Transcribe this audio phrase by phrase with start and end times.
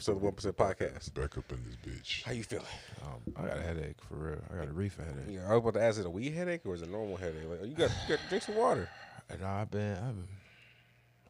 [0.00, 1.12] episode of One Percent Podcast.
[1.12, 2.22] Back up in this bitch.
[2.22, 2.64] How you feeling?
[3.02, 4.38] Um, I got a headache for real.
[4.50, 5.26] I got a reefer headache.
[5.28, 6.90] Yeah, I was about to ask, is it a weed headache or is it a
[6.90, 7.42] normal headache?
[7.46, 8.88] Like, you got, you got drink some water.
[9.28, 10.28] And I've been, I've been,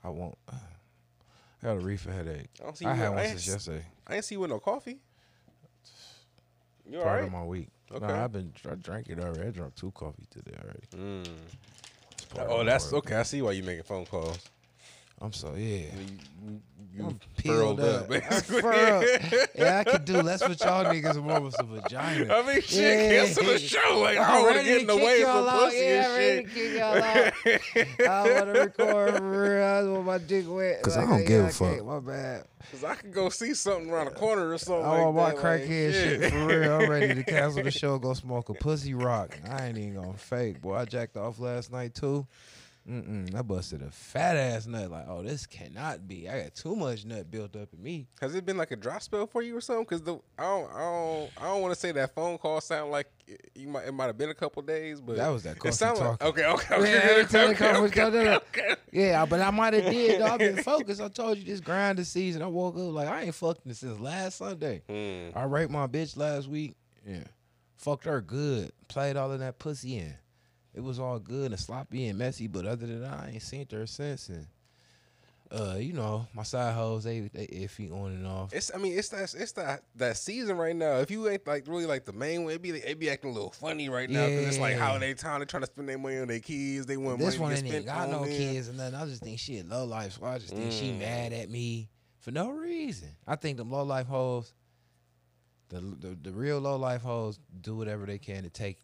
[0.04, 0.38] I won't.
[0.52, 0.54] I
[1.64, 2.46] got a reefer headache.
[2.60, 3.00] I don't see I you.
[3.00, 3.84] had one ain't since yesterday.
[4.06, 5.00] I ain't see you with no coffee.
[6.88, 7.26] You all Part right?
[7.26, 7.68] of my week.
[7.92, 8.06] Okay.
[8.06, 8.52] No, I've been.
[8.70, 9.48] I drank it already.
[9.48, 11.24] I drank two coffee today already.
[11.26, 11.28] Mm.
[12.12, 13.16] It's part of Oh, that's okay.
[13.16, 14.38] I see why you making phone calls.
[15.20, 15.86] I'm so yeah.
[16.46, 16.60] You,
[16.96, 18.10] you I'm peeled up, up.
[18.10, 18.60] I'm basically.
[18.62, 19.04] furled.
[19.54, 22.34] Yeah, I could do less with y'all niggas more with some vagina.
[22.34, 22.72] I mean, shit,
[23.12, 23.24] Yeah.
[23.24, 23.98] cancel the show.
[24.00, 25.64] Like, I I'm don't want to get in the way y'all out.
[25.66, 26.46] pussy yeah, and ready shit.
[26.46, 28.26] to kick y'all out.
[28.26, 29.64] I want to record for real.
[29.64, 30.82] I want my dick wet.
[30.82, 31.84] 'Cause I Like, don't yeah, give a I fuck.
[31.84, 32.44] My bad.
[32.72, 34.84] Cause I could go see something around the corner or something.
[34.84, 35.37] I like want my that,
[35.69, 36.72] crackhead like, shit for real.
[36.81, 37.98] I'm ready to cancel the show.
[37.98, 39.38] Go smoke a pussy rock.
[39.50, 40.76] I ain't even gonna fake, boy.
[40.76, 42.26] I jacked off last night too.
[42.90, 43.34] Mm-mm.
[43.36, 44.90] I busted a fat ass nut.
[44.90, 46.28] Like, oh, this cannot be.
[46.28, 48.08] I got too much nut built up in me.
[48.20, 49.84] Has it been like a dry spell for you or something?
[49.84, 52.90] Because the I don't I don't I don't want to say that phone call sound
[52.90, 55.58] like it- you might it might have been a couple days, but That was that
[55.58, 58.74] coffee sound like okay okay okay Yeah, okay, okay, it comes with okay, okay, okay.
[58.90, 60.20] Yeah, but I might have did.
[60.20, 60.26] Though.
[60.26, 61.00] I've been focused.
[61.00, 62.42] I told you this grind season.
[62.42, 64.82] I woke up like I ain't fucked this since last Sunday.
[64.88, 65.38] Hmm.
[65.38, 66.74] I raped my bitch last week.
[67.06, 67.24] Yeah.
[67.76, 68.72] Fucked her good.
[68.88, 70.14] Played all of that pussy in.
[70.75, 73.66] It was all good and sloppy and messy, but other than that, I ain't seen
[73.72, 74.28] her since.
[74.28, 74.47] And
[75.50, 78.53] uh, you know, my side hoes, they they iffy on and off.
[78.54, 80.98] It's I mean it's that it's that that season right now.
[80.98, 83.34] If you ain't like really like the main one, it be it be acting a
[83.34, 84.84] little funny right now because it's like Yeah.
[84.86, 85.41] holiday time.
[85.41, 86.87] They trying to spend their money on their kids.
[86.87, 88.31] They want This one money ain't to get got no them.
[88.31, 88.94] kids and nothing.
[88.94, 90.98] I just think she a low life, so I just think she Mm.
[91.00, 91.88] mad at me
[92.20, 93.08] for no reason.
[93.26, 94.54] I think them low life hoes,
[95.69, 98.78] the, the the real low life hoes, do whatever they can to take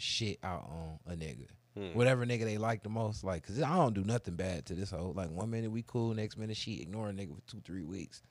[0.00, 1.46] shit out on a nigga.
[1.76, 1.96] Hmm.
[1.96, 4.90] Whatever nigga they like the most, like, cause I don't do nothing bad to this
[4.90, 5.12] hoe.
[5.14, 8.22] Like one minute we cool, next minute she ignore a nigga for two, three weeks.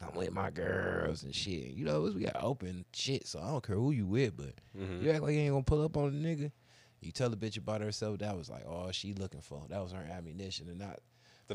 [0.00, 1.70] I'm with my girls and shit.
[1.72, 5.02] You know, we got open shit, so I don't care who you with, but Mhm.
[5.02, 6.52] you act like you ain't gonna pull up on a nigga.
[7.00, 8.18] You tell the bitch about herself.
[8.18, 9.64] That was like all she looking for.
[9.68, 10.98] That was her ammunition, and not.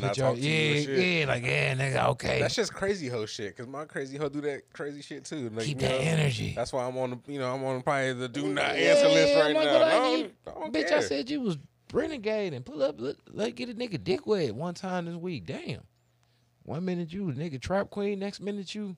[0.01, 1.19] Not your- talk to you yeah, and shit.
[1.19, 2.39] yeah, like yeah, nigga, okay.
[2.39, 3.55] That's just crazy hoe shit.
[3.55, 5.49] Cause my crazy hoe do that crazy shit too.
[5.49, 6.53] Like, Keep you that know, energy.
[6.55, 9.07] That's why I'm on the you know I'm on probably the do not Yeah, answer
[9.09, 9.59] list right now.
[9.61, 10.33] I I don't.
[10.47, 10.97] I don't Bitch, care.
[10.97, 11.57] I said you was
[11.93, 12.95] renegade and pull up.
[12.99, 15.45] Let, let get a nigga dick wet one time this week.
[15.45, 15.81] Damn.
[16.63, 18.95] One minute you nigga trap queen, next minute you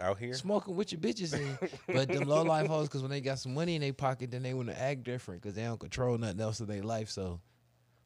[0.00, 0.34] out here.
[0.34, 1.58] smoking with your bitches in.
[1.92, 4.42] but them low life hoes, because when they got some money in their pocket, then
[4.44, 7.08] they want to act different because they don't control nothing else in their life.
[7.10, 7.40] So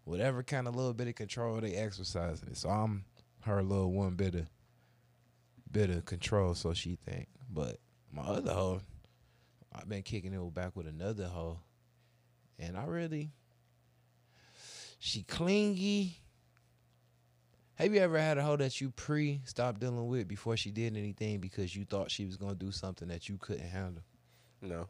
[0.04, 2.56] whatever kind of little bit of control they exercising it.
[2.56, 3.04] So I'm
[3.42, 4.46] her little one bit of
[5.70, 7.28] bit of control, so she think.
[7.50, 7.78] But
[8.12, 8.80] my other hoe,
[9.74, 11.60] I've been kicking it back with another hoe,
[12.58, 13.30] and I really
[14.98, 16.18] she clingy.
[17.74, 20.96] Have you ever had a hoe that you pre stopped dealing with before she did
[20.96, 24.04] anything because you thought she was gonna do something that you couldn't handle?
[24.60, 24.88] No.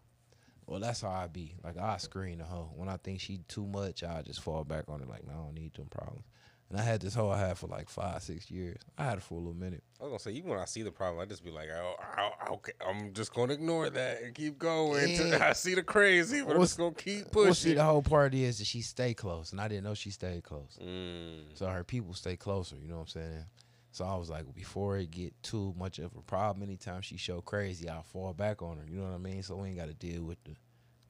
[0.67, 1.55] Well, that's how I be.
[1.62, 2.70] Like I screen the hoe.
[2.75, 5.09] When I think she too much, I just fall back on it.
[5.09, 6.25] Like, no, I don't need them problems.
[6.73, 8.79] And I had this hoe I had for like five, six years.
[8.97, 9.82] I had it for a little minute.
[10.00, 11.97] I was gonna say even when I see the problem, I just be like, oh,
[12.19, 15.49] oh, okay, I'm just gonna ignore that and keep going Yeah.
[15.50, 17.44] I see the crazy, but I'm just gonna keep pushing.
[17.44, 20.11] Well, see, the whole part is that she stay close, and I didn't know she
[20.11, 20.79] stayed close.
[20.82, 21.43] Mm.
[21.53, 22.76] So her people stay closer.
[22.81, 23.44] You know what I'm saying?
[23.92, 27.40] So I was like, before it get too much of a problem, anytime she show
[27.42, 28.84] crazy, I'll fall back on her.
[28.88, 29.42] You know what I mean?
[29.42, 30.56] So we ain't got to deal with the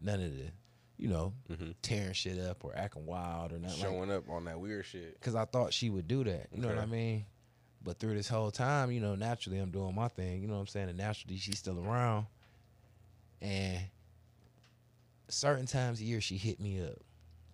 [0.00, 0.50] none of the,
[0.99, 1.75] you know, Mhm.
[1.81, 3.81] tearing shit up or acting wild or nothing.
[3.81, 5.14] like Showing up on that weird shit.
[5.14, 6.49] because I thought she would do that.
[6.52, 7.25] You know what I mean?
[7.84, 10.43] But through this whole time, you know, naturally I'm doing my thing.
[10.43, 10.88] You know what I'm saying?
[10.88, 12.26] And naturally she's still around.
[13.40, 13.81] And
[15.29, 16.99] certain times a year she hit me up.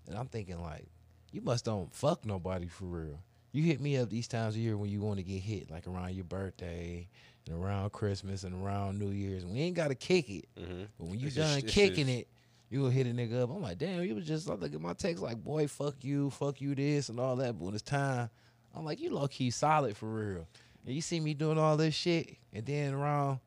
[0.07, 0.87] And I'm thinking like,
[1.33, 3.21] you must don't fuck nobody for real.
[3.59, 5.89] You hit me up these times a year when you want to get hit, like
[5.89, 7.09] around your birthday
[7.45, 9.45] and around Christmas and around New Year's.
[9.45, 10.45] We ain't gotta kick it.
[10.57, 10.83] Mm-hmm.
[10.97, 12.29] But when you It's done it's kicking just- it,
[12.71, 13.51] you will hit a nigga up.
[13.51, 16.31] I'm like, damn, you was just I look at my text like, boy, fuck you,
[16.31, 17.59] fuck you this and all that.
[17.59, 18.31] But when it's time,
[18.77, 20.47] I'm like, you low key solid for real.
[20.87, 23.41] And you see me doing all this shit, and then around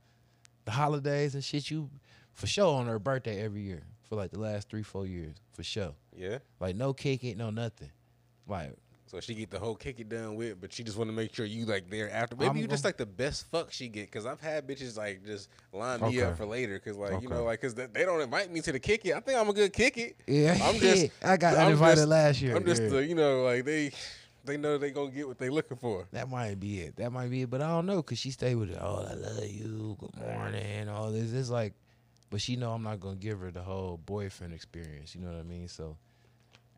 [0.65, 1.89] the holidays and shit, you
[2.33, 5.63] for sure on her birthday every year for like the last three, four years for
[5.63, 5.93] sure.
[6.13, 6.39] Yeah.
[6.59, 7.91] Like no kick it, no nothing.
[8.45, 8.73] Like
[9.11, 11.35] So she get the whole kick it done with, but she just want to make
[11.35, 12.33] sure you like there after.
[12.37, 15.25] Maybe I'm you just like the best fuck she get, cause I've had bitches like
[15.25, 16.21] just line me Okay.
[16.21, 18.79] up for later, cause like you know like cause they, don't invite me to the
[18.79, 19.13] kick it.
[19.13, 20.15] I think I'm a good kick it.
[20.27, 22.55] yeah, I'm just- I got I'm uninvited just- last year.
[22.55, 22.87] I'm just yeah.
[22.87, 23.91] the you know like they
[24.45, 26.07] they know they gonna get what they looking for.
[26.13, 26.95] That might be it.
[26.95, 27.49] That might be it.
[27.49, 28.77] But I don't know, cause she stayed with it.
[28.79, 29.97] Oh, I love you.
[29.99, 30.87] Good morning.
[30.87, 31.33] All this.
[31.33, 31.73] It's like,
[32.29, 35.13] but she know I'm not gonna give her the whole boyfriend experience.
[35.15, 35.67] You know what I mean?
[35.67, 35.97] So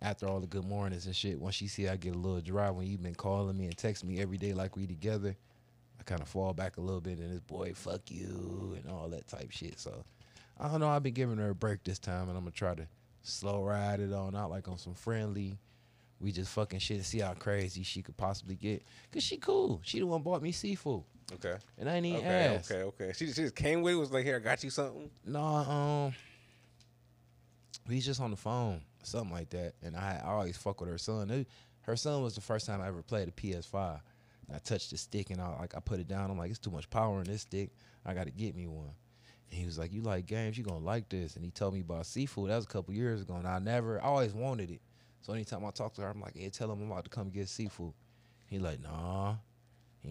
[0.04, 2.70] after all the good mornings and shit, once she see I get a little dry
[2.70, 5.36] when you been calling me and texting me every day like we together,
[6.00, 9.08] I kind of fall back a little bit and this boy fuck you and all
[9.10, 9.80] that type shit.
[9.80, 10.04] So
[10.60, 10.90] I don't know.
[10.90, 12.86] I've been giving her a break this time, and I'm gonna try to
[13.24, 15.58] slow ride it on out like on some friendly.
[16.20, 18.84] We just fucking shit and see how crazy she could possibly get.
[19.12, 19.82] Cause she cool.
[19.84, 21.04] She the one bought me Sifu,
[21.34, 21.56] Okay.
[21.78, 22.56] and I ain't even Okay.
[22.56, 22.72] asked.
[22.72, 22.84] Okay.
[22.84, 23.12] Okay.
[23.16, 23.98] She, she just came with it.
[23.98, 25.10] Was like, here, I got you something.
[25.26, 26.14] No, um,
[27.88, 29.74] we just on the phone, something like that.
[29.82, 31.30] And I, I always fuck with her son.
[31.30, 31.48] It-
[31.82, 34.00] her son was the first time I ever played a PS5.
[34.48, 36.32] And I touched the stick and I like I put it down.
[36.32, 37.72] I'm like, it's too much power in this stick.
[38.06, 38.94] I got to get me one.
[39.52, 40.58] And he was like, you like games?
[40.58, 41.36] You gonna like this?
[41.36, 42.48] And he told me about Sifu.
[42.48, 44.82] That was a couple years ago, and I never, I always wanted it.
[45.22, 47.30] So anytime I talk to her, I'm like, yeah, tell him I'm about to come
[47.30, 47.94] get Sifu.
[48.46, 49.36] He like, nah,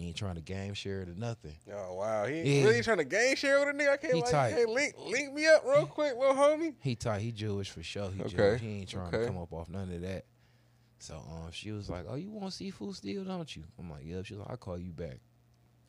[0.00, 1.54] he ain't trying to game share it or nothing.
[1.72, 2.64] Oh wow, he Yeah.
[2.64, 3.90] really trying to game share with a nigga.
[3.92, 4.52] I can't He like, tight.
[4.52, 6.74] hey, link link me up real quick, little homie.
[6.80, 7.20] He tight.
[7.20, 8.10] He Jewish for sure.
[8.10, 8.60] He Okay, Jewish.
[8.60, 9.18] He ain't trying okay.
[9.20, 10.24] to come up off none of that.
[10.98, 14.24] So um, she was like, "Oh, you want Sifu still, don't you?" I'm like, "Yep."
[14.24, 15.18] She's like, "I'll call you back."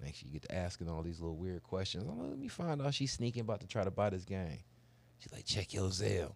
[0.02, 2.04] Next, she get to asking all these little weird questions.
[2.10, 4.60] I'm like, "Let me find out she's sneaking about to try to buy this game."
[5.20, 6.34] She's like, "Check your Zelle."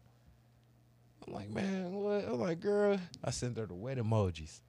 [1.28, 4.62] I'm like, "Man, what?" I'm like, "Girl," I sent her the wet emojis.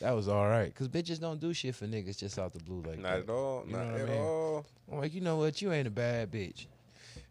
[0.00, 2.82] That was all right, cause bitches don't do shit for niggas just out the blue
[2.82, 3.18] like Not that.
[3.20, 3.64] at all.
[3.66, 4.18] You know not what I at mean?
[4.20, 4.66] all.
[4.90, 5.62] I'm like, you know what?
[5.62, 6.66] You ain't a bad bitch.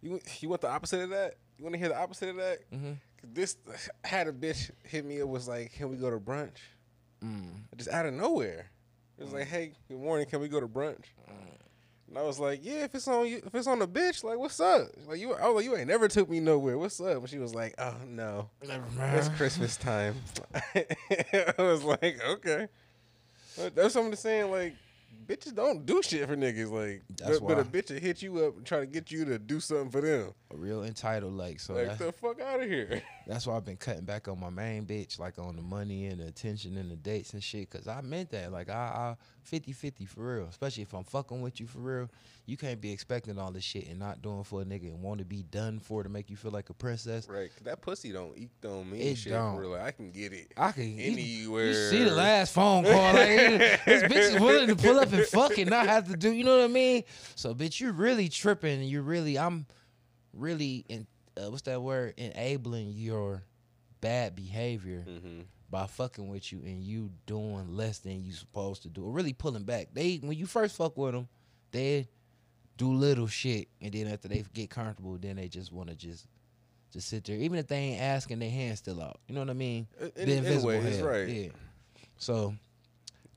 [0.01, 1.35] You you want the opposite of that?
[1.57, 2.71] You want to hear the opposite of that?
[2.71, 2.93] Mm-hmm.
[3.33, 3.57] This
[4.03, 5.17] I had a bitch hit me.
[5.17, 6.57] It was like, can we go to brunch?
[7.23, 7.45] Mm.
[7.77, 8.69] Just out of nowhere.
[9.17, 10.25] It was like, hey, good morning.
[10.25, 11.05] Can we go to brunch?
[12.09, 14.37] And I was like, yeah, if it's on you, if it's on the bitch, like,
[14.37, 14.87] what's up?
[15.07, 16.77] Like you, I was like, you ain't never took me nowhere.
[16.77, 17.17] What's up?
[17.17, 18.85] And she was like, oh no, Never
[19.17, 19.29] it's.
[19.29, 20.15] Christmas time.
[20.75, 22.67] I was like, okay.
[23.57, 24.51] But That's what I'm saying.
[24.51, 24.75] Like,
[25.25, 26.71] bitches don't do shit for niggas.
[26.71, 29.25] Like, That's but, but a bitch will hit you up and try to get you
[29.25, 30.33] to do something for them.
[30.51, 33.01] A real entitled like so like, the fuck out of here.
[33.27, 36.19] That's why i've been cutting back on my main bitch like on the money and
[36.21, 39.15] the attention and the dates and shit because i meant that like i, I
[39.49, 42.09] 50-50 for real especially if i'm fucking with you for real
[42.45, 45.19] you can't be expecting all this shit and not doing for a nigga and want
[45.19, 48.11] to be done for to make you feel like a princess Right, 'cause that pussy
[48.11, 49.55] don't eat don't mean It shit don't.
[49.55, 49.75] for real.
[49.75, 51.67] I can get it i can anywhere.
[51.67, 53.15] you see the last phone call like
[53.85, 56.43] this bitch is willing to pull up and fuck and not have to do you
[56.43, 57.03] know what i mean
[57.35, 59.65] so bitch you're really tripping you're really i'm
[60.33, 61.05] really in
[61.37, 63.43] uh, what's that word enabling your
[64.01, 65.41] bad behavior Mm-hmm.
[65.69, 69.33] by fucking with you and you doing less than you supposed to do or really
[69.33, 71.27] pulling back they when you first fuck with them
[71.71, 72.07] they
[72.77, 76.27] do little shit and then after they get comfortable then they just want to just
[76.91, 79.49] just sit there even if they ain't asking their hands still out you know what
[79.49, 81.07] i mean In, the invisible anyway, it's hand.
[81.07, 81.27] right.
[81.29, 81.47] Yeah.
[82.17, 82.53] So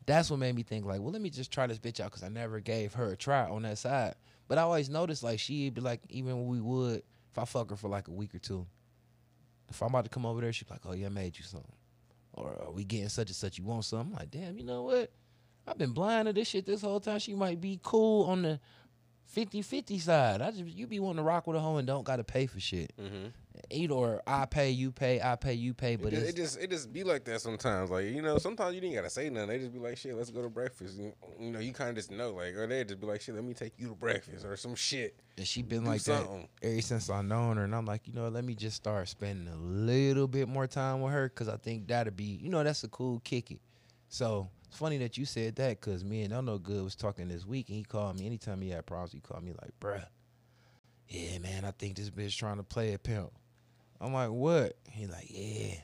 [0.04, 2.22] that's what made me think like, well, let me just try this bitch out because
[2.22, 4.14] I never gave her a try on that side.
[4.46, 7.02] But I always noticed like she'd be like, even when we would,
[7.36, 8.66] if I fuck her for like a week or two,
[9.68, 11.44] if I'm about to come over there, she'd be like, oh yeah, I made you
[11.44, 11.70] something,
[12.32, 13.58] or are we getting such and such?
[13.58, 14.14] You want something?
[14.14, 15.12] I'm like, damn, you know what?
[15.66, 17.18] I've been blind to this shit this whole time.
[17.18, 18.60] She might be cool on the
[19.35, 20.40] 50-50 side.
[20.42, 22.61] I just you be wanting to rock with a hoe and don't gotta pay for
[22.61, 22.92] shit.
[23.00, 23.26] Mm-hmm.
[23.71, 25.97] Either or I pay, you pay, I pay, you pay.
[25.97, 27.90] But But it, it's it just it just be like that sometimes.
[27.90, 29.49] Like you know, sometimes you didn't gotta say nothing.
[29.49, 31.97] They just be like, "Shit, let's go to breakfast." You, you know, you kind of
[31.97, 34.45] just know, like, or they just be like, "Shit, let me take you to breakfast"
[34.45, 35.18] or some shit.
[35.38, 36.49] And she been Do like that something.
[36.62, 37.64] ever since I known her.
[37.64, 41.00] And I'm like, you know, let me just start spending a little bit more time
[41.00, 43.61] with her because I think that'll be, you know, that's a cool kick it.
[44.09, 47.28] So it's funny that you said that because me and I know Good was talking
[47.28, 49.12] this week and he called me anytime he had problems.
[49.12, 50.04] He called me like, bruh,
[51.08, 53.30] yeah, man, I think this bitch trying to play a pimp.
[54.00, 54.76] I'm like, what?
[54.90, 55.76] He like, yeah,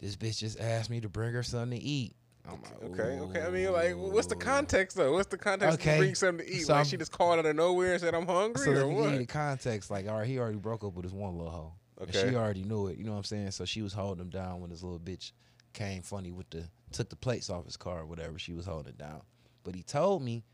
[0.00, 2.14] this bitch just asked me to bring her something to eat.
[2.48, 3.42] I'm like, Okay, okay.
[3.42, 5.12] I mean, like, what's the context though?
[5.12, 5.92] What's the context Okay.
[5.94, 6.60] to bring something to eat?
[6.66, 8.74] So like I'm- she just called out of nowhere and said, "I'm hungry," So or
[8.84, 9.90] let me give you the context.
[9.90, 11.72] Like, all right, he already broke up with his one little hoe.
[11.98, 12.28] And Okay.
[12.30, 12.98] she already knew it.
[12.98, 13.50] You know what I'm saying?
[13.52, 15.32] So she was holding him down when this little bitch
[15.72, 18.38] came funny with the took the plates off his car or whatever.
[18.38, 19.22] She was holding down.
[19.64, 20.44] But he told me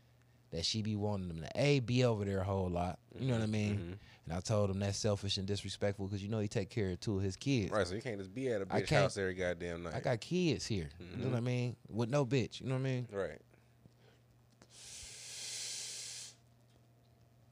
[0.51, 2.99] that she be wanting him to a be over there a whole lot.
[3.19, 3.75] You know what I mean?
[3.77, 3.97] Mhm.
[4.25, 6.99] And I told him that's selfish and disrespectful because you know he take care of
[6.99, 7.71] two of his kids.
[7.71, 9.95] Right, so you can't just be at a bitch house every goddamn night.
[9.95, 10.89] I got kids here.
[11.17, 11.75] You know what I mean?
[11.89, 12.61] With no bitch.
[12.61, 13.07] You know what I mean?
[13.11, 13.39] right.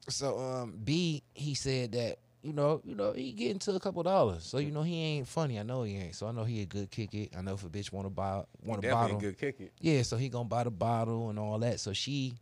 [0.10, 4.02] So um B he said that you know you know he getting to a couple
[4.04, 4.44] dollars.
[4.44, 5.60] So you know he ain't funny.
[5.60, 6.16] I know he ain't.
[6.16, 7.32] So I know he a good kick it.
[7.38, 9.18] I know if a bitch want to buy want a Definitely bottle.
[9.18, 9.74] a good kick it.
[9.80, 11.80] Yeah, so he gonna buy the bottle and all that.
[11.80, 12.34] So she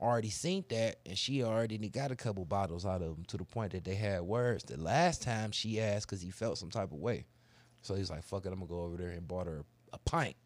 [0.00, 3.44] already seen that and she already got a couple bottles out of him to the
[3.44, 4.64] point that they had words.
[4.64, 7.26] The last time she asked because he felt some type of way.
[7.82, 10.36] So he's like, fuck it, I'm gonna go over there and bought her a pint.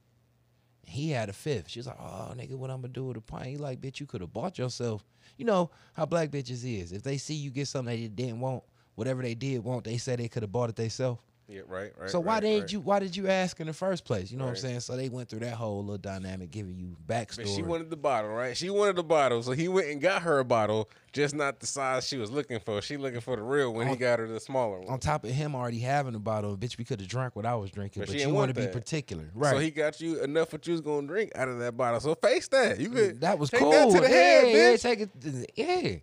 [0.85, 1.69] He had a fifth.
[1.69, 3.47] She was like, oh nigga, what I'm gonna do with a pint?
[3.47, 5.05] He like, bitch, you could have bought yourself.
[5.37, 6.93] You know how black bitches is.
[6.93, 8.63] If they see you get something they didn't want,
[8.95, 11.21] whatever they did want, they say they could have bought it themselves.
[11.49, 12.09] Yeah, right, right.
[12.09, 12.73] So why right, did right.
[12.73, 14.31] you why did you ask in the first place?
[14.31, 14.81] You know what I'm saying?
[14.81, 17.55] So they went through that whole little dynamic, giving you But backstory.
[17.55, 18.57] she wanted the bottle, right?
[18.57, 21.67] She wanted the bottle, so he went and got her a bottle, just not the
[21.67, 22.81] size she was looking for.
[22.81, 23.89] She looking for the real one.
[23.89, 24.89] He got her the smaller one.
[24.89, 27.55] on top of him already having a bottle, bitch, we could have drank what I
[27.57, 29.51] was drinking, But but, she you want to be particular, right?
[29.51, 32.01] So he got you enough what you was gonna drink out of that bottle.
[32.01, 32.81] So face that.
[32.81, 33.73] You could that was take cool.
[33.73, 34.83] that to the yeah, head, yeah, bitch.
[34.83, 35.53] take it.
[35.55, 35.97] Yeah.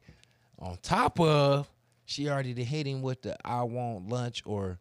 [0.59, 1.67] On top of,
[2.09, 4.79] she already done hit him with the "I want lunch" or,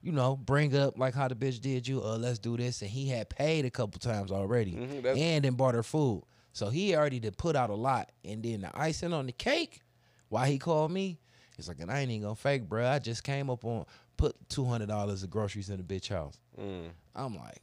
[0.00, 2.02] you know, bring up like how the bitch did you.
[2.02, 5.54] Uh, let's do this, and he had paid a couple times already, Mhm, and then
[5.54, 6.24] bought her food.
[6.52, 9.82] So he already did put out a lot, and then the icing on the cake.
[10.30, 11.18] Why he called me?
[11.56, 12.86] He's like, and I ain't even gonna fake, bro.
[12.86, 13.84] I just came up on
[14.16, 16.40] put two hundred dollars of groceries in the bitch house.
[16.58, 16.88] Mm.
[17.14, 17.60] I'm like,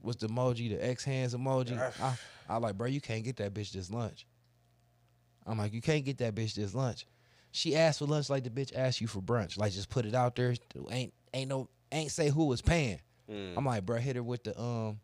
[0.00, 0.70] what's the emoji?
[0.70, 1.78] The X hands emoji.
[2.00, 2.18] I,
[2.48, 4.26] I like, bro, you can't get that bitch this lunch.
[5.46, 7.06] I'm like, you can't get that bitch this lunch.
[7.56, 9.56] She asked for lunch like the bitch asked you for brunch.
[9.56, 10.54] Like, just put it out there.
[10.90, 13.00] Ain't ain't no ain't say who was paying.
[13.30, 13.54] Mm.
[13.56, 15.00] I'm like, bro, hit her with the um.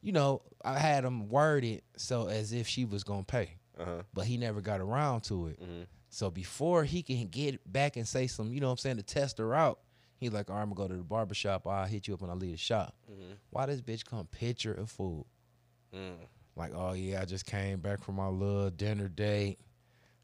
[0.00, 4.02] You know, I had him worded so as if she was gonna pay, Uh-huh.
[4.14, 5.60] but he never got around to it.
[5.60, 5.86] Mhm.
[6.08, 9.02] So before he can get back and say some, you know what I'm saying, to
[9.02, 9.80] test her out,
[10.16, 11.66] he like, all right, I'm gonna go to the barber shop.
[11.66, 12.94] I'll hit you up when I leave the shop.
[13.10, 13.36] Mhm.
[13.50, 15.26] Why this bitch come picture of food?
[15.94, 16.16] Mm.
[16.56, 19.58] Like, oh yeah, I just came back from my little dinner date.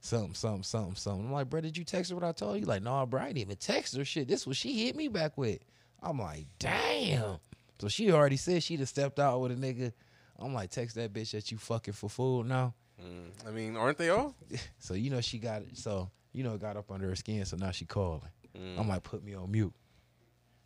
[0.01, 1.27] Something, something, something, something.
[1.27, 2.67] I'm like, bro, did you text her what I told you?
[2.67, 4.29] Like, no, bro, I didn't even text her shit.
[4.29, 5.59] This was she hit me back with.
[6.03, 7.37] I'm like, damn.
[7.81, 9.93] So she already said she'd have stepped out with a nigga.
[10.39, 12.75] I'm like, text that bitch that you fucking for food now.
[13.03, 13.47] Mm.
[13.47, 14.35] I mean, aren't they all?
[14.79, 15.77] So you know she got it.
[15.77, 17.45] So you know it got up under her skin.
[17.45, 18.23] So now she calling.
[18.57, 18.79] Mm.
[18.79, 19.75] I'm like, put me on mute.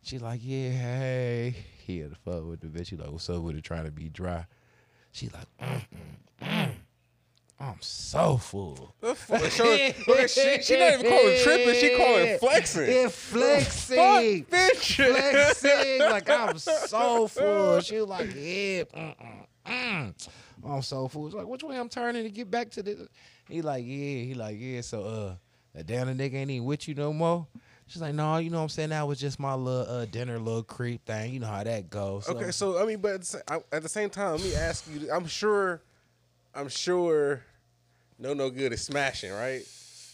[0.01, 1.55] She like, yeah, hey.
[1.85, 2.87] He had to fuck with the bitch.
[2.87, 4.45] She like, what's up with it trying to be dry?
[5.11, 5.85] She like, mm,
[6.41, 6.74] mm, mm.
[7.59, 8.93] I'm so full.
[8.99, 9.43] The fuck?
[9.49, 9.63] Show-
[10.07, 11.75] look at she, she not even calling tripping.
[11.75, 12.91] She calling flexing.
[12.91, 13.95] Yeah, flexing.
[13.97, 14.95] Fuck, bitch.
[14.95, 15.99] flexing.
[16.01, 17.79] Like I'm so full.
[17.79, 18.83] She was like, yeah.
[18.83, 19.15] Mm,
[19.65, 20.27] mm.
[20.65, 21.27] I'm so full.
[21.27, 23.07] It's like, which way I'm turning to get back to this?
[23.47, 24.23] He like, yeah.
[24.23, 24.81] He like, yeah.
[24.81, 25.35] So uh
[25.73, 27.47] that damn nigga ain't even with you no more.
[27.87, 28.89] She's like, no, you know what I'm saying?
[28.89, 31.31] That was just my little uh, dinner little creep thing.
[31.33, 32.25] You know how that goes.
[32.25, 34.41] So, Okay, so I mean, but at the, sa- I- at the same time, let
[34.43, 35.11] me ask you.
[35.11, 35.81] I'm sure,
[36.55, 37.41] I'm sure,
[38.17, 39.63] no, no good is smashing, right?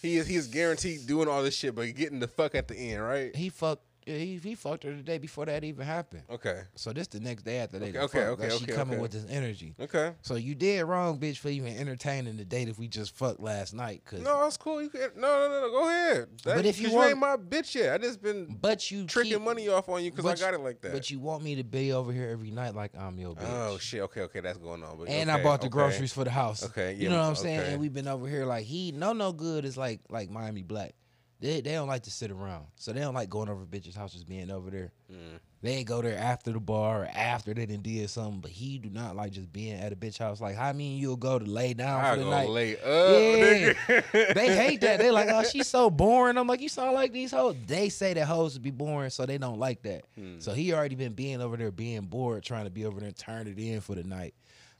[0.02, 2.76] He is he is guaranteed doing all this shit, but getting the fuck at the
[2.76, 3.36] end, right?
[3.36, 6.24] he fucked he, he fucked her the day before that even happened.
[6.30, 8.74] Okay, So this the next day after they Okay, okay, fucked, okay, like, she okay,
[8.74, 9.02] coming okay.
[9.02, 9.76] with this energy.
[9.80, 10.14] okay.
[10.22, 13.74] So you did wrong, bitch, for even entertaining the date if we just fucked last
[13.74, 14.04] night.
[14.06, 14.82] Cause No, that's cool.
[14.82, 15.70] You can no, no, no, no.
[15.72, 16.28] Go ahead.
[16.46, 19.06] That, But if you, want- you ain't my bitch yet, I just been but you
[19.06, 20.94] tricking keep- money off on you because I got it like that.
[20.94, 23.48] But you want me to be over here every night like I'm your bitch.
[23.48, 24.02] oh shit.
[24.02, 24.98] Okay, okay, that's going on.
[24.98, 26.64] But and I bought the groceries for the house.
[26.66, 27.60] Okay, you know what I'm saying.
[27.62, 30.94] And we've been over here like he no no good is like like Miami Black.
[31.42, 34.24] They they don't like to sit around, so they don't like going over bitches' houses,
[34.24, 34.92] being over there.
[35.12, 35.40] Mm.
[35.64, 38.42] They go there after the bar or after they done did something.
[38.42, 40.40] But he do not like just being at a bitch house.
[40.40, 42.50] Like how mean you'll go to lay down I for the night.
[42.50, 43.76] late up.
[43.90, 44.02] Yeah.
[44.34, 45.00] they hate that.
[45.00, 46.38] They like, oh, she's so boring.
[46.38, 47.56] I'm like, you sound like these hoes.
[47.68, 50.06] They say that hoes be boring, so they don't like that.
[50.16, 50.40] Hmm.
[50.40, 53.18] So he already been being over there, being bored, trying to be over there and
[53.18, 54.34] turn it in for the night.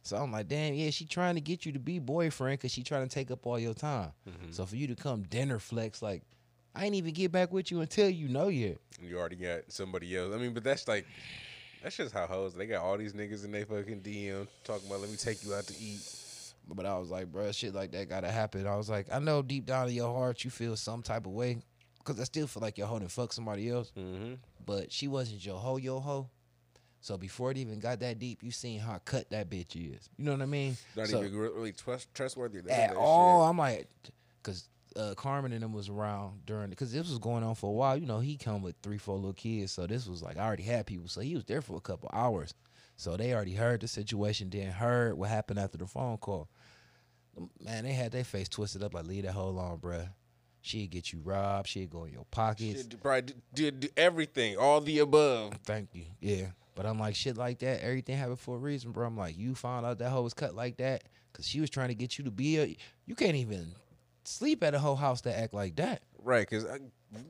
[0.04, 2.82] So I'm like, damn, yeah, she trying to get you to be boyfriend because she
[2.82, 4.12] trying to take up all your time.
[4.28, 4.52] Mhm.
[4.54, 6.24] So for you to come dinner flex, like,
[6.76, 8.78] I ain't even get back with you until you know yet.
[9.02, 10.34] You already got somebody else.
[10.34, 11.06] I mean, but that's like,
[11.84, 12.54] that's just how hoes.
[12.54, 15.54] They got all these niggas in they fucking DM talking about, let me take you
[15.54, 16.02] out to eat.
[16.68, 18.66] But I was like, bro, shit like that gotta happen.
[18.68, 21.34] I was like, I know deep down in your heart you feel some type of
[21.34, 21.58] way.
[22.04, 23.92] Cause I still feel like you're holding fuck somebody else.
[23.98, 24.34] Mm-hmm.
[24.66, 26.30] but she wasn't your hoe, your hoe.
[27.02, 30.08] So before it even got that deep, you seen how cut that bitch is.
[30.18, 30.78] You know what I mean?
[30.96, 32.60] Not So- even really trust, trustworthy.
[32.60, 33.44] of at that all.
[33.44, 33.50] shit.
[33.50, 33.88] I'm like,
[34.42, 37.74] because uh, Carmen and them was around during because this was going on for a
[37.74, 37.98] while.
[37.98, 40.64] You know, he come with three, four little kids, so this was like I already
[40.64, 42.54] had people, so he was there for a couple hours.
[42.98, 46.50] So they already heard the situation, then heard what happened after the phone call.
[47.64, 50.10] Man, they had their face twisted up like leave that whole on, bruh.
[50.62, 51.68] She'd get you robbed.
[51.68, 52.84] She'd go in your pockets.
[52.84, 55.54] Do, do, do everything, all the above.
[55.64, 56.06] Thank you.
[56.20, 56.48] Yeah.
[56.76, 59.08] But I'm like, shit like that, everything happened for a reason, bro.
[59.08, 61.90] I'm like, you found out that hoe was cut like that because she was trying
[61.90, 62.78] to get you to be a.
[63.06, 63.74] You can't even
[64.32, 66.02] sleep at a whole house that act like that.
[66.24, 66.78] Right, cause I,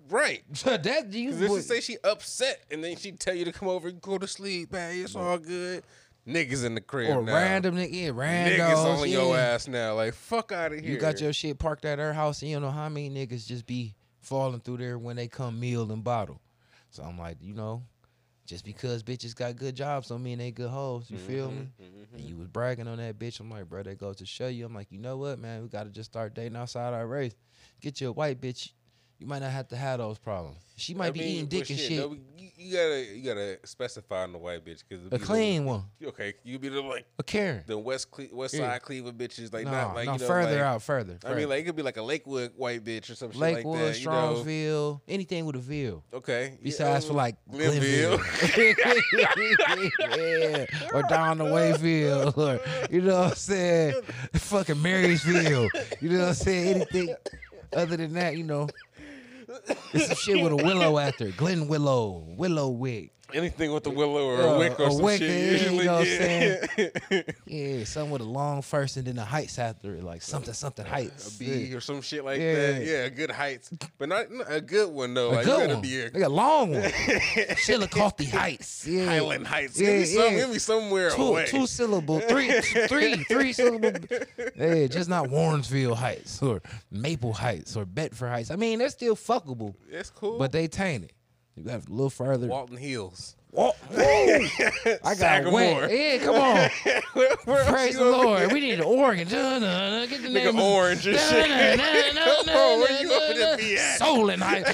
[0.10, 0.44] right.
[0.64, 3.70] that you Cause would- is say she upset, and then she tell you to come
[3.70, 4.74] over and go to sleep.
[4.74, 5.84] Hey, it's all good.
[6.28, 7.34] Niggas in the crib or now.
[7.34, 8.58] random nigga, yeah, randos.
[8.58, 9.18] Niggas on yeah.
[9.18, 9.96] your ass now.
[9.96, 10.92] Like fuck out of here.
[10.92, 13.48] You got your shit parked at her house, and you don't know how many niggas
[13.48, 16.40] just be falling through there when they come meal and bottle.
[16.92, 17.84] So I'm like, you know,
[18.52, 21.10] just because bitches got good jobs don't mean they good hoes.
[21.10, 21.62] You feel me?
[21.62, 21.70] Mhm,
[22.20, 23.40] And you was bragging on that bitch.
[23.40, 24.66] I'm like, bro, that goes to show you.
[24.66, 25.62] I'm like, you know what, man?
[25.64, 27.34] We gotta just start dating outside our race.
[27.80, 28.74] Get you a white bitch.
[29.22, 30.58] You might not have to have those problems.
[30.78, 32.00] She might I be eating dick and shit.
[32.00, 35.84] no, you, you gotta you gotta specify on the white bitch because a clean one,
[36.04, 37.64] Okay, you be the like a Karen.
[37.68, 38.72] the West Cle- West Yeah.
[38.72, 41.20] Side Cleveland bitches, like no, not like no, you know further like, out, further.
[41.24, 43.94] I mean, like it could be like a Lakewood white bitch or something Lakewood, like
[43.94, 44.00] that.
[44.00, 44.12] You know?
[44.44, 46.04] Strongsville, anything with a Ville.
[46.12, 46.58] Okay.
[46.64, 48.20] Besides yeah, for like Glenville.
[50.18, 52.60] yeah, or down the Wayville, or
[52.92, 54.02] you know what I'm saying,
[54.34, 55.70] fucking Marysville.
[56.00, 56.76] You know what I'm saying?
[56.78, 57.16] Anything
[57.74, 58.68] other than that, you know,
[59.94, 63.12] it's some shit with a willow after Glenwillow, Willow Wick.
[63.34, 65.30] Anything with the willow or Uh, a wick or a some wick, shit.
[65.30, 67.22] yeah, you usually, know what I'm yeah.
[67.80, 70.86] Yeah, something with a long first and then a heights after it, like something something
[70.86, 71.36] heights.
[71.36, 72.54] a B or some shit like Yeah.
[72.72, 72.86] that.
[72.86, 75.32] Yeah, good heights, but not, not a good one though.
[75.32, 76.92] A like you good one, be a like a long one.
[77.58, 79.06] Chillicothe Heights, yeah.
[79.06, 79.80] Highland Heights.
[79.80, 80.40] Yeah, give me some, yeah.
[80.40, 81.46] give me somewhere two away.
[81.48, 82.52] two syllable, three
[82.88, 83.92] three three syllable.
[84.56, 88.52] Yeah, just not Warrensville Heights or Maple Heights or Bedford Heights.
[88.52, 90.38] I mean, they're still fuckable, It's cool.
[90.38, 91.12] but they tainted.
[91.56, 92.48] You got a little further.
[92.48, 93.36] Walton Hills.
[93.52, 93.98] Whoa, whoa.
[94.00, 95.52] I got Sagamore.
[95.52, 95.92] wet.
[95.92, 96.70] Yeah, come on.
[97.14, 98.48] Where- where Praise the Lord.
[98.48, 98.54] be?
[98.54, 99.28] We need an organ.
[99.28, 100.08] Dun, dun, dun.
[100.10, 100.46] Get the name.
[100.46, 101.78] Nigga of- orange and shit.
[102.16, 103.98] Come on, where you up want me dun, to be at?
[103.98, 104.72] Solon Heights.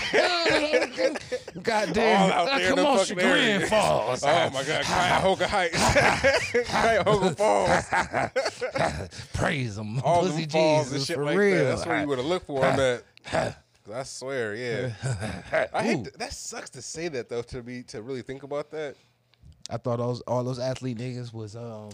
[1.64, 2.22] Goddamn.
[2.22, 3.66] All out there in Come the on, area.
[3.68, 4.24] Falls.
[4.24, 10.00] Oh my God, Cuyahoga Heights, Cuyahoga Falls, Praise him.
[10.02, 11.56] all Pussy them falls and Jesus, shit for like real.
[11.58, 11.64] that.
[11.64, 13.58] That's where you would have looked for them at.
[13.94, 14.92] I swear, yeah.
[15.74, 17.42] I hate th- that sucks to say that though.
[17.44, 18.96] To be to really think about that.
[19.70, 21.90] I thought those all those athlete niggas was um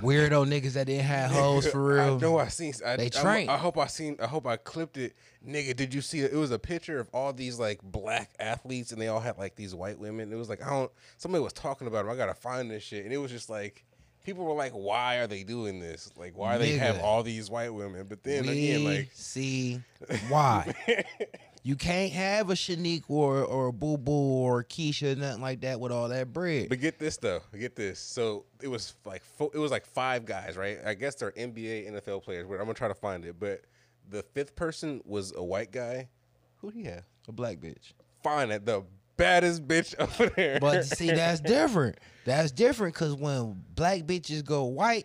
[0.00, 2.18] weirdo niggas that didn't have hoes for I real.
[2.20, 2.72] know I seen.
[2.84, 3.50] I, They I- trained.
[3.50, 4.16] I, hope I seen.
[4.22, 5.14] I hope I clipped it,
[5.46, 5.76] nigga.
[5.76, 6.32] Did you see it?
[6.32, 9.54] It was a picture of all these like black athletes, and they all had like
[9.56, 10.32] these white women.
[10.32, 10.90] It was like I don't.
[11.18, 12.12] Somebody was talking about them.
[12.12, 13.84] I gotta find this shit, and it was just like.
[14.28, 16.12] People were like, "Why are they doing this?
[16.14, 19.80] Like, why they have all these white women?" But then we again, like, see
[20.28, 20.74] why.
[21.62, 25.80] you can't have a Shanique or or a Boo Boo or Keisha nothing like that
[25.80, 26.68] with all that bread.
[26.68, 27.98] But get this though, get this.
[27.98, 30.76] So it was like fo- it was like five guys, right?
[30.84, 32.46] I guess they're NBA, NFL players.
[32.46, 33.40] But I'm gonna try to find it.
[33.40, 33.62] But
[34.10, 36.10] the fifth person was a white guy.
[36.58, 37.04] Who do you have?
[37.28, 37.92] a black bitch.
[38.22, 38.82] Find it, the
[39.18, 40.58] baddest bitch over there.
[40.60, 41.98] But see, that's different.
[42.24, 45.04] That's different because when black bitches go white,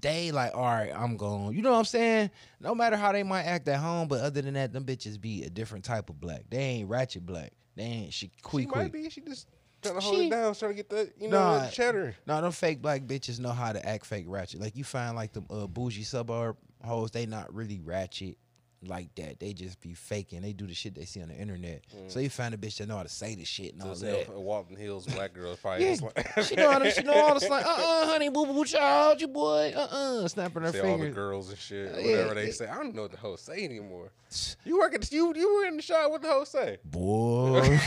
[0.00, 1.54] they like, all right, I'm going.
[1.56, 2.30] You know what I'm saying?
[2.60, 5.42] No matter how they might act at home, but other than that, them bitches be
[5.44, 6.44] a different type of black.
[6.48, 7.52] They ain't ratchet black.
[7.76, 8.68] They ain't she quick.
[8.72, 9.10] she might be.
[9.10, 9.48] She just
[9.82, 11.64] trying to hold She- it down, trying to get the you know Nah.
[11.66, 12.14] the cheddar.
[12.26, 14.60] No, them fake black bitches know how to act fake ratchet.
[14.60, 18.36] Like you find like the uh, bougie suburb hoes, they not really ratchet
[18.86, 19.40] like that.
[19.40, 20.42] They just be faking.
[20.42, 21.82] They do the shit they see on the internet.
[22.08, 23.94] So you find a bitch that know how to say the shit and So all
[23.96, 24.38] that.
[24.38, 27.34] Walton Hills black girls probably Yeah, just like she know how to, she know all
[27.34, 27.64] the slang.
[27.66, 29.72] Uh uh honey, boo boo, child, you boy.
[29.76, 29.80] Uh
[30.22, 32.66] uh snapping her say all the girls and shit, Uh, whatever yeah, they say.
[32.68, 34.10] I don't know what the hoes say anymore.
[34.64, 36.10] You work at you you were in the shot.
[36.10, 36.76] What the hoes say?
[36.84, 37.78] Boy, boy,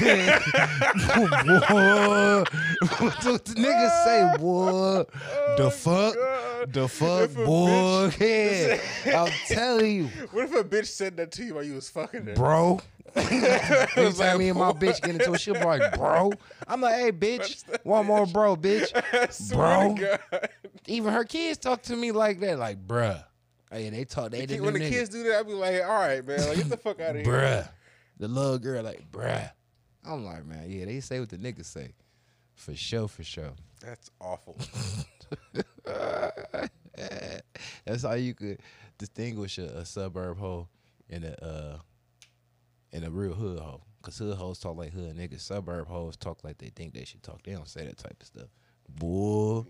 [2.99, 5.05] what the niggas say, boy?
[5.57, 6.73] The Oh, fuck, God.
[6.73, 8.09] the fuck, boy.
[8.17, 11.73] bitch- Yeah, I'm telling you, What if a bitch said that to you while you
[11.75, 12.33] was fucking her?
[12.33, 12.79] bro.
[13.13, 13.27] It was
[14.21, 16.31] Anytime like, me and my bitch get into a shit, be like, bro.
[16.65, 18.89] I'm like, hey, bitch, one more, bro, bitch.
[19.53, 19.97] Bro.
[20.87, 23.21] Even her kids talk to me like that, like, bruh.
[23.69, 24.31] Hey, they talk.
[24.31, 24.89] They, The kid- when the niggas.
[24.89, 27.25] kids do that, I be like, all right, man, like, get the fuck out of
[27.25, 27.25] here.
[27.25, 27.69] bruh.
[28.17, 29.51] The little girl like, bruh.
[30.05, 31.91] I'm like, man, yeah, they say what the niggas say.
[32.55, 33.51] For sure, for sure.
[33.81, 34.55] That's awful.
[37.85, 38.59] That's how you could
[39.01, 40.67] distinguish a, a suburb hoe
[41.09, 41.77] and a uh
[42.93, 43.81] and a real hood hoe.
[44.01, 45.41] Cause hood hoes talk like hood niggas.
[45.41, 47.43] Suburb hoes talk like they think they should talk.
[47.43, 48.47] They don't say that type of stuff.
[48.89, 49.67] Bull.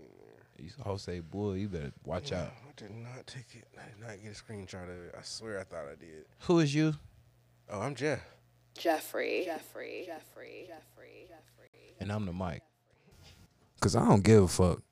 [0.58, 1.56] You whole say bull.
[1.56, 2.52] You better watch out.
[2.68, 3.66] I did not take it.
[3.76, 5.14] I did not get a screenshot of it.
[5.18, 6.24] I swear I thought I did.
[6.40, 6.94] Who is you?
[7.68, 8.20] Oh, I'm Jeff.
[8.78, 9.42] Jeffrey.
[9.44, 10.04] Jeffrey.
[10.06, 10.66] Jeffrey.
[10.68, 11.26] Jeffrey.
[11.28, 11.94] Jeffrey.
[12.00, 12.62] And I'm the mic.
[13.80, 14.82] Cause I don't give a fuck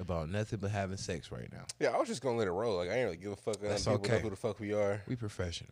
[0.00, 1.64] about nothing but having sex right now.
[1.80, 2.76] Yeah, I was just gonna let it roll.
[2.76, 3.60] Like I ain't really give a fuck.
[3.60, 4.20] That's know okay.
[4.20, 5.02] who the fuck we are.
[5.06, 5.70] We professional.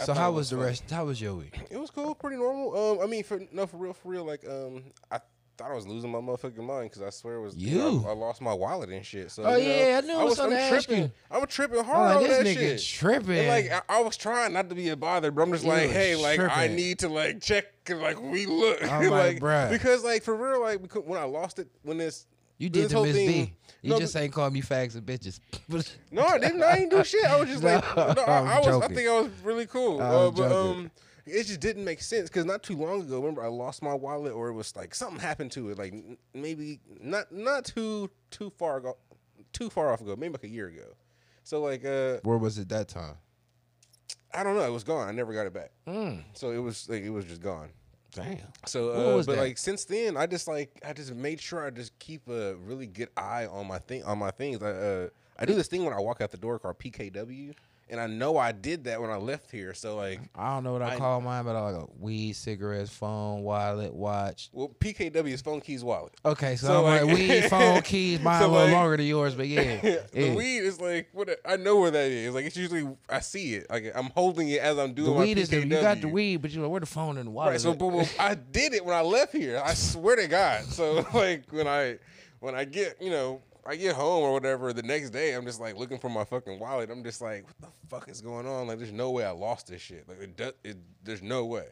[0.00, 0.64] I so how was was the fun.
[0.66, 0.90] rest?
[0.90, 1.58] How was your week?
[1.70, 2.98] It was cool, pretty normal.
[3.00, 4.24] Um, I mean, for no, for real, for real.
[4.24, 5.20] Like, um, I
[5.56, 8.04] thought I was losing my motherfucking mind because I swear it was know, You?
[8.06, 9.30] I, I lost my wallet and shit.
[9.30, 11.12] So Oh, you know, yeah, I knew I was I'm tripping.
[11.30, 12.82] I'm tripping hard like, on this that nigga shit.
[12.98, 13.38] tripping.
[13.38, 15.70] And like I, I was trying not to be a bother, but I'm just You
[15.70, 19.70] like, hey, like I need to like check, cause like we look, like, bruh.
[19.70, 22.26] because like for real, like when I lost it, when this
[22.58, 23.54] you this did the whole Miss thing- B.
[23.82, 25.40] You no, just ain't call me fags and bitches.
[26.10, 26.62] No, I didn't.
[26.62, 27.22] I didn't do shit.
[27.26, 28.66] I was just like, No, no, I, I'm I was.
[28.66, 28.96] I joking.
[28.96, 30.00] think I was really cool.
[30.00, 30.56] I Uh, but joking.
[30.84, 30.90] um,
[31.26, 34.32] it just didn't make sense because not too long ago, remember, I lost my wallet,
[34.32, 38.50] or it was like something happened to it, like n- maybe not not too too
[38.58, 38.96] far ago,
[39.52, 40.94] too far off ago, maybe like a year ago.
[41.42, 43.16] So like, uh, Where was it that time?
[44.32, 44.62] I don't know.
[44.64, 45.06] It was gone.
[45.08, 45.72] I never got it back.
[45.86, 47.68] Mm, So it was like it was just gone.
[48.14, 48.38] Damn.
[48.66, 49.38] So, uh, but that?
[49.38, 52.86] like since then, I just like I just made sure I just keep a really
[52.86, 54.62] good eye on my thing on my things.
[54.62, 57.54] I uh, I do this thing when I walk out the door called PKW,
[57.90, 59.74] and I know I did that when I left here.
[59.74, 62.32] So like, I don't know what I, I- call mine, but I like a weed,
[62.34, 64.48] cigarettes, phone, wallet, watch.
[64.52, 66.14] well, PKW is phone keys wallet.
[66.24, 68.20] Okay, so, So, like, like- weed, phone, keys.
[68.20, 69.80] Mine So, a little like- longer than yours, but yeah.
[69.80, 70.34] the yeah.
[70.34, 72.34] weed is like what I know where that is.
[72.34, 73.66] Like it's usually I see it.
[73.70, 76.08] Like I'm holding it as I'm doing The my weed is the, you got the
[76.08, 77.52] weed, but you like where the phone and the wallet.
[77.52, 77.60] Right.
[77.60, 77.78] So at?
[77.78, 79.60] boom, boom, I did it when I left here.
[79.64, 80.64] I swear to God.
[80.64, 81.98] So like when I
[82.40, 85.60] when I get you know I get home or whatever the next day, I'm just
[85.60, 86.90] like looking for my fucking wallet.
[86.90, 88.66] I'm just like, what the fuck is going on?
[88.66, 90.08] Like there's no way I lost this shit.
[90.08, 91.66] Like it, does, it there's no way.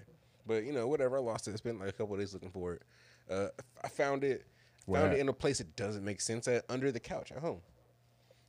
[0.46, 1.52] But you know whatever, I lost it.
[1.52, 2.82] I spent like a couple of days looking for it.
[3.30, 3.48] Uh,
[3.84, 4.46] I found it.
[4.90, 7.60] Found it in a place it doesn't make sense at under the couch at home.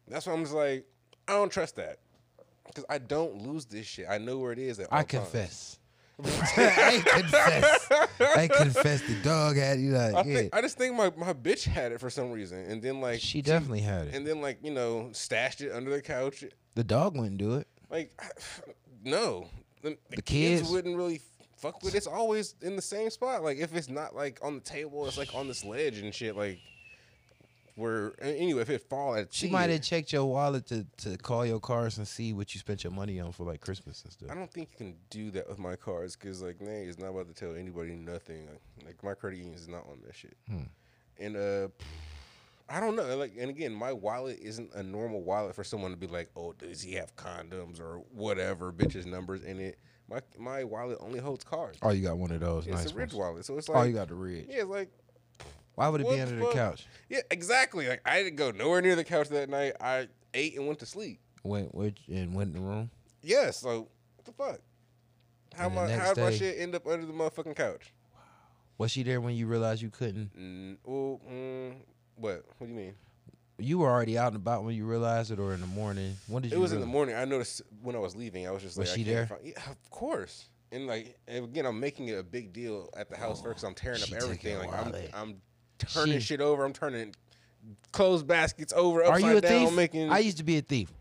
[0.08, 0.86] That's why I'm just like,
[1.28, 2.00] I don't trust that.
[2.66, 4.08] Because I don't lose this shit.
[4.10, 5.80] I know where it is at all I times.
[6.24, 7.92] I confess.
[8.20, 9.02] I confess.
[9.02, 10.36] The dog had you like, I yeah.
[10.36, 13.20] think I just think my, my bitch had it for some reason, and then like
[13.20, 14.16] she definitely had it.
[14.16, 16.44] and then like you know stashed it under the couch.
[16.76, 17.68] The dog wouldn't do it.
[17.90, 18.12] Like
[19.04, 19.48] no,
[19.82, 20.72] the, the kids, kids?
[20.72, 21.20] wouldn't really
[21.58, 21.96] fuck with.
[21.96, 21.98] it.
[21.98, 23.44] It's always in the same spot.
[23.44, 26.36] Like if it's not like on the table, it's like on this ledge and shit.
[26.38, 26.60] Like
[27.76, 31.46] where anyway, if it fall at She might have checked your wallet to, to call
[31.46, 34.30] your cars and see what you spent your money on for like Christmas and stuff.
[34.32, 37.08] I don't think you can do that with my cards because like Nay it's not
[37.10, 38.48] about to tell anybody nothing.
[38.86, 40.38] Like my credit union is not on that shit.
[40.48, 40.58] Hmm.
[41.20, 41.68] And uh,
[42.70, 43.16] I don't know.
[43.18, 46.54] Like, and again, my wallet isn't a normal wallet for someone to be like, oh,
[46.54, 49.78] does he have condoms or whatever bitches numbers in it?
[50.10, 51.78] My my wallet only holds cards.
[51.82, 52.68] Oh, you got one of those.
[52.68, 53.16] it's nice a Ridge ones.
[53.16, 54.46] wallet, so it's like Oh, you got the ridge.
[54.50, 54.90] yeah, it's like
[55.76, 56.54] Why would it What be under the fuck?
[56.54, 56.86] couch?
[57.10, 57.88] yeah, exactly.
[57.88, 59.74] Like I didn't go nowhere near the couch that night.
[59.82, 61.20] I ate and went to sleep.
[61.44, 62.90] Went, went and went in the room.
[63.22, 64.60] Yeah, so what the fuck?
[65.56, 67.94] How And my how did my shit end up under the motherfucking couch?
[68.14, 68.20] Wow.
[68.78, 70.32] Was she there when you realized you couldn't?
[70.38, 71.74] Mm, well, mm,
[72.16, 72.44] what?
[72.58, 72.94] What do you mean?
[73.60, 76.16] You were already out and about when you realized it, or in the morning?
[76.28, 76.58] When did you?
[76.58, 77.16] It was in the morning.
[77.16, 78.48] I noticed when I was leaving.
[78.48, 79.28] I was just Was like, she there?
[79.28, 80.50] Find, yeah, of course.
[80.72, 83.58] And like and again, I'm making it a big deal at the house first.
[83.58, 84.58] 'cause I'm tearing up everything.
[84.58, 84.94] Like I'm.
[85.14, 85.36] I'm
[85.84, 86.64] turning She- shit over.
[86.66, 87.14] I'm turning
[87.92, 89.68] clothes baskets over Are upside you a down.
[89.68, 89.76] thief?
[89.76, 90.92] Making I used to be a thief,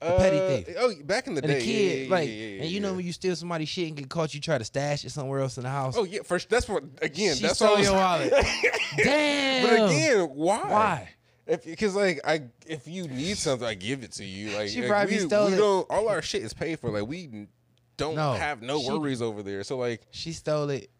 [0.00, 0.76] a petty uh, thief.
[0.78, 2.80] Oh, back in the and day, a kid, yeah, yeah, like, yeah, yeah, and you
[2.80, 2.96] know yeah.
[2.96, 5.56] when you steal somebody's shit and get caught, you try to stash it somewhere else
[5.56, 5.96] in the house.
[5.96, 6.48] Oh yeah, first.
[6.48, 7.34] That's what again.
[7.36, 8.46] She that's stole what I was- your wallet.
[8.96, 9.66] Damn.
[9.66, 10.58] But again, why?
[10.68, 11.08] Why?
[11.64, 14.56] Because like I, if you need something, I give it to you.
[14.56, 15.56] Like She like, probably we, stole we it.
[15.56, 16.90] Don't, all our shit is paid for.
[16.90, 17.46] Like we
[17.96, 19.64] don't No, have no she- worries over there.
[19.64, 20.90] So like, She stole it,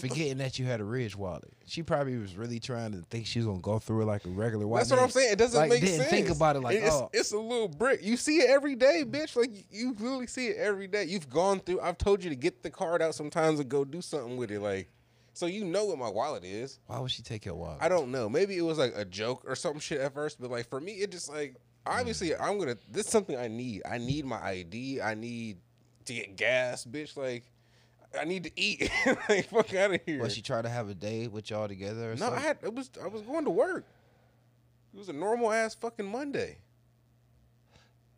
[0.00, 1.52] forgetting that you had a Ridge wallet.
[1.66, 4.28] She probably was really trying to think she was gonna go through it like a
[4.28, 4.88] regular wallet.
[4.88, 5.32] that's what I'm saying.
[5.32, 6.10] It doesn't like, make didn't sense.
[6.10, 7.10] think about it like, it's, oh.
[7.12, 8.00] it's a little brick.
[8.02, 9.36] You see it every day, bitch.
[9.36, 11.04] Like you, literally see it every day.
[11.04, 11.80] You've gone through.
[11.80, 14.60] I've told you to get the card out sometimes and go do something with it.
[14.60, 14.88] Like,
[15.34, 16.78] so you know what my wallet is.
[16.86, 17.78] Why would she take your wallet?
[17.80, 18.28] I don't know.
[18.28, 20.92] Maybe it was like a joke or some shit at first, but like for me,
[20.92, 22.76] it just like obviously I'm gonna.
[22.90, 23.82] This is something I need.
[23.88, 25.00] I need my ID.
[25.00, 25.58] I need
[26.04, 27.16] to get gas, bitch.
[27.16, 27.44] Like
[28.18, 28.90] I need to eat.
[29.28, 30.22] like fuck out of here.
[30.22, 32.12] Was she trying to have a day with y'all together?
[32.12, 32.58] Or no, I had.
[32.62, 32.90] It was.
[33.02, 33.86] I was going to work.
[34.94, 36.58] It was a normal ass fucking Monday.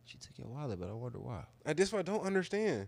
[0.05, 1.43] She took your wallet, but I wonder why.
[1.65, 2.87] I just I don't understand.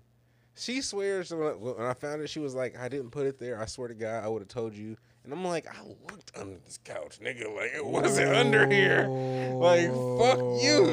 [0.55, 3.39] She swears when I, when I found it, she was like, "I didn't put it
[3.39, 3.59] there.
[3.59, 6.55] I swear to God, I would have told you." And I'm like, "I looked under
[6.63, 7.53] this couch, nigga.
[7.53, 9.09] Like it wasn't under here.
[9.09, 10.85] Like fuck you."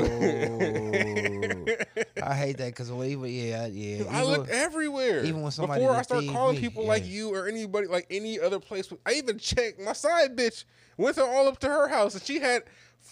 [2.20, 4.04] I hate that because even yeah yeah.
[4.10, 5.22] I even- looked everywhere.
[5.24, 8.40] even when somebody before I start calling me, people like you or anybody like any
[8.40, 10.64] other place, I even checked my side bitch.
[10.96, 12.64] Went her all up to her house and she had.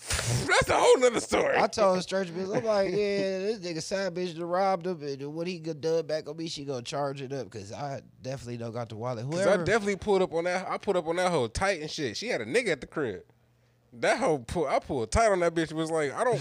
[0.09, 1.57] That's a whole nother story.
[1.57, 5.03] I told the church bitch, I'm like, yeah, this nigga side bitch done robbed him,
[5.03, 8.57] and when he done back on me, she gonna charge it up because I definitely
[8.59, 9.31] don't got the wallet.
[9.31, 10.69] Cause I definitely pulled up on that.
[10.69, 12.17] I pulled up on that whole tight and shit.
[12.17, 13.23] She had a nigga at the crib.
[13.93, 15.73] That whole pull, I pulled tight on that bitch.
[15.73, 16.41] Was like, I don't.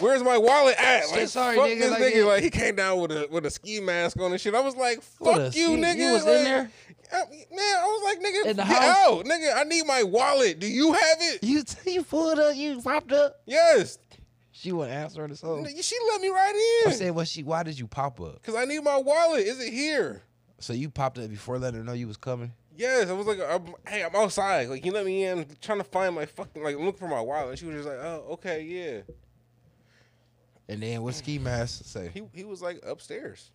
[0.00, 1.04] Where's my wallet at?
[1.08, 2.16] Shit, Like, sorry, fuck nigga, this like, nigga.
[2.16, 2.24] yeah.
[2.24, 4.54] Like he came down with a with a ski mask on and shit.
[4.54, 5.96] I was like, What fuck a you, nigga.
[5.96, 6.70] you was like, in there?
[7.12, 8.96] I- man, I was like, nigga, In the get house?
[9.08, 9.56] out, nigga.
[9.56, 10.58] I need my wallet.
[10.58, 11.42] Do you have it?
[11.42, 13.36] you you pulled up, you popped up.
[13.46, 13.98] Yes.
[14.52, 15.64] She wouldn't answer the phone.
[15.64, 16.92] Nigga, She let me right in.
[16.92, 17.42] saying, what she?
[17.44, 18.42] Why did you pop up?
[18.42, 19.46] Cause I need my wallet.
[19.46, 20.22] Is it here?
[20.58, 22.52] So you popped up before letting her know you was coming.
[22.76, 24.68] Yes, I was like, I'm, hey, I'm outside.
[24.68, 25.38] Like, you let me in.
[25.40, 27.50] I'm trying to find my fucking like, look for my wallet.
[27.50, 29.00] And she was just like, oh, okay, yeah.
[30.68, 32.10] And then what ski mask say?
[32.12, 33.50] He he was like upstairs.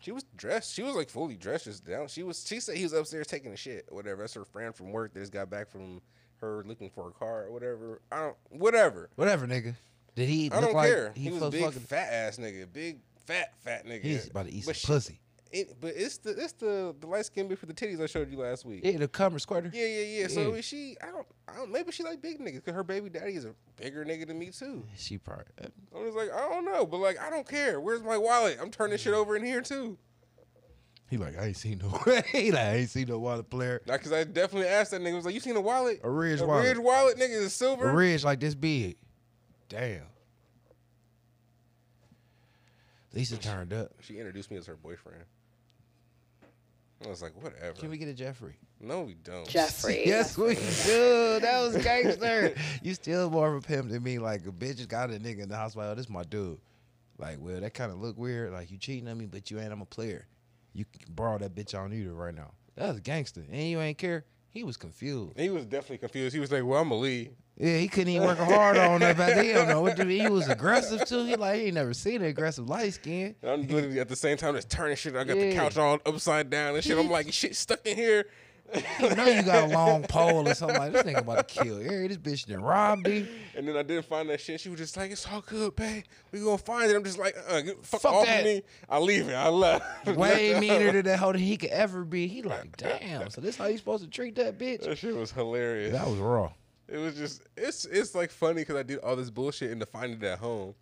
[0.00, 0.74] She was dressed.
[0.74, 2.08] She was like fully dressed, just down.
[2.08, 2.44] She was.
[2.46, 4.22] She said he was upstairs taking a shit or whatever.
[4.22, 6.00] That's her friend from work that just got back from
[6.40, 8.00] her looking for a car or whatever.
[8.10, 8.36] I don't.
[8.50, 9.10] Whatever.
[9.16, 9.74] Whatever, nigga.
[10.16, 11.12] Did he I look don't like care.
[11.14, 11.80] He, he, was was big fucking?
[11.80, 12.66] fat ass nigga.
[12.72, 14.02] Big fat fat nigga.
[14.02, 15.20] He's about to eat But some she- pussy.
[15.52, 18.30] It, but it's the it's the the light skin bitch for the titties I showed
[18.30, 18.82] you last week.
[18.84, 19.70] Yeah, the cover squirter.
[19.74, 20.28] Yeah, yeah, yeah.
[20.28, 20.54] So Yeah.
[20.54, 21.72] is she, I don't, I don't.
[21.72, 24.50] Maybe she like big niggas because her baby daddy is a bigger nigga than me
[24.50, 24.84] too.
[24.96, 25.46] She probably.
[25.60, 27.80] Uh, I was like, I don't know, but like, I don't care.
[27.80, 28.58] Where's my wallet?
[28.62, 29.98] I'm turning shit over in here too.
[31.08, 31.88] He like, I ain't seen no.
[32.32, 33.82] he like, I ain't seen no wallet player.
[33.86, 35.14] Like, cause I definitely asked that nigga.
[35.14, 35.98] I was like, you seen a wallet?
[36.04, 36.66] A Ridge a wallet.
[36.68, 37.88] Ridge wallet, nigga, is silver.
[37.88, 38.96] A ridge like this big.
[39.68, 40.02] Damn.
[43.12, 43.90] Lisa turned up.
[44.00, 45.24] She introduced me as her boyfriend.
[47.04, 47.72] I was like, whatever.
[47.72, 48.56] Can we get a Jeffrey?
[48.80, 49.48] no, we don't.
[49.48, 50.02] Jeffrey.
[50.06, 51.38] Yes, we do.
[51.40, 52.54] That was gangster.
[52.82, 54.18] you still more of a pimp than me.
[54.18, 55.76] Like a bitch just got a nigga in the house.
[55.76, 56.58] Like, oh, this my dude.
[57.18, 58.52] Like, well, that kind of look weird.
[58.52, 59.72] Like you cheating on me, but you ain't.
[59.72, 60.26] I'm a player.
[60.72, 62.52] You can borrow that bitch on you right now.
[62.76, 64.24] That was gangster, and you ain't care.
[64.50, 65.38] He was confused.
[65.38, 66.34] He was definitely confused.
[66.34, 67.32] He was like, well, I'm gonna leave.
[67.60, 69.44] Yeah, he couldn't even work hard on that.
[69.44, 70.08] He don't know what to do.
[70.08, 71.26] He was aggressive too.
[71.26, 73.34] He like he ain't never seen an aggressive light skin.
[73.42, 75.14] And I'm literally at the same time just turning shit.
[75.14, 76.96] I got the couch all upside down and shit.
[76.96, 78.24] I'm like, shit stuck in here.
[79.00, 81.82] You know you got a long pole or something like this nigga about to kill.
[81.82, 83.28] Yeah, this bitch done robbed him.
[83.56, 84.60] And then I didn't find that shit.
[84.60, 86.04] She was just like, "It's all good, babe.
[86.30, 88.44] We gonna find it." I'm just like, uh, "Fuck, Fuck off that.
[88.44, 89.34] me." I leave it.
[89.34, 90.06] I left.
[90.16, 92.28] Way meaner than that hoe that he could ever be.
[92.28, 93.28] He like, damn.
[93.28, 94.84] So this how you supposed to treat that bitch?
[94.84, 95.92] That shit was hilarious.
[95.92, 96.52] That was raw.
[96.90, 99.86] It was just, it's it's like funny because I did all this bullshit and to
[99.86, 100.74] find it at home.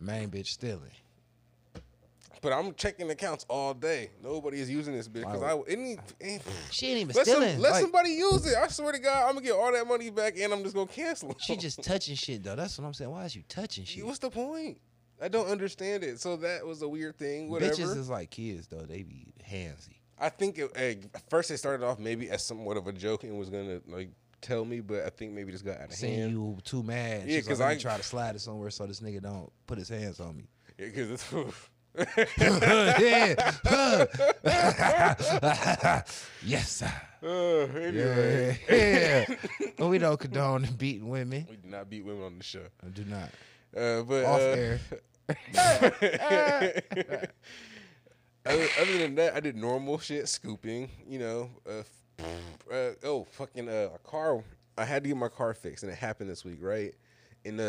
[0.00, 0.90] Main bitch stealing.
[2.40, 4.10] But I'm checking accounts all day.
[4.22, 7.58] Nobody is using this bitch because I any, any She ain't even let, some, stealing.
[7.60, 8.54] let Like, somebody use it.
[8.56, 10.86] I swear to God, I'm gonna get all that money back and I'm just gonna
[10.86, 11.30] cancel.
[11.30, 11.36] 'em.
[11.38, 12.54] she just touching shit though.
[12.54, 13.10] That's what I'm saying.
[13.10, 14.04] Why is you touching shit?
[14.04, 14.78] What's the point?
[15.22, 16.20] I don't understand it.
[16.20, 17.48] So that was a weird thing.
[17.48, 17.72] Whatever.
[17.74, 18.82] Bitches is like kids though.
[18.84, 19.96] They be handsy.
[20.18, 23.38] I think it, at first it started off maybe as somewhat of a joke and
[23.38, 24.10] was gonna like
[24.44, 25.94] tell me, but I think maybe just got out of hand.
[25.94, 26.32] Seeing hand.
[26.32, 27.22] you too mad.
[27.28, 29.22] Yeah, She's like, 'cause "Let me I- try to slide it somewhere so this nigga
[29.22, 30.44] don't put his hands on me.
[30.78, 31.32] Yeah, because it's.
[33.00, 33.52] yeah.
[36.44, 36.92] yes, sir.
[37.22, 39.24] Uh, anyway, Yeah.
[39.76, 41.46] But we don't condone beating women.
[41.48, 42.64] we did not beat women on the show.
[42.84, 43.30] I do not.
[43.76, 44.80] Uh, but Off uh, air.
[48.46, 50.90] other, other than that, I did normal shit, scooping.
[51.08, 51.82] You know, uh,
[52.20, 54.42] uh, oh fucking uh, a car.
[54.76, 56.94] I had to get my car fixed, and it happened this week, right?
[57.44, 57.64] And uh,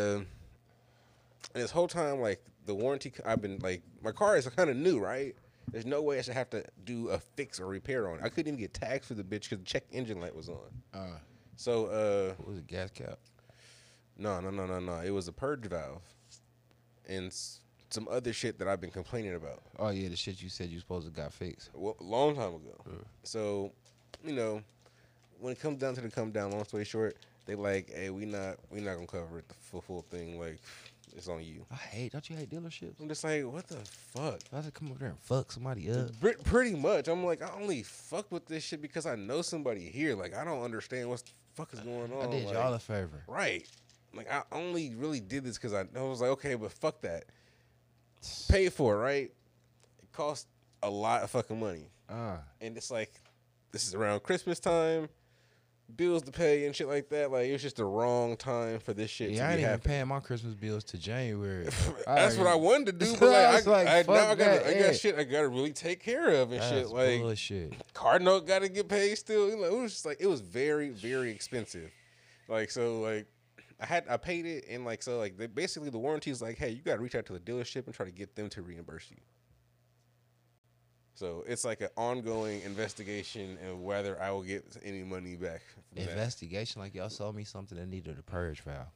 [1.54, 4.76] and this whole time, like the warranty, I've been like, my car is kind of
[4.76, 5.34] new, right?
[5.70, 8.24] There's no way I should have to do a fix or repair on it.
[8.24, 10.58] I couldn't even get tags for the bitch because the check engine light was on.
[10.94, 11.18] Uh,
[11.56, 12.66] So, uh, what was it?
[12.66, 13.18] Gas cap.
[14.16, 15.00] no, no, no, no, no.
[15.00, 16.02] It was a purge valve
[17.08, 19.62] and s- some other shit that I've been complaining about.
[19.78, 21.70] Oh yeah, the shit you said you supposed to got fixed.
[21.74, 22.80] well, a long time ago.
[23.24, 23.72] So,
[24.24, 24.62] you know,
[25.40, 27.16] when it comes down to the come down, long story short,
[27.46, 30.38] they like, hey, we not we not gonna cover it the full full thing.
[30.40, 30.58] Like,
[31.16, 31.64] it's on you.
[31.70, 32.12] I hate.
[32.12, 33.00] Don't you hate dealerships?
[33.00, 34.40] I'm just like, what the fuck?
[34.52, 36.10] I to come over there and fuck somebody up.
[36.44, 37.08] Pretty much.
[37.08, 40.14] I'm like, I only fuck with this shit because I know somebody here.
[40.14, 42.28] Like, I don't understand what the fuck is going on.
[42.28, 43.22] I did like, y'all a favor.
[43.26, 43.66] Right.
[44.14, 47.24] Like I only really did this because I, I was like, okay, but fuck that.
[48.50, 49.30] Pay for it, right?
[50.02, 50.46] It costs
[50.82, 51.88] a lot of fucking money.
[52.08, 53.12] Uh, And it's like,
[53.72, 55.08] this is around Christmas time.
[55.94, 57.30] bills to pay and shit like that.
[57.30, 59.70] Like it was just the wrong time for this shit Yeah, to I ain't even
[59.70, 59.88] happening.
[59.94, 61.68] paying my Christmas bills to January.
[62.06, 64.34] That's what I wanted to do, but what I like, I, like, I, now I
[64.34, 66.88] got I got shit I gotta really take care of and That's shit.
[66.88, 67.92] Like bullshit.
[67.94, 69.48] car note got to get paid still.
[69.48, 71.90] You know, it was just like it was very very expensive.
[72.48, 73.26] Like so like
[73.78, 76.56] I had I paid it and like so like they, basically the warranty is like
[76.58, 78.62] hey you got to reach out to the dealership and try to get them to
[78.62, 79.18] reimburse you.
[81.16, 85.62] So it's like an ongoing investigation and whether I will get any money back.
[85.72, 86.10] From that.
[86.10, 88.86] Investigation, like y'all sold me something that needed a purge valve.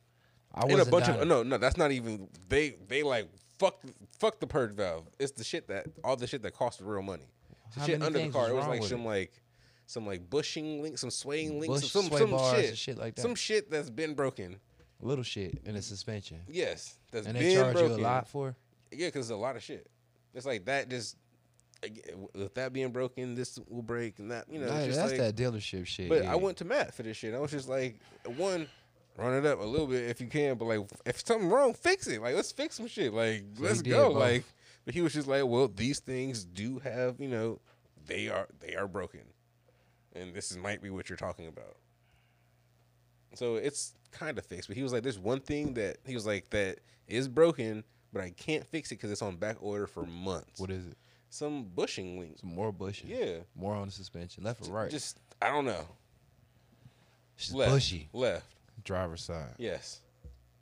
[0.55, 2.77] I And a bunch of no, no, that's not even they.
[2.89, 3.29] They like
[3.59, 3.81] fuck,
[4.19, 5.07] fuck the purge valve.
[5.19, 7.25] It's the shit that all the shit that costs real money.
[7.75, 8.43] The How shit under the car.
[8.43, 9.05] was It was like some it?
[9.07, 9.33] like
[9.87, 13.15] some like bushing links, some swaying links, Bush some some bars shit, and shit like
[13.15, 13.23] that.
[13.23, 14.57] some shit that's been broken.
[15.01, 17.93] little shit in a suspension, Yes, that's and been they charge broken.
[17.93, 18.55] you a lot for.
[18.93, 19.87] Yeah, because it's a lot of shit.
[20.35, 20.89] It's like that.
[20.91, 21.17] Just
[22.35, 24.67] with that being broken, this will break, and that you know.
[24.67, 26.09] Nah, just that's like, that dealership shit.
[26.09, 26.33] But yeah.
[26.33, 27.35] I went to Matt for this shit.
[27.35, 27.99] I was just like,
[28.37, 28.67] one,
[29.17, 32.07] run it up a little bit if you can, but like, if something wrong, fix
[32.07, 32.21] it.
[32.21, 33.13] Like, let's fix some shit.
[33.13, 34.11] Like, So let's did go.
[34.11, 34.45] Like,
[34.85, 37.61] but he was just like, well, these things do have, you know,
[38.07, 39.23] they are they are broken,
[40.15, 41.77] and this is might be what you're talking about.
[43.35, 44.69] So it's kind of fixed.
[44.69, 48.23] But he was like, there's one thing that he was like that is broken, but
[48.23, 50.61] I can't fix it because it's on back order for months.
[50.61, 50.99] What is it?
[51.31, 52.41] Some bushing links.
[52.41, 53.09] Some more bushing.
[53.09, 53.39] Yeah.
[53.55, 54.91] More on the suspension, left or right.
[54.91, 55.87] Just I don't know.
[57.37, 57.73] Just Left.
[57.73, 58.09] bushy.
[58.13, 58.45] Left.
[58.85, 59.55] Driver's side.
[59.59, 60.03] Yes.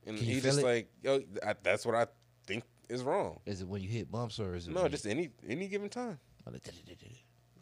[0.06, 0.64] And Can you he feel just it?
[0.66, 2.06] like, yo, I, that's what I
[2.46, 3.40] think is wrong.
[3.46, 4.74] Is it when you hit bumps or is it?
[4.74, 6.52] No, when just any any given time, oh,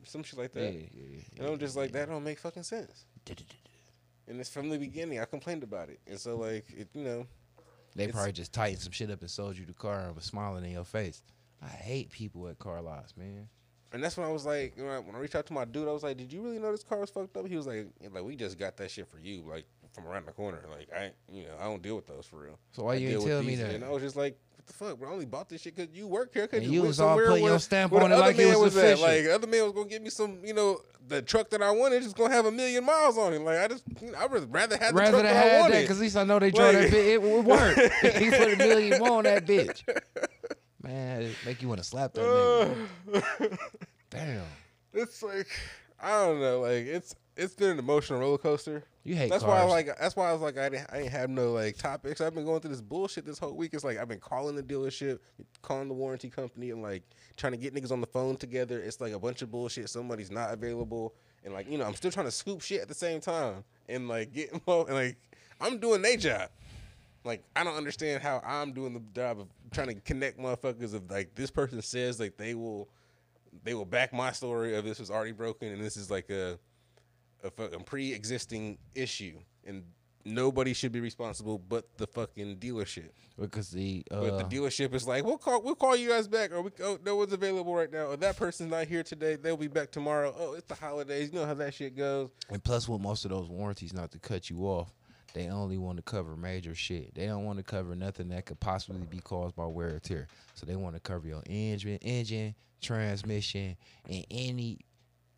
[0.04, 0.72] some shit like yeah, that.
[0.74, 3.06] yeah, yeah, And I'm just like, that don't make fucking sense.
[4.28, 5.18] And it's from the beginning.
[5.20, 7.26] I complained about it, and so like, it, you know,
[7.94, 10.24] They It's- probably just tightened some shit up and sold you the car and was
[10.24, 11.22] smiling in your face.
[11.66, 13.48] I hate people at car lots, man.
[13.92, 15.88] and that's when I was like, when I, when I reached out to my dude,
[15.88, 17.46] I was like, did you really know this car was fucked up?
[17.46, 20.32] He was like, like we just got that shit for you, like from around the
[20.32, 20.62] corner.
[20.70, 22.58] Like I, you know, I don't deal with those for real.
[22.72, 23.74] So why I you ain't with tell me that?
[23.74, 24.98] And I was just like, what the fuck?
[24.98, 26.46] Bro, I only bought this shit because you work here.
[26.46, 28.58] Cause And you, you was all putting where- your stamp on it like it man
[28.60, 28.84] was at.
[28.84, 29.06] official.
[29.06, 31.70] Like the other man was gonna give me some, you know, the truck that I
[31.70, 33.40] wanted just gonna have a million miles on it.
[33.40, 35.60] Like I just, you know, I would rather have the truck than that I have
[35.62, 35.74] wanted.
[35.76, 37.06] that, because at least I know they drove Like- that bitch.
[37.06, 37.76] It would work.
[38.16, 39.82] he put a million more on that bitch.
[40.86, 43.58] Man, it make you want to slap that nigga.
[44.10, 44.42] Damn.
[44.92, 45.48] it's like
[46.00, 46.60] I don't know.
[46.60, 48.84] Like it's it's been an emotional roller coaster.
[49.04, 49.60] You hate That's cars.
[49.60, 49.86] why I like.
[50.00, 52.20] That's why I was like, I didn't, I didn't have no like topics.
[52.20, 53.72] I've been going through this bullshit this whole week.
[53.74, 55.18] It's like I've been calling the dealership,
[55.62, 57.02] calling the warranty company, and like
[57.36, 58.80] trying to get niggas on the phone together.
[58.80, 59.88] It's like a bunch of bullshit.
[59.90, 62.94] Somebody's not available, and like you know, I'm still trying to scoop shit at the
[62.94, 65.16] same time, and like get and like
[65.60, 66.50] I'm doing their job.
[67.26, 70.94] Like I don't understand how I'm doing the job of trying to connect motherfuckers.
[70.94, 72.88] Of like this person says like they will,
[73.64, 76.58] they will back my story of this was already broken, and this is like a
[77.44, 79.84] a fucking pre-existing issue, and
[80.24, 83.10] nobody should be responsible but the fucking dealership.
[83.38, 86.52] because the uh, But the dealership is like, we'll call, we'll call you guys back,
[86.52, 89.56] or we, oh, no one's available right now, or that person's not here today, they'll
[89.56, 90.34] be back tomorrow.
[90.36, 92.30] Oh, it's the holidays, you know how that shit goes.
[92.50, 94.92] And plus, with most of those warranties, not to cut you off,
[95.36, 97.14] they only want to cover major shit.
[97.14, 100.28] They don't want to cover nothing that could possibly be caused by wear or tear.
[100.54, 103.76] So they want to cover your engine, engine, transmission,
[104.08, 104.78] and any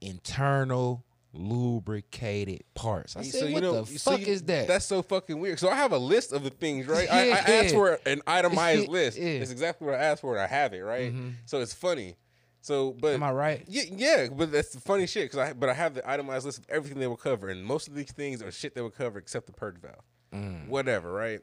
[0.01, 3.17] internal lubricated parts.
[3.17, 4.69] I said, So, you what know, the so fuck you- is that?
[4.69, 5.59] That's so fucking weird.
[5.59, 7.11] So I have a list of the things, right?
[7.11, 9.19] I, I asked for an itemized list.
[9.19, 9.25] Yeah.
[9.27, 10.35] It's exactly what I asked for.
[10.37, 11.13] and I have it, right?
[11.13, 11.33] Mhm.
[11.47, 12.15] So it's funny.
[12.61, 13.65] So, but Am I right?
[13.69, 15.31] Yeah, yeah, but that's the funny shit.
[15.31, 17.89] Cause I, but I have the itemized list of everything they will cover, and most
[17.89, 19.95] of these things are shit they will cover except the purge valve.
[20.35, 20.69] Mm.
[20.69, 21.41] Whatever, right?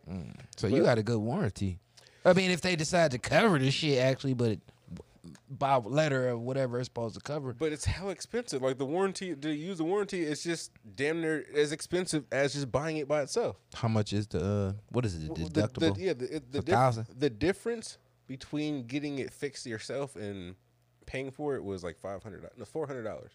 [0.57, 1.79] So you got a good warranty.
[2.23, 4.59] I mean, if they decide to cover this shit, actually, but it,
[5.49, 7.53] by letter or whatever it's supposed to cover.
[7.53, 8.61] But it's hell expensive.
[8.61, 12.71] Like the warranty to use the warranty is just damn near as expensive as just
[12.71, 13.55] buying it by itself.
[13.73, 15.21] How much is the uh, what is it?
[15.21, 15.95] The Well, the- deductible.
[15.95, 17.07] The, yeah, the, the, A dif- thousand?
[17.17, 17.97] the difference
[18.27, 20.55] between getting it fixed yourself and
[21.05, 23.31] paying for it was like five hundred, no, four hundred dollars.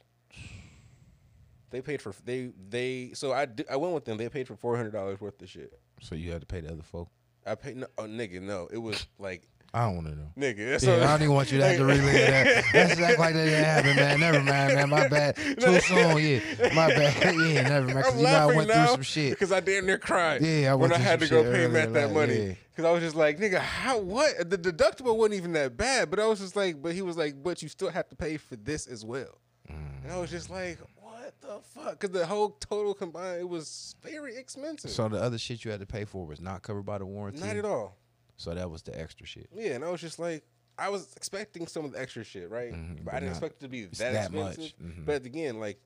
[1.70, 4.16] They paid for they they so I I went with them.
[4.16, 5.78] They paid for four hundred dollars worth of shit.
[6.00, 7.09] So you had to pay the other folk.
[7.46, 8.68] I paid no, oh, nigga no.
[8.72, 10.26] It was like I don't want to know.
[10.37, 10.70] nigga.
[10.70, 12.64] That's Yeah, I don't even want you to have to relive that.
[12.74, 14.20] Let's act like that didn't happen, man.
[14.20, 14.88] Never mind, man.
[14.90, 15.37] My bad.
[15.61, 16.74] Too soon, yeah.
[16.74, 17.35] My bad.
[17.50, 17.98] Yeah, never mind.
[17.98, 19.30] Because you know I went through some shit.
[19.30, 20.42] because I damn near cried.
[20.42, 22.55] Yeah, I when went I through had to go pay Matt that like, money yeah.
[22.70, 24.51] because I was just like, nigga, how what?
[24.51, 27.40] The deductible wasn't even that bad, but I was just like, but he was like,
[27.42, 29.38] but you still have to pay for this as well,
[29.68, 32.01] and I was just like, what the fuck?
[32.01, 34.90] Because the whole total combined, it was very expensive.
[34.90, 37.40] So the other shit you had to pay for was not covered by the warranty.
[37.40, 37.97] Not at all.
[38.41, 39.51] So that was the extra shit.
[39.53, 40.43] Yeah, and I was just like,
[40.78, 42.72] I was expecting some of the extra shit, right?
[42.72, 44.53] Mhm, but, but I didn't expect it to be that, that much.
[44.53, 44.78] expensive.
[44.82, 45.05] Mhm.
[45.05, 45.78] But again, like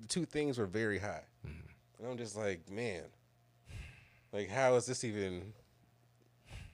[0.00, 1.24] the two things were very high.
[1.46, 1.98] Mm-hmm.
[1.98, 3.02] And I'm just like, man,
[4.32, 5.52] like how is this even?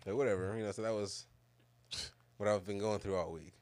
[0.06, 0.70] Like whatever, you know.
[0.70, 1.26] So that was
[2.36, 3.54] what I've been going through all week.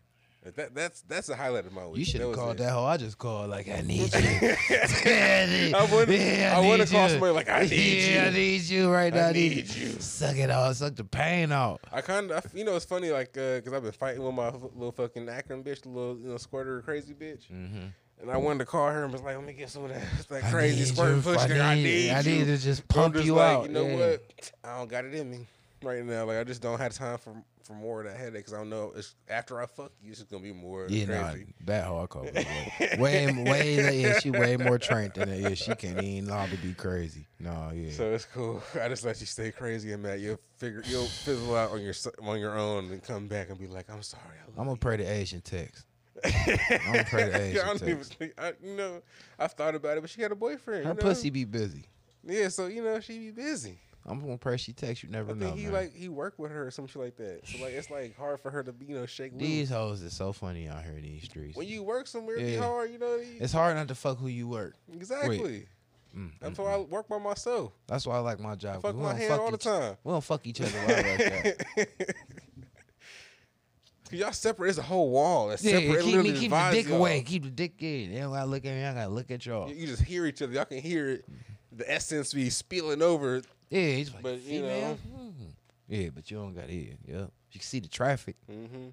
[0.45, 1.99] That that's that's the highlight of my week.
[2.01, 2.65] You should have called it.
[2.65, 2.85] that hoe.
[2.85, 4.57] I just called like I need you.
[5.05, 6.21] I I wouldn't-
[6.53, 8.33] I wouldn't call somebody like, "I need yeah, I you.
[8.33, 9.29] need you right now.
[9.29, 9.89] I need you.
[10.01, 10.75] Suck it out.
[10.77, 11.81] Suck the pain out.
[11.93, 14.49] I kind of, you know, it's funny, like, uh, cause I've been fighting with my
[14.51, 17.87] little fucking Akron bitch, the little, you know, squirter crazy bitch, Mm-hmm.
[18.23, 20.03] and I wanted to call her and was like, let me get some of that,
[20.29, 21.39] that crazy need squirt push.
[21.39, 21.61] I nigga.
[21.65, 23.97] I need- need, I need to just pump just you like, out, You know yeah.
[24.11, 24.53] what?
[24.65, 25.47] I don't got it in me
[25.83, 26.25] right now.
[26.25, 28.45] Like, I just don't have time for for more of that headache.
[28.45, 31.07] Cause I don't know it's after I fuck you, it's just gonna be more Yeah,
[31.07, 32.33] nah, that hardcore.
[32.99, 35.39] Way, way, yeah, she way more trained than that.
[35.39, 37.27] Yeah, she can't even know to be crazy.
[37.39, 37.93] No, yeah.
[37.93, 38.63] So it's cool.
[38.81, 40.21] I just let you stay crazy and Matt.
[40.21, 43.67] You'll figure you'll fizzle out on your on your own and come back and be
[43.67, 44.23] like, I'm sorry.
[44.59, 45.87] I'm gonna pray the Asian text.
[46.25, 48.15] I'm gonna pray the Asian I don't even text.
[48.15, 49.03] think, I, you know,
[49.39, 50.85] I've thought about it, but she had a boyfriend.
[50.85, 51.03] Her you know?
[51.03, 51.85] pussy be busy.
[52.25, 53.79] Yeah, so you know she be busy.
[54.05, 55.11] I'm gonna pray she texts you.
[55.11, 55.73] Never I know, think he man.
[55.75, 57.41] like he worked with her or some shit like that.
[57.47, 59.79] So like it's like hard for her to be you know shake These loose.
[59.79, 61.57] hoes is so funny out here in these streets.
[61.57, 62.91] When you work somewhere, it be hard.
[62.91, 63.15] You know.
[63.17, 64.75] you- it's hard not to fuck who you work.
[64.93, 65.67] exactly.
[66.17, 66.89] Mm, That's mm, why I mm.
[66.91, 67.73] work by myself.
[67.87, 68.83] That's why I like my job.
[68.83, 69.97] 'cause Fuck my hand fuck all the time.
[70.05, 71.19] We don't fuck each other like
[71.77, 71.87] that.
[74.11, 74.69] Cause y'all separate.
[74.71, 75.49] It's a whole wall.
[75.49, 76.05] That's Yeah, separate.
[76.05, 76.99] Keep me, keep the dick y'all.
[76.99, 77.23] away.
[77.23, 78.13] Keep the dick in.
[78.13, 78.85] They don't gotta look at me.
[78.85, 79.69] I gotta look at y'all.
[79.71, 80.53] You, you just hear each other.
[80.53, 81.25] Y'all can hear it.
[81.75, 83.41] The essence be spilling over.
[83.73, 84.99] Yeah, he's like, But, you female.
[85.17, 85.33] Mhm.
[85.89, 86.95] Yeah, but you don't got ear.
[87.07, 88.37] Yeah, you can see the traffic.
[88.47, 88.89] hmm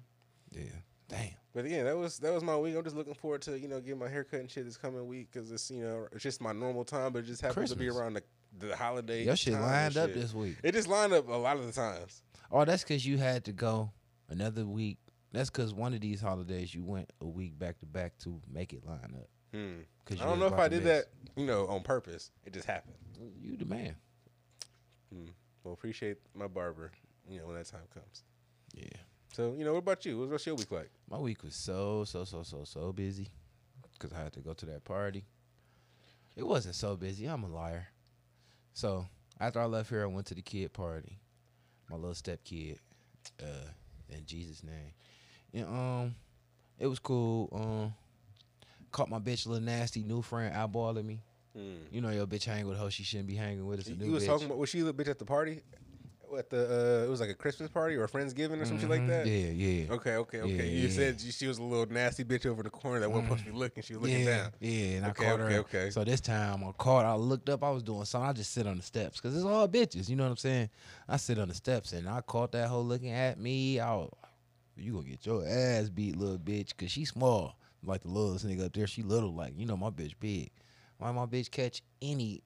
[0.52, 0.62] Yeah,
[1.08, 1.30] damn.
[1.52, 2.76] But again, that was that was my week.
[2.76, 5.28] I'm just looking forward to you know getting my haircut and shit this coming week
[5.32, 7.88] because it's you know it's just my normal time, but it just happens to be
[7.88, 8.22] around the
[8.58, 9.24] the holiday.
[9.24, 10.56] Your shit lined up this week.
[10.62, 12.22] It just lined up a lot of the times.
[12.50, 13.90] Oh, that's because you had to go
[14.28, 14.98] another week.
[15.32, 18.72] That's because one of these holidays you went a week back to back to make
[18.72, 19.28] it line up.
[19.52, 19.80] Hmm.
[20.20, 21.04] I don't know if I did miss.
[21.04, 21.06] that,
[21.36, 22.30] you know, on purpose.
[22.44, 22.96] It just happened.
[23.40, 23.94] You the man.
[25.12, 26.90] Well, appreciate my barber,
[27.28, 28.24] you know, when that time comes.
[28.74, 28.84] Yeah.
[29.32, 30.26] So, you know, what about you?
[30.26, 30.90] What's your week like?
[31.08, 33.28] My week was so so so so so busy
[33.92, 35.24] because I had to go to that party.
[36.36, 37.26] It wasn't so busy.
[37.26, 37.88] I'm a liar.
[38.72, 39.06] So
[39.38, 41.18] after I left here, I went to the kid party.
[41.88, 42.78] My little step kid,
[43.42, 43.68] uh,
[44.08, 44.92] in Jesus' name.
[45.52, 46.14] And um,
[46.78, 47.48] it was cool.
[47.52, 47.94] Um,
[48.92, 51.20] caught my bitch little nasty new friend eyeballing me.
[51.56, 51.74] Hmm.
[51.90, 53.86] You know your bitch hang with her she shouldn't be hanging with.
[53.86, 54.26] A You, you was bitch.
[54.26, 55.62] talking about was she the bitch at the party?
[56.38, 59.04] At the uh, it was like a Christmas party or a Friendsgiving or something like
[59.08, 59.26] that.
[59.26, 59.92] Yeah, yeah.
[59.92, 60.48] Okay, okay, okay.
[60.54, 60.88] Yeah, you yeah.
[60.90, 63.58] said she was a little nasty bitch over the corner that wasn't supposed to be
[63.58, 63.82] looking.
[63.82, 64.50] She was looking yeah, down.
[64.60, 65.60] Yeah, and Okay, I caught okay, her.
[65.62, 65.90] okay.
[65.90, 67.04] So this time I caught.
[67.04, 67.64] I looked up.
[67.64, 68.30] I was doing something.
[68.30, 70.08] I just sit on the steps because it's all bitches.
[70.08, 70.70] You know what I'm saying?
[71.08, 73.80] I sit on the steps and I caught that hoe looking at me.
[73.80, 74.12] I was,
[74.76, 77.56] you gonna get your ass beat, little bitch, cause she small.
[77.82, 79.34] Like the littlest nigga up there, she little.
[79.34, 80.52] Like you know my bitch big.
[81.00, 82.42] Why my bitch catch any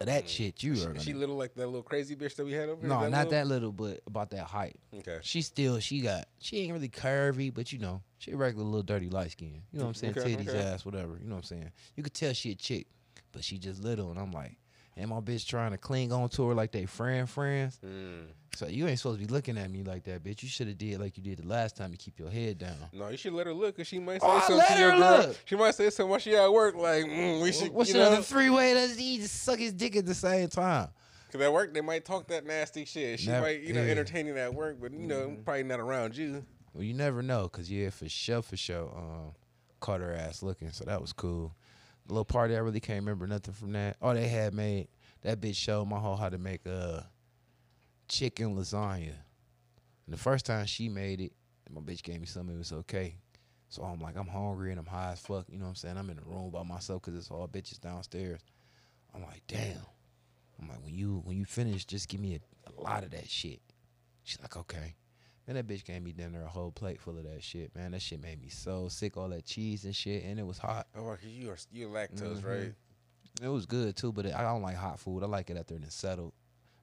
[0.00, 0.28] of that mm.
[0.28, 0.62] shit?
[0.62, 1.20] You are she gonna.
[1.20, 2.88] little like that little crazy bitch that we had over here?
[2.88, 3.30] No, not little?
[3.30, 4.76] that little, but about that height.
[4.98, 5.18] Okay.
[5.22, 8.82] She still, she got, she ain't really curvy, but you know, she a regular little
[8.82, 9.62] dirty light skin.
[9.72, 10.18] You know what I'm saying?
[10.18, 10.58] Okay, Titties, okay.
[10.58, 11.18] ass, whatever.
[11.20, 11.70] You know what I'm saying?
[11.96, 12.86] You could tell she a chick,
[13.32, 14.10] but she just little.
[14.10, 14.56] And I'm like,
[14.96, 17.78] and my bitch trying to cling on to her like they friend friends.
[17.84, 18.26] Mm.
[18.54, 20.42] So you ain't supposed to be looking at me like that, bitch.
[20.44, 21.90] You should have did like you did the last time.
[21.90, 22.76] You keep your head down.
[22.92, 25.00] No, you should let her look, cause she might say Oh, something to your girl.
[25.26, 25.36] look.
[25.44, 28.16] She might say something while she at work, like mm, we should, What's you another
[28.16, 28.88] know, three way?
[28.96, 30.88] He just suck his dick at the same time?
[31.32, 33.18] cause at work they might talk that nasty shit.
[33.18, 33.86] She Never- might, you know, yeah.
[33.86, 33.90] Mm-hmm.
[33.90, 36.44] entertaining at work, but you know, probably not around you.
[36.74, 39.32] Well, you never know, cause yeah, for sure, for sure, um,
[39.80, 41.52] caught her ass looking, so that was cool.
[42.06, 43.96] Little party, I really can't remember nothing from that.
[44.02, 44.88] Oh, they had made
[45.22, 47.00] that bitch showed my whole how to make uh
[48.08, 49.14] chicken lasagna.
[50.06, 51.32] And the first time she made it,
[51.70, 52.50] my bitch gave me some.
[52.50, 53.16] It was okay.
[53.68, 55.46] So I'm like, I'm hungry and I'm high as fuck.
[55.48, 55.96] You know what I'm saying?
[55.96, 58.40] I'm in the room by myself because it's all bitches downstairs.
[59.14, 59.80] I'm like, damn.
[60.60, 63.28] I'm like, when you when you finish, just give me a, a lot of that
[63.28, 63.60] shit.
[64.22, 64.94] She's like, okay.
[65.46, 67.90] Man, that bitch gave me dinner a whole plate full of that shit, man.
[67.92, 70.86] That shit made me so sick, all that cheese and shit, and it was hot.
[70.96, 72.44] Oh, okay, you are you lactose, Mhm.
[72.44, 72.74] right?
[73.42, 75.22] It was good too, but it, I don't like hot food.
[75.22, 76.32] I like it after it's settled.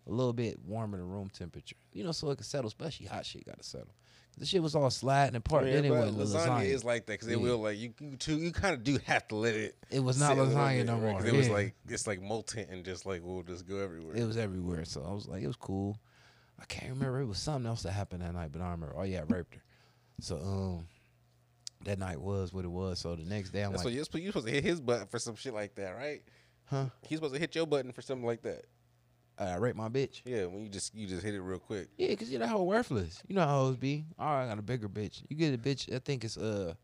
[0.08, 1.76] A little bit warmer than room temperature.
[1.94, 3.94] You know, so it can settle, especially hot shit gotta settle.
[4.38, 5.66] The shit was all sliding apart.
[5.66, 6.66] Yeah, then it lasagna, lasagna.
[6.66, 9.28] is like that because it will like you you too you kind of do have
[9.30, 9.76] to let it.
[9.90, 11.02] it was not lasagna no right?
[11.02, 11.20] more.
[11.20, 14.16] 'Cause It was like it's like molten and just like will just go everywhere.
[14.16, 14.86] It was everywhere.
[14.86, 15.98] So I was like, it was cool.
[16.62, 17.20] I can't remember.
[17.22, 18.96] It was something else that happened that night, but I remember.
[18.96, 19.62] Oh yeah, I raped her.
[20.20, 20.88] So um,
[21.86, 23.00] that night was what it was.
[23.00, 24.80] So the next day I'm That's like, what you're supposed, you're supposed to hit his
[24.80, 26.22] butt for some shit like that, right?
[26.66, 26.86] huh?
[27.08, 28.66] He's supposed to hit your button for something like that.
[29.40, 30.22] I raped my bitch.
[30.24, 31.88] Yeah, when you just you just hit it real quick.
[31.98, 33.24] Yeah, cause you're that hoe worthless.
[33.28, 34.06] You know how hoes be.
[34.20, 35.24] All right, I got a bigger bitch.
[35.30, 35.92] You get a bitch.
[35.94, 36.76] I think it's uh,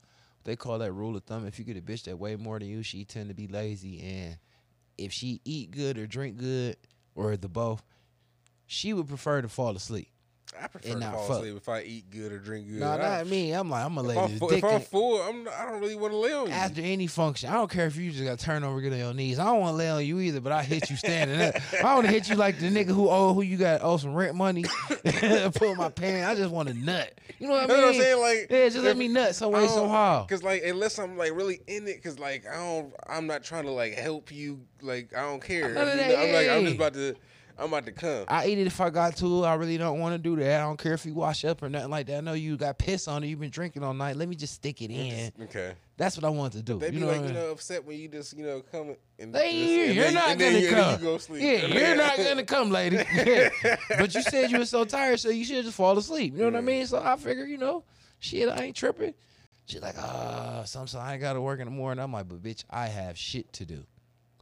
[0.43, 1.45] they call that rule of thumb.
[1.45, 4.01] If you get a bitch that weigh more than you, she tend to be lazy
[4.01, 4.38] and
[4.97, 6.78] if she eat good or drink good
[7.15, 7.84] or the both,
[8.68, 10.09] she would prefer to fall asleep.
[10.59, 11.38] I prefer to fall fuck.
[11.38, 12.80] asleep if I eat good or drink good.
[12.80, 13.51] No, I- not me.
[13.51, 15.95] I'm like, I'm gonna lay I'm, this dick if I'm full, I'm, I don't really
[15.97, 16.53] want to lay on you.
[16.53, 17.49] after any function.
[17.49, 19.38] I don't care if you just got to turn over, get on your knees.
[19.39, 21.55] I don't want to lay on you either, but I hit you standing up.
[21.84, 24.15] I want to hit you like the nigga who owe who you got owe some
[24.15, 24.63] rent money.
[25.55, 26.28] Pull my pants.
[26.28, 27.13] I just want to nut.
[27.39, 27.82] You know what I You know mean?
[27.84, 28.22] what I'm saying?
[28.22, 30.26] Like, yeah, just let me nut some way somehow.
[30.26, 33.65] Cause like unless I'm like really in it, cause like I don't, I'm not trying
[33.65, 34.61] to like help you.
[34.82, 35.74] Like I don't care.
[35.74, 37.15] None of You that, know, I'm like I'm just about to,
[37.60, 38.26] I'm about to come.
[38.28, 39.43] I eat it if I got to.
[39.43, 40.62] I really don't want to do that.
[40.62, 42.18] I don't care if you wash up or nothing like that.
[42.18, 43.28] I know you got piss on it.
[43.28, 44.16] You've been drinking all night.
[44.16, 45.32] Let me just stick it in.
[45.43, 45.74] Okay.
[45.97, 46.78] That's what I want to do.
[46.78, 49.34] They you be know like you know upset when you just you know come and
[49.34, 51.01] they, just, you're not and then gonna you, then come.
[51.01, 51.41] you go sleep.
[51.41, 52.97] Yeah, you're not gonna come, lady.
[53.14, 53.49] Yeah.
[53.97, 56.34] but you said you were so tired, so you should just fall asleep.
[56.34, 56.86] You know what I mean?
[56.86, 57.84] So I figure, you know,
[58.20, 59.16] shit, I ain't tripping.
[59.66, 62.03] She's like, ah, some so I ain't gotta work in the morning.
[62.03, 63.84] I'm like, but bitch, I have shit to do.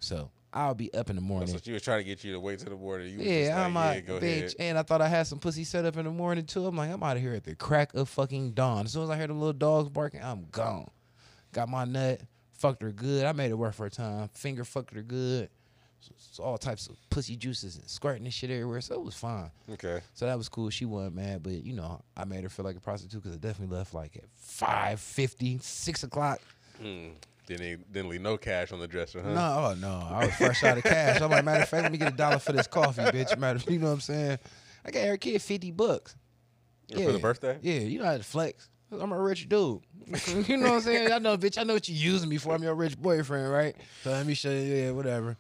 [0.02, 1.48] So I'll be up in the morning.
[1.48, 3.10] That's what you was trying to get you to wait till the morning.
[3.10, 4.56] You Yeah, just like, I'm yeah, bitch.
[4.58, 6.66] And I thought I had some pussy set up in the morning too.
[6.66, 8.86] I'm like, I'm out of here at the crack of fucking dawn.
[8.86, 10.90] As soon as I hear the little dogs barking, I'm gone.
[11.52, 12.22] Got my nut,
[12.54, 13.26] fucked her good.
[13.26, 14.30] I made it work for a time.
[14.34, 15.50] Finger fucked her good.
[16.18, 18.80] So, all types of pussy juices and squirting and shit everywhere.
[18.80, 19.52] So it was fine.
[19.72, 20.00] Okay.
[20.14, 20.70] So that was cool.
[20.70, 23.40] She wasn't mad, but you know, I made her feel like a prostitute because I
[23.40, 26.40] definitely left like at 5.50, 6 o'clock.
[26.82, 27.08] Hmm.
[27.46, 29.34] Didn't he, didn't leave no cash on the dresser, huh?
[29.34, 31.22] No, oh no, I was fresh out of cash.
[31.22, 33.38] I'm like, matter of fact, let me get a dollar for this coffee, bitch.
[33.38, 34.40] Matter, of, you know what I'm saying?
[34.84, 36.16] I got her kid fifty bucks.
[36.88, 37.06] Yeah.
[37.06, 37.58] For the birthday.
[37.62, 38.70] Yeah, you know how to flex.
[38.92, 39.82] I'm a rich dude.
[40.48, 41.12] you know what I'm saying?
[41.12, 41.58] I know, bitch.
[41.58, 42.54] I know what you using me for.
[42.54, 43.76] I'm your rich boyfriend, right?
[44.04, 44.58] So let me show you.
[44.58, 45.38] Yeah, whatever.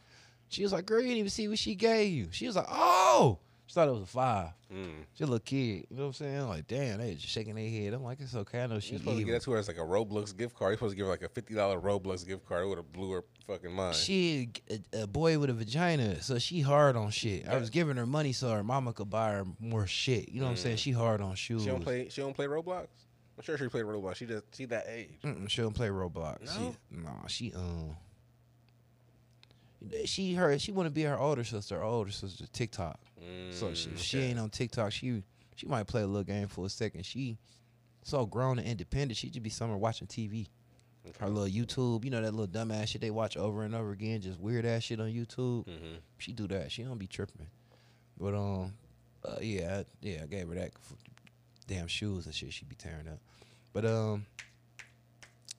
[0.49, 2.27] She was like, girl, you didn't even see what she gave you.
[2.31, 3.39] She was like, oh.
[3.75, 4.51] Thought it was a five.
[4.73, 5.03] Mm.
[5.15, 5.57] She a little kid.
[5.57, 6.37] You know what I'm saying?
[6.37, 7.93] I'm Like, damn, they just shaking their head.
[7.93, 8.63] I'm like, it's okay.
[8.63, 9.33] I know she You're supposed to evil.
[9.33, 10.69] get that to her as like a Roblox gift card.
[10.69, 12.63] You're supposed to give her like a fifty dollar Roblox gift card.
[12.63, 13.95] It would have blew her fucking mind.
[13.97, 17.49] She a, a boy with a vagina, so she hard on shit.
[17.49, 20.29] I was giving her money so her mama could buy her more shit.
[20.29, 20.77] You know what I'm saying?
[20.77, 21.63] She hard on shoes.
[21.63, 21.65] Mm.
[21.65, 22.07] She don't play.
[22.07, 22.87] She don't play Roblox.
[23.37, 24.15] I'm sure she played Roblox.
[24.15, 25.19] She just she that age.
[25.21, 26.45] Mm-mm, she don't play Roblox.
[26.45, 26.75] No?
[26.89, 27.97] She, nah, she um.
[30.05, 31.75] She her she want to be her older sister.
[31.75, 32.99] Her older sister TikTok.
[33.51, 34.91] So she, Mm, she ain't on TikTok.
[34.91, 35.23] She
[35.55, 37.05] she might play a little game for a second.
[37.05, 37.37] She
[38.03, 39.17] so grown and independent.
[39.17, 40.47] She just be somewhere watching TV.
[41.19, 44.21] Her little YouTube, you know that little dumbass shit they watch over and over again,
[44.21, 45.65] just weird ass shit on YouTube.
[45.67, 45.97] Mhm.
[46.17, 46.71] She do that.
[46.71, 47.45] She don't be tripping.
[48.19, 48.73] But um,
[49.23, 50.71] uh, yeah, I, yeah, I gave her that
[51.67, 52.51] damn shoes and shit.
[52.53, 53.19] She be tearing up.
[53.71, 54.25] But um,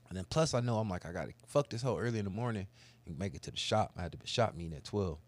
[0.09, 2.31] and then plus I know I'm like I gotta fuck this hoe early in the
[2.31, 2.67] morning
[3.07, 3.93] and make it to the shop.
[3.97, 5.19] I had to shop meeting at twelve.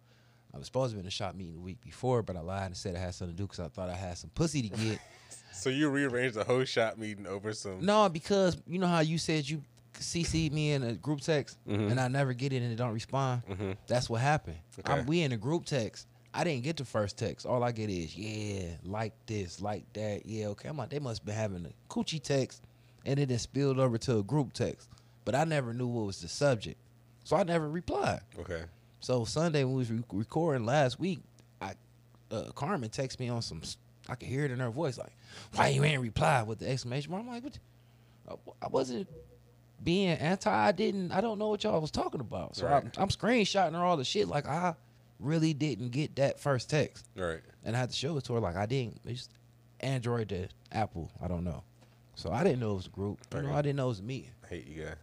[0.54, 2.66] I was supposed to be in the shop meeting the week before, but I lied
[2.66, 4.68] and said I had something to do because I thought I had some pussy to
[4.76, 4.98] get.
[5.52, 7.84] So you rearranged the whole shop meeting over some.
[7.84, 9.62] no, because you know how you said you
[9.94, 11.90] CC'd me in a group text Mhm.
[11.90, 13.42] and I never get it and it don't respond.
[13.50, 13.76] Mhm.
[13.88, 14.58] That's what happened.
[14.78, 14.92] Okay.
[14.92, 16.06] I'm, we in a group text.
[16.32, 17.44] I didn't get the first text.
[17.44, 20.26] All I get is yeah, like this, like that.
[20.26, 20.68] Yeah, okay.
[20.68, 22.62] I'm like they must be having a coochie text,
[23.04, 24.88] and it then spilled over to a group text.
[25.24, 26.78] But I never knew what was the subject,
[27.24, 28.20] so I never replied.
[28.38, 28.62] Okay.
[29.00, 31.20] So Sunday when we was re- recording last week,
[31.60, 31.74] I
[32.30, 33.62] uh, Carmen texted me on some.
[34.08, 35.12] I could hear it in her voice like,
[35.54, 37.58] "Why you ain't reply with the exclamation mark?" I'm like, "What?
[38.60, 39.08] I- I wasn't
[39.84, 40.50] being anti.
[40.50, 41.12] I didn't.
[41.12, 42.56] I don't know what y'all was talking about.
[42.56, 42.82] So Right.
[42.84, 44.28] I'm, I'm screenshotting her all the shit.
[44.28, 44.74] Like I
[45.20, 47.40] really didn't get that first text, Right.
[47.64, 48.40] and I had to show it to her.
[48.40, 49.00] Like I didn't.
[49.04, 49.28] It's
[49.80, 51.10] Android to Apple.
[51.22, 51.62] I don't know.
[52.16, 53.20] So I didn't know it was a group.
[53.32, 54.32] You know, I didn't know it was a meeting.
[54.44, 54.96] I hate you guys.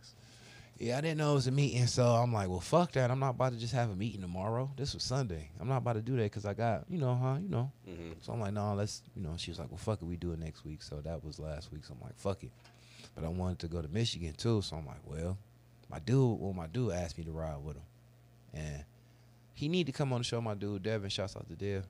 [0.78, 3.10] Yeah, I didn't know it was a meeting, so I'm like, well, fuck that.
[3.10, 4.70] I'm not about to just have a meeting tomorrow.
[4.76, 5.50] This was Sunday.
[5.60, 7.72] I'm not about to do that because I got, you know, huh, you know.
[7.90, 8.12] Mm-hmm.
[8.20, 9.36] So I'm like, no, let's, you know.
[9.38, 10.84] She was like, well, fuck it, we do it next week.
[10.84, 11.86] So that was last week.
[11.86, 12.52] So I'm like, fuck it.
[13.16, 15.38] But I wanted to go to Michigan too, so I'm like, well,
[15.90, 17.84] my dude, well, my dude asked me to ride with him,
[18.54, 18.84] and
[19.54, 20.42] he need to come on the show.
[20.42, 21.88] My dude Devin, shouts out to Dev,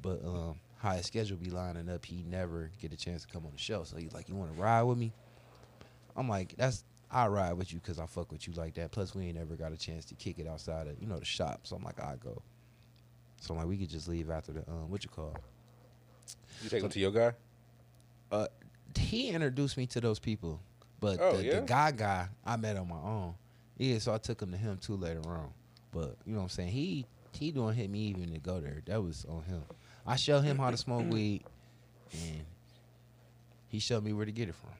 [0.00, 3.44] but um, how his schedule be lining up, he never get a chance to come
[3.46, 3.82] on the show.
[3.82, 5.12] So he's like, you want to ride with me?
[6.16, 8.90] I'm like, that's I ride with you because I fuck with you like that.
[8.90, 11.24] Plus, we ain't ever got a chance to kick it outside of you know the
[11.24, 11.60] shop.
[11.66, 12.42] So I'm like, I go.
[13.40, 15.34] So I'm like, we could just leave after the um, what you call.
[16.62, 17.32] You take him to your guy.
[18.30, 18.46] Uh,
[18.98, 20.60] he introduced me to those people,
[21.00, 21.60] but Oh, the, yeah?
[21.60, 23.34] the guy guy I met on my own.
[23.78, 25.50] Yeah, so I took him to him too later on.
[25.92, 26.70] But you know what I'm saying?
[26.70, 28.82] He he don't hit me even to go there.
[28.86, 29.62] That was on him.
[30.06, 31.44] I showed him how to smoke weed,
[32.12, 32.44] and
[33.68, 34.70] he showed me where to get it from.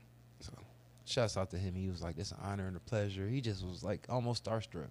[1.09, 1.75] Shouts out to him.
[1.75, 4.91] He was like, "It's an honor and a pleasure." He just was like almost starstruck.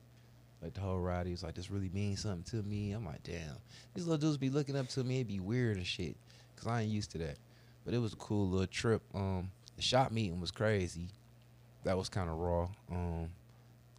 [0.62, 3.22] Like the whole ride, he was like, "This really means something to me." I'm like,
[3.24, 3.58] "Damn,
[3.94, 5.18] these little dudes be looking up to me.
[5.18, 6.18] It'd be weird and shit,
[6.56, 7.38] cause I ain't used to that."
[7.86, 9.04] But it was a cool little trip.
[9.14, 11.10] Um, the shop meeting was crazy.
[11.84, 12.68] That was kind of raw.
[12.92, 13.30] Um,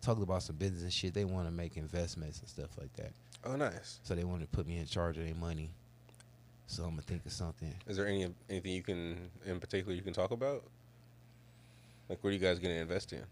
[0.03, 1.15] talked about some business and shit.
[1.15, 3.13] They want to make investments and stuff like that.
[3.45, 4.01] Oh, nice.
[4.03, 5.71] So they want to put me in charge of their money.
[6.67, 7.73] So I'm gonna think of something.
[7.87, 10.65] Is there any anything you can in particular you can talk about?
[12.09, 13.25] Like, what are you guys gonna invest in?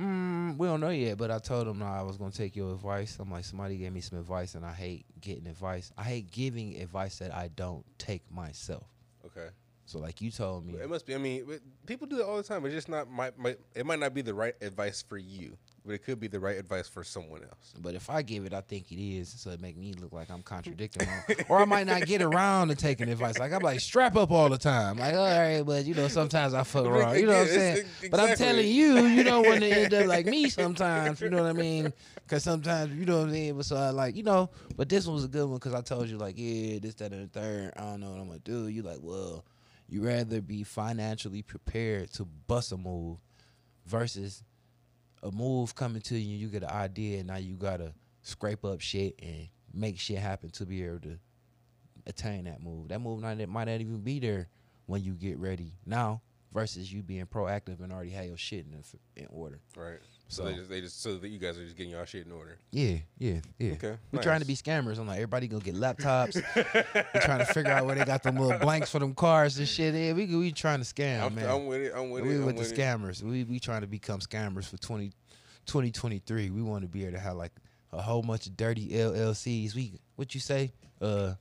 [0.00, 3.16] Mm, we don't know yet, but I told them I was gonna take your advice.
[3.20, 5.92] I'm like, somebody gave me some advice, and I hate getting advice.
[5.96, 8.84] I hate giving advice that I don't take myself.
[9.24, 9.48] Okay.
[9.86, 11.14] So like you told me, It must be.
[11.14, 12.64] I mean, people do it all the time.
[12.64, 13.56] It's just not my, my.
[13.74, 15.56] It might not be the right advice for you,
[15.86, 17.74] but it could be the right advice for someone else.
[17.78, 19.28] but if I give it, I think it is.
[19.28, 21.06] So it make me look like I'm contradicting,
[21.48, 23.38] or I might not get around to taking advice.
[23.38, 24.98] Like I'm like strap up all the time.
[24.98, 27.16] Like all right, but you know sometimes I fuck around.
[27.18, 27.76] You know what I'm saying?
[27.78, 31.20] it's- But I'm telling you, you don't want to end up like me sometimes.
[31.20, 31.92] You know what I mean?
[32.14, 33.56] Because sometimes you know what I mean.
[33.56, 34.48] But so I like you know.
[34.76, 37.12] But this one was a good one because I told you like yeah, this that
[37.12, 37.72] and the third.
[37.76, 38.68] I don't know what I'm gonna do.
[38.68, 39.44] You like well,
[39.88, 43.18] you rather be financially prepared to bust a move
[43.86, 44.42] versus
[45.24, 48.80] a move coming to you you get an idea and now you gotta scrape up
[48.80, 51.18] shit and make shit happen to be able to
[52.06, 52.88] attain that move.
[52.88, 54.48] That move might, might not even be there
[54.86, 56.20] when you get ready now
[56.52, 58.84] versus you being proactive and already have your shit in,
[59.16, 59.60] in order.
[59.76, 59.98] Right.
[60.34, 62.26] So, So- they just they just so that you guys are just getting y'all shit
[62.26, 62.58] in order.
[62.72, 63.72] Yeah, yeah, yeah.
[63.72, 64.98] Okay, We're trying to be scammers.
[64.98, 66.34] I'm like, everybody gonna get laptops.
[67.14, 69.68] We're trying to figure out where they got them little blanks for them cars and
[69.68, 69.94] shit.
[69.94, 71.48] Yeah, we we trying to scam, I'm, man.
[71.48, 71.92] I'm with it.
[71.94, 72.38] I'm with we it.
[72.38, 72.78] I'm with the with it.
[72.78, 73.22] scammers.
[73.22, 75.12] We we trying to become scammers for 20,
[75.66, 76.50] 2023.
[76.50, 77.52] We want to be able to have like
[77.92, 79.74] a whole bunch of dirty LLCs.
[79.74, 80.72] We what you say?
[81.00, 81.34] Uh,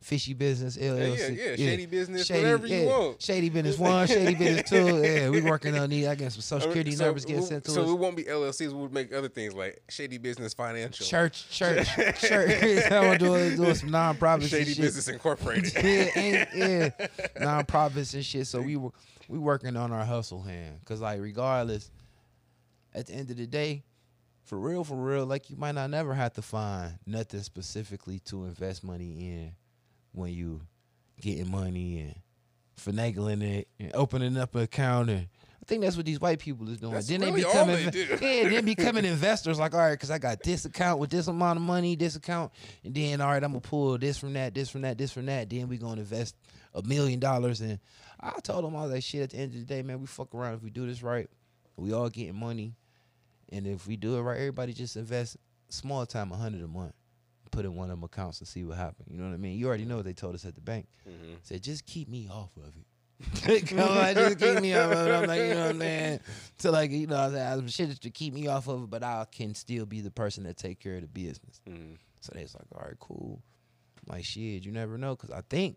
[0.00, 1.36] fishy business LLC.
[1.36, 3.20] yeah, shady business, whatever you want.
[3.20, 5.02] Shady business one, shady business two.
[5.02, 6.06] Yeah, we working on these.
[6.06, 7.86] I guess some social Uh, security so numbers getting sent to so us.
[7.86, 8.72] So it won't be LLCs.
[8.72, 11.86] We'll make other things like shady business financial, Church, church,
[12.20, 12.90] church.
[12.92, 14.34] I'm doing doing some nonprofits.
[14.40, 15.72] and shady business incorporated.
[15.74, 16.88] yeah, ain't, yeah,
[17.38, 18.46] nonprofits and shit.
[18.46, 18.90] So we were
[19.28, 21.90] we working on our hustle hand, cause like regardless,
[22.94, 23.84] at the end of the day,
[24.44, 28.44] for real, for real, like you might not never have to find nothing specifically to
[28.46, 29.52] invest money in
[30.12, 30.62] when you
[31.20, 32.14] getting money and
[32.78, 35.28] finagling it and opening up an account and.
[35.62, 36.94] I think that's what these white people is doing.
[36.94, 39.58] That's then really they become they yeah, then becoming investors.
[39.58, 42.50] Like, all right, because I got this account with this amount of money, this account,
[42.82, 45.26] and then all right, I'm gonna pull this from that, this from that, this from
[45.26, 45.50] that.
[45.50, 46.34] Then we gonna invest
[46.74, 47.60] a million dollars.
[47.60, 47.78] And
[48.18, 49.22] I told them all that shit.
[49.22, 51.28] At the end of the day, man, we fuck around if we do this right.
[51.76, 52.74] We all getting money,
[53.50, 55.36] and if we do it right, everybody just invest
[55.68, 56.94] small time, a hundred a month,
[57.50, 59.08] put in one of them accounts and see what happens.
[59.10, 59.58] You know what I mean?
[59.58, 60.86] You already know what they told us at the bank.
[61.08, 61.36] Mhm.
[61.42, 63.66] Said just keep me off of it.
[63.68, 65.10] Come on, just keep me off of it.
[65.12, 66.20] I'm like, you know what I'm saying?
[66.58, 67.90] So like, you know, what I'm saying?
[67.90, 70.56] shit to keep me off of it, but I can still be the person that
[70.56, 71.60] take care of the business.
[71.68, 71.96] Mhm.
[72.20, 73.42] So they was like, all right, cool.
[74.08, 75.76] I'm like, shit, you never know, cause I think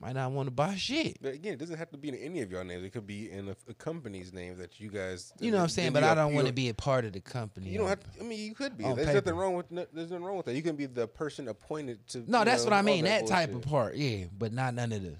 [0.00, 1.18] might not want to buy shit.
[1.20, 2.84] But again, it doesn't have to be in any of your names.
[2.84, 5.32] It could be in a, a company's name that you guys.
[5.40, 5.92] You know what I'm saying?
[5.92, 7.68] But I don't want to be a part of the company.
[7.68, 8.00] You don't have.
[8.00, 8.84] To, I mean, you could be.
[8.84, 9.12] There's paper.
[9.12, 9.70] nothing wrong with.
[9.70, 10.54] no- There's nothing wrong with that.
[10.54, 12.24] You can be the person appointed to.
[12.26, 13.04] No, that's know, what I mean.
[13.04, 15.16] That, type of part, yeah, but not none of the.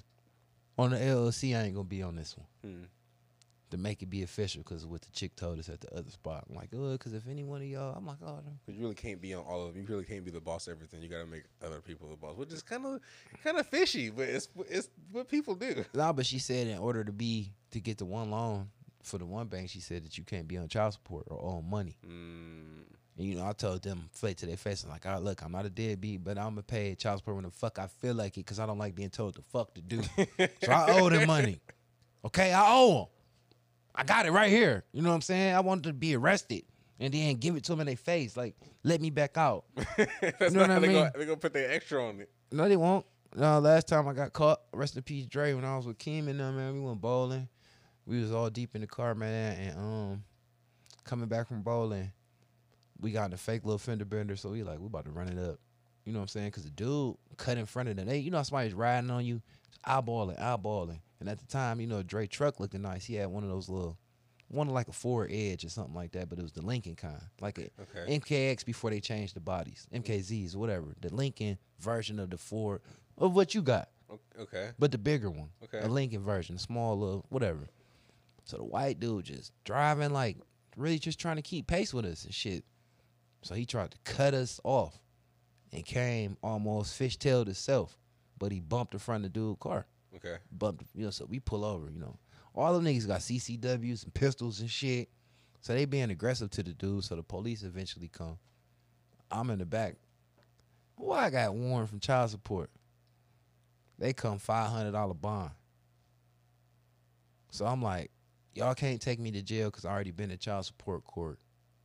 [0.79, 2.47] On the LLC, I ain't gonna be on this one.
[2.65, 2.85] Hmm.
[3.71, 6.45] To make it be official because what the chick told us at the other spot.
[6.49, 8.53] I'm like, oh, because if any one of y'all, I'm like, oh, no.
[8.67, 9.83] But you really can't be on all of them.
[9.83, 11.03] You really can't be the boss of everything.
[11.03, 13.01] You got to make other people the boss, which is kind of
[13.43, 15.85] kind of fishy, but it's it's what people do.
[15.95, 18.69] Nah, but she said in order to be to get the one loan
[19.03, 21.69] for the one bank, she said that you can't be on child support or own
[21.71, 21.97] money.
[22.07, 22.85] Mm,
[23.19, 25.43] And you know, I told them flat to their face, I'm like, all right, look,
[25.43, 28.15] I'm not a deadbeat, but I'm gonna pay child support when the fuck I feel
[28.15, 30.03] like it, because I don't like being told the fuck to do.
[30.63, 31.61] so I owe them money.
[32.23, 33.07] Okay, I owe them.
[33.95, 34.85] I got it right here.
[34.93, 35.55] You know what I'm saying?
[35.55, 36.65] I wanted to be arrested
[37.01, 39.65] and then give it to them in their face, like, let me back out.
[39.97, 40.97] that's know what I they mean?
[40.97, 42.31] Gonna, they gonna put their extra on it.
[42.53, 43.07] No, they won't.
[43.35, 45.55] No, last time I got caught, rest in peace, Dre.
[45.55, 47.49] When I was with Kim and them, man, we went bowling.
[48.07, 50.25] We was all deep in the car, man, and um,
[51.05, 52.11] coming back from bowling,
[53.01, 54.37] we got in a fake little fender bender.
[54.37, 55.59] So we like, we about to run it up.
[56.05, 56.51] You know what I'm saying?
[56.51, 58.07] Cause the dude cut in front of them.
[58.07, 59.41] They, you know, how somebody's riding on you,
[59.87, 60.99] eyeballing, eyeballing.
[61.21, 63.05] And at the time, you know, Dre truck looking nice.
[63.05, 63.99] He had one of those little,
[64.49, 66.97] one of like a Ford Edge or something like that, but it was the Lincoln
[66.97, 68.19] kind, like a Okay.
[68.19, 70.03] MKX before they changed the bodies, mm-hmm.
[70.03, 70.95] MKZs, whatever.
[71.01, 72.81] The Lincoln version of the Ford
[73.19, 73.91] of what you got,
[74.39, 74.71] Okay.
[74.79, 75.81] but the bigger one, Okay.
[75.81, 77.69] a Lincoln version, small little whatever.
[78.45, 80.39] So the white dude just driving like
[80.77, 82.65] really just trying to keep pace with us and shit.
[83.43, 84.99] So he tried to cut us off
[85.73, 87.99] and came almost fishtailed himself,
[88.39, 90.37] but he bumped the front of the dude's car Okay.
[90.51, 92.17] bumped, you know, so we pull over, you know.
[92.55, 95.09] All them niggas got CCWs and pistols and shit.
[95.61, 98.39] So they being aggressive to the dude, so the police eventually come.
[99.31, 99.97] I'm in the back.
[100.97, 102.71] Why I got warned from child support?
[103.99, 105.51] They come five hundred dollar bond.
[107.51, 108.11] So I'm like,
[108.55, 111.39] y'all can't take me to jail because I already been to child support court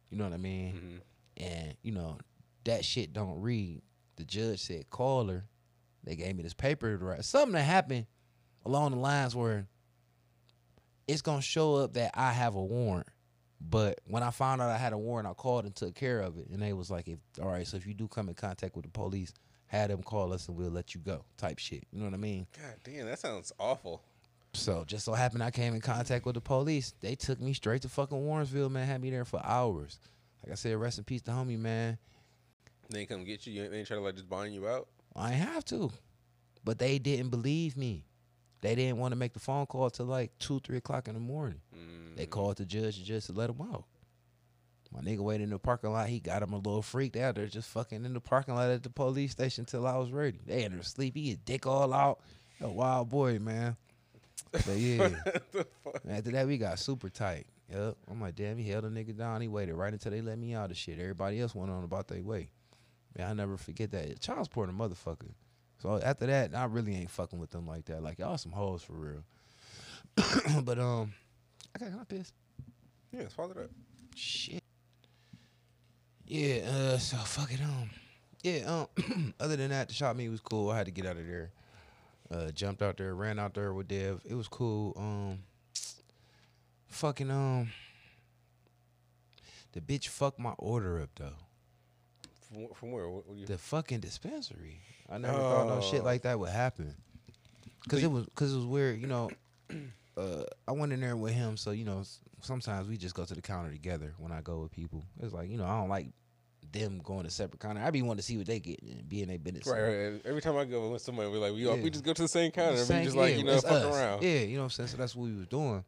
[0.09, 1.01] You know what I mean?
[1.37, 1.43] Mhm.
[1.45, 2.17] And you know
[2.63, 3.81] that shit don't read.
[4.15, 5.45] The judge said call her.
[6.03, 7.25] They gave me this paper to write.
[7.25, 8.05] Something that happened
[8.65, 9.67] along the lines where
[11.07, 13.07] it's gonna show up that I have a warrant.
[13.61, 16.37] But when I found out I had a warrant, I called and took care of
[16.37, 16.47] it.
[16.51, 18.85] And they was like, if all right, so if you do come in contact with
[18.85, 19.33] the police,
[19.67, 21.23] have them call us and we'll let you go.
[21.37, 21.83] Type shit.
[21.91, 22.47] You know what I mean?
[22.59, 24.01] God damn, that sounds awful.
[24.53, 26.93] So just so happened I came in contact with the police.
[27.01, 28.87] They took me straight to fucking Warrensville, man.
[28.87, 29.99] Had me there for hours.
[30.43, 31.97] Like I said, rest in peace to homie, man.
[32.89, 33.53] They ain't come get you.
[33.53, 34.87] you ain't- They ain't try to like just bond you out.
[35.15, 35.91] I ain't have to.
[36.63, 38.05] But they didn't believe me.
[38.65, 41.19] They didn't want to make the phone call till like two, three o'clock in the
[41.19, 41.59] morning.
[41.75, 42.15] Mm.
[42.15, 43.83] They called the judge just to let him out.
[44.91, 46.09] My nigga waited in the parking lot.
[46.09, 48.81] He got him a little freaked out there, just fucking in the parking lot at
[48.81, 50.39] the police station till I was ready.
[50.47, 51.15] They had him asleep.
[51.15, 52.21] He had dick all out.
[52.59, 53.75] A wild boy, man.
[54.51, 55.09] But yeah.
[55.09, 56.01] What the fuck?
[56.09, 57.45] After that, we got super tight.
[57.71, 57.97] Yep.
[58.09, 59.41] I'm like, damn, he held a nigga down.
[59.41, 60.97] He waited right until they let me out of shit.
[60.97, 62.49] Everybody else went on about their way.
[63.15, 64.19] Man, I never forget that.
[64.21, 65.33] Child support a motherfucker.
[65.81, 68.01] So after that, I really ain't fucking with them like that.
[68.01, 69.23] Like y'all some hoes for real.
[70.63, 71.13] but um,
[71.75, 72.33] I got kind of pissed.
[73.11, 73.69] Yeah, swallow up.
[74.15, 74.63] Shit.
[76.25, 76.61] Yeah.
[76.67, 76.97] Uh.
[76.97, 77.61] So fuck it.
[77.61, 77.89] Um.
[78.43, 78.85] Yeah.
[79.07, 79.33] Um.
[79.39, 80.69] other than that, the shot me was cool.
[80.69, 81.51] I had to get out of there.
[82.31, 82.51] Uh.
[82.51, 83.13] Jumped out there.
[83.13, 84.21] Ran out there with Dev.
[84.25, 84.93] It was cool.
[84.97, 85.39] Um.
[86.87, 87.71] Fucking um.
[89.73, 91.44] The bitch fucked my order up though.
[92.51, 93.09] From, from where?
[93.09, 94.79] What, what you, The fucking dispensary.
[95.09, 96.05] I never thought no shit Oh.
[96.05, 96.93] like that would happen.
[97.87, 98.99] Cause it was, cause it was weird.
[98.99, 99.29] You know,
[100.17, 102.03] uh, I went in there with him, so you know,
[102.41, 105.03] sometimes we just go to the counter together when I go with people.
[105.21, 106.07] It's like you know, I don't like
[106.71, 107.81] them going to separate counter.
[107.81, 109.67] I be wanting to see what they get and be in their business.
[109.67, 110.21] right, right.
[110.25, 111.83] Every time I go with somebody, we're like, we, all, Yeah.
[111.83, 112.79] we just go to the same counter.
[112.81, 113.95] and we just like, yeah, you know, fuck us.
[113.95, 114.23] around.
[114.23, 114.87] Yeah, you know what I'm saying.
[114.89, 115.83] So that's what we was doing.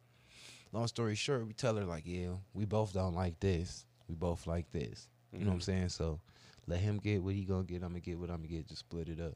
[0.72, 3.84] Long story short, we tell her like, yeah, we both don't like this.
[4.08, 5.08] We both like this.
[5.32, 5.62] You know what I'm Mhm.
[5.64, 5.88] saying?
[5.90, 6.20] So
[6.68, 7.82] let him get what he gonna get.
[7.82, 8.66] I'm gonna get what I'm gonna get.
[8.68, 9.34] Just split it up.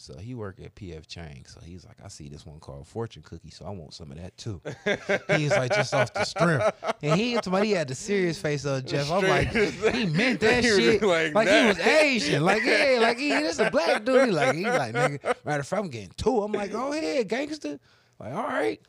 [0.00, 1.44] So he worked at PF Chang.
[1.48, 4.16] So he's like, I see this one called Fortune Cookie, so I want some of
[4.18, 4.62] that too.
[5.36, 6.72] he's like, just off the strength.
[7.02, 9.10] And he somebody had the serious face of Jeff.
[9.10, 9.48] I'm like,
[9.94, 11.02] he meant that He shit.
[11.02, 12.44] like Like, he was Asian.
[12.44, 14.26] Like, yeah, like he this a black dude.
[14.28, 15.34] He like, he like, nigga.
[15.44, 16.42] Matter of fact, I'm getting two.
[16.42, 17.80] I'm like, go ahead, gangster.
[18.20, 18.80] Like, all right.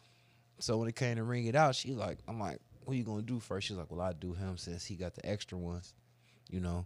[0.59, 3.23] So when it came to ring it out, she like, I'm like, what you gonna
[3.23, 3.67] do first?
[3.67, 5.95] She's like, well, I do him since he got the extra ones,
[6.51, 6.85] you know.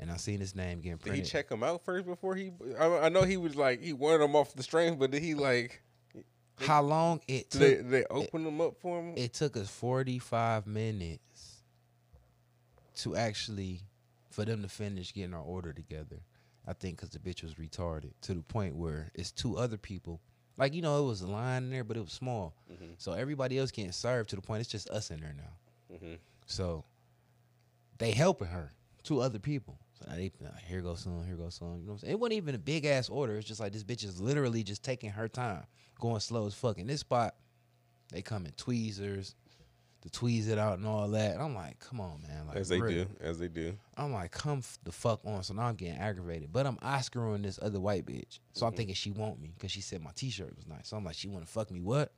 [0.00, 2.50] And I seen his name getting Did he check him out first before he?
[2.78, 5.34] I, I know he was like he wanted them off the strength, but did he
[5.34, 5.80] like?
[6.60, 7.60] How long it took?
[7.60, 9.14] they, they open them up for him?
[9.16, 11.62] it took us 45 minutes
[12.96, 13.80] to actually
[14.30, 16.16] for them to finish getting our order together
[16.66, 20.20] i think because the bitch was retarded to the point where it's two other people
[20.56, 22.94] like you know it was a line in there but it was small Mhm.
[22.98, 26.18] so everybody else getting served to the point it's just us in there now Mhm.
[26.46, 26.84] so
[27.98, 28.72] they helping her
[29.02, 31.80] two other people so now they like, here goes some here goes some you know
[31.86, 32.12] what I'm saying?
[32.12, 34.82] it wasn't even a big ass order it's just like this bitch is literally just
[34.82, 35.64] taking her time
[36.00, 37.34] going slow as fuck in this spot
[38.12, 39.34] they come in tweezers,
[40.02, 41.32] to tweeze it out and all that.
[41.32, 42.46] And I'm like, come on, man.
[42.46, 43.04] Like, as they really.
[43.04, 43.72] do, as they do.
[43.96, 45.42] I'm like, come f- the fuck on.
[45.44, 46.52] So now I'm getting aggravated.
[46.52, 48.38] But I'm Oscaring this other white bitch.
[48.52, 48.76] So I'm Mhm.
[48.76, 50.88] thinking she want me because she said my t-shirt was nice.
[50.88, 52.12] So I'm like, she want to fuck me what?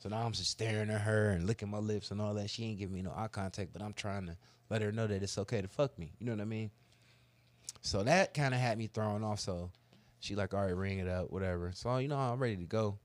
[0.00, 2.50] So now I'm just staring at her and licking my lips and all that.
[2.50, 4.36] She ain't giving me no eye contact, but I'm trying to
[4.70, 6.12] let her know that it's okay to fuck me.
[6.18, 6.70] You know what I mean?
[7.82, 9.40] So that kind of had me thrown off.
[9.40, 9.70] So
[10.20, 11.72] she like, all right, ring it up, whatever.
[11.74, 12.98] So you know, I'm ready to go.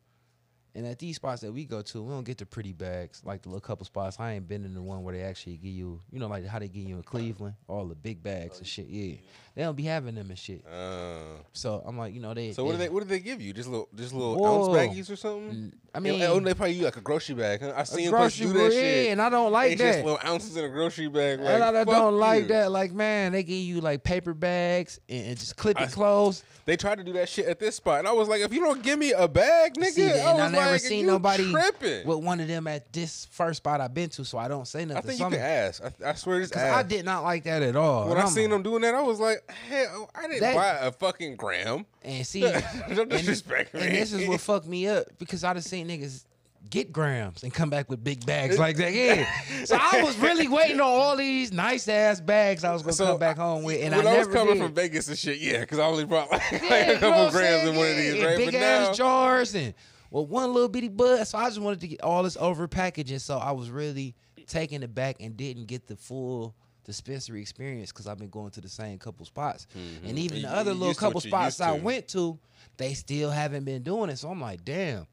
[0.75, 3.41] And at these spots that we go to, we don't get the pretty bags like
[3.43, 4.17] the little couple spots.
[4.19, 6.59] I ain't been in the one where they actually give you, you know, like how
[6.59, 8.87] they give you in Cleveland, all the big bags oh, and shit.
[8.87, 9.15] Yeah,
[9.55, 10.65] they don't be having them and shit.
[10.67, 12.51] Uh, So I'm like, you know, they.
[12.51, 12.89] so what do they?
[12.89, 13.53] What do they give you?
[13.53, 14.75] Just little, just little Whoa.
[14.75, 15.71] ounce baggies or something?
[15.93, 17.61] I And- mean, oh, they probably use like a grocery bag.
[17.61, 17.73] Huh?
[17.75, 19.11] I seen places grocery do that shit.
[19.11, 21.39] and I don't like It's just little ounces in a grocery bag.
[21.39, 22.69] Like, and I fuck don't like that.
[22.71, 26.43] Like, man, they give you like paper bags and, and just clip it closed.
[26.65, 28.59] They tried to do that shit at this spot, and I was like, if you
[28.59, 31.11] don't give me a bag, nigga, See, I and I was never like, seen you
[31.11, 32.07] nobody tripping.
[32.07, 34.83] with one of them at this first spot I've been to, so I don't say
[34.83, 34.97] nothing.
[34.97, 35.83] I think So you can ask.
[36.03, 36.57] I, I swear, ask.
[36.57, 38.09] I did not like that at all.
[38.09, 40.91] When I seen them doing that, I was like, hell, I didn't That- buy a
[40.91, 41.85] fucking gram.
[42.03, 43.01] and see, Don't and, me.
[43.03, 46.25] and this is what fucked me up because I just seen niggas
[46.69, 48.91] get grams and come back with big bags like that.
[48.93, 49.27] Yeah.
[49.65, 53.05] So I was really waiting on all these nice ass bags I was gonna So,
[53.07, 54.63] come back home with, and when I, I, was never coming did.
[54.63, 57.21] from Vegas and shit, yeah, because I only brought like, Yeah, like you a couple
[57.27, 57.67] I'm grams saying?
[57.69, 58.37] in one of Yeah, these, and right?
[58.37, 59.73] Big but ass now, jars and
[60.11, 61.25] well, one little bitty bud.
[61.27, 63.19] So I just wanted to get all this over packaging.
[63.19, 64.15] So I was really
[64.47, 66.55] taking it back and didn't get the full
[66.85, 69.67] dispensary experience because I've been going to the same couple spots.
[69.75, 70.09] Mhm.
[70.09, 72.39] And even the other you little used to what couple spots I went to,
[72.77, 74.17] they still haven't been doing it.
[74.17, 75.07] So I'm like, damn.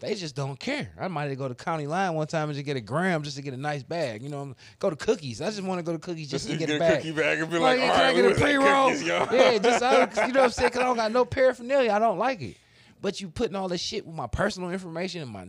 [0.00, 0.90] They just don't care.
[1.00, 3.36] I might have go to County Line one time and just get a gram just
[3.36, 4.22] to get a nice bag.
[4.22, 5.40] You know, go to Cookies.
[5.40, 6.98] I just want to go to Cookies just, to get, a bag.
[6.98, 8.92] cookie bag and be Like, like, yeah, all right, get a pre roll?
[8.92, 10.70] Yeah, just I you know what I'm saying?
[10.72, 11.92] Cause I don't got no paraphernalia.
[11.92, 12.56] I don't like it.
[13.00, 15.46] But you putting all this shit with my personal information and my,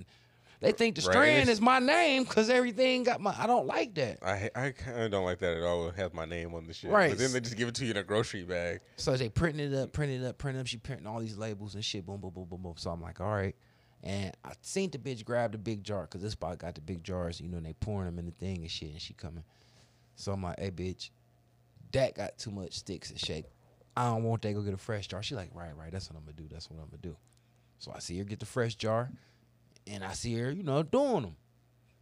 [0.61, 3.35] they think the strand is my name because everything got my.
[3.37, 4.19] I don't like that.
[4.23, 5.89] I I kind of don't like that at all.
[5.91, 7.09] Have my name on the shit, Right.
[7.09, 8.79] But then they just give it to you in a grocery bag.
[8.97, 10.67] So they printing it up, printing it up, printing up.
[10.67, 12.05] She printing all these labels and shit.
[12.05, 12.73] Boom, boom, boom, boom, boom.
[12.77, 13.55] So I'm like, all right.
[14.03, 17.03] And I seen the bitch grab the big jar because this spot got the big
[17.03, 18.91] jars, you know, and they pouring them in the thing and shit.
[18.91, 19.43] And she coming.
[20.15, 21.09] So I'm like, hey, bitch,
[21.91, 23.45] that got too much sticks and shake.
[23.97, 24.53] I don't want that.
[24.53, 25.23] Go get a fresh jar.
[25.23, 25.91] She like, right, right.
[25.91, 26.47] That's what I'm gonna do.
[26.51, 27.15] That's what I'm gonna do.
[27.79, 29.09] So I see her get the fresh jar,
[29.87, 31.35] and I see her, you know, doing them.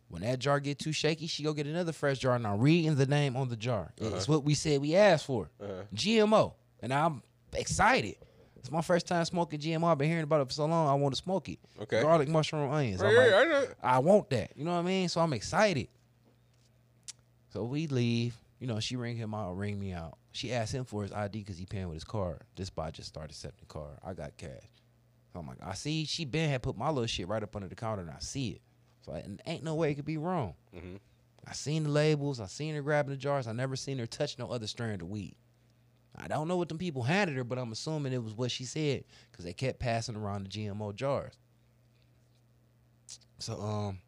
[0.09, 2.35] When that jar get too shaky, she go get another fresh jar.
[2.35, 3.93] And I'm reading the name on the jar.
[3.97, 5.49] It's what we said we asked for.
[5.61, 5.83] Uh-huh.
[5.95, 7.23] GMO, and I'm
[7.53, 8.15] excited.
[8.57, 9.91] It's my first time smoking GMO.
[9.91, 10.87] I've been hearing about it for so long.
[10.87, 11.59] I want to smoke it.
[11.81, 12.01] Okay.
[12.01, 13.01] Garlic, mushroom, onions.
[13.01, 13.65] Right, like, I know.
[13.81, 14.51] I want that.
[14.55, 15.09] You know what I mean?
[15.09, 15.89] So I'm excited.
[17.51, 18.37] So we leave.
[18.59, 20.17] You know, she ring him out, ring me out.
[20.31, 22.43] She asked him for his ID because he paying with his card.
[22.55, 23.97] This bot just started accepting card.
[24.01, 24.63] I got cash.
[25.33, 27.67] So I'm like, I see she been had put my little shit right up under
[27.67, 28.61] the counter and I see it.
[29.01, 30.53] So I, and ain't no way it could be wrong.
[30.75, 30.99] Mhm.
[31.45, 32.39] I seen the labels.
[32.39, 33.47] I seen her grabbing the jars.
[33.47, 35.35] I never seen her touch no other strand of weed.
[36.15, 38.65] I don't know what them people handed her, but I'm assuming it was what she
[38.65, 41.33] said because they kept passing around the GMO jars.
[43.39, 43.99] So um,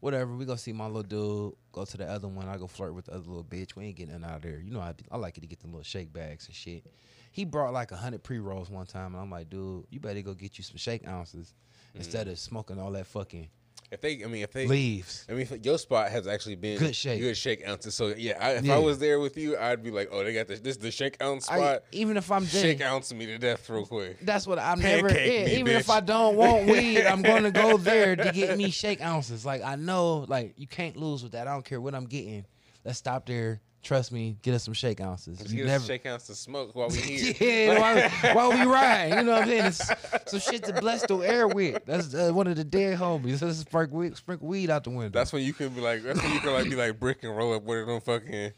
[0.00, 0.34] whatever.
[0.34, 1.54] We go see my little dude.
[1.72, 2.48] Go to the other one.
[2.48, 3.74] I go flirt with the other little bitch.
[3.76, 4.60] We ain't getting nothing out of there.
[4.60, 6.86] You know I I like it to get the little shake bags and shit.
[7.32, 10.20] He brought like a hundred pre rolls one time, and I'm like, dude, you better
[10.22, 11.54] go get you some shake ounces
[11.94, 12.32] instead mm-hmm.
[12.32, 13.48] of smoking all that fucking
[13.90, 15.26] If they, I mean, if they, leaves.
[15.28, 17.20] I mean, your spot has actually been Good shake.
[17.20, 17.94] good shake ounces.
[17.94, 18.76] So yeah, I, if Yeah.
[18.76, 20.60] I was there with you, I'd be like, oh, they got this.
[20.60, 21.82] This is the shake ounce I, spot.
[21.92, 24.20] even if I'm shake dead, ounce me to death real quick.
[24.20, 25.08] That's what I'm never.
[25.08, 25.90] Yeah, me, even if.
[25.90, 29.44] I don't want weed, I'm gonna go there to get me shake ounces.
[29.44, 31.46] Like I know, like you can't lose with that.
[31.48, 32.44] I don't care what I'm getting.
[32.84, 33.60] Let's stop there.
[33.82, 34.36] Trust me.
[34.42, 35.38] Get us some shake ounces.
[35.38, 35.84] Just You get never.
[35.84, 37.34] shake ounce to smoke while we here.
[37.40, 39.64] yeah, while, while we ride, you know what I'm saying?
[39.66, 41.84] It's some shit to bless the air with.
[41.84, 43.42] That's uh, one of the dead homies.
[43.42, 45.18] Let's sprinkle weed, sprinkle weed out the window.
[45.18, 47.36] That's when you can be like, that's when you can like be like brick and
[47.36, 48.52] roll up with them fucking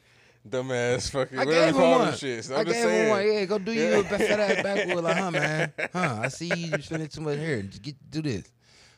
[0.47, 2.01] dumbass fucking I whatever gave you him call one.
[2.01, 2.09] them.
[2.09, 3.05] I'm I just gave saying.
[3.05, 3.27] him one.
[3.33, 3.97] Yeah, go do you Yeah.
[4.01, 5.05] a fat ass backwood.
[5.05, 5.73] Like, huh, man?
[5.95, 6.19] Huh?
[6.25, 7.63] I see you spending too much here.
[7.63, 8.53] Just Get do this.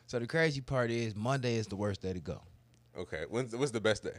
[0.09, 2.41] So the crazy part is Monday is the worst day to go.
[2.99, 4.19] Okay, when's what's the best day?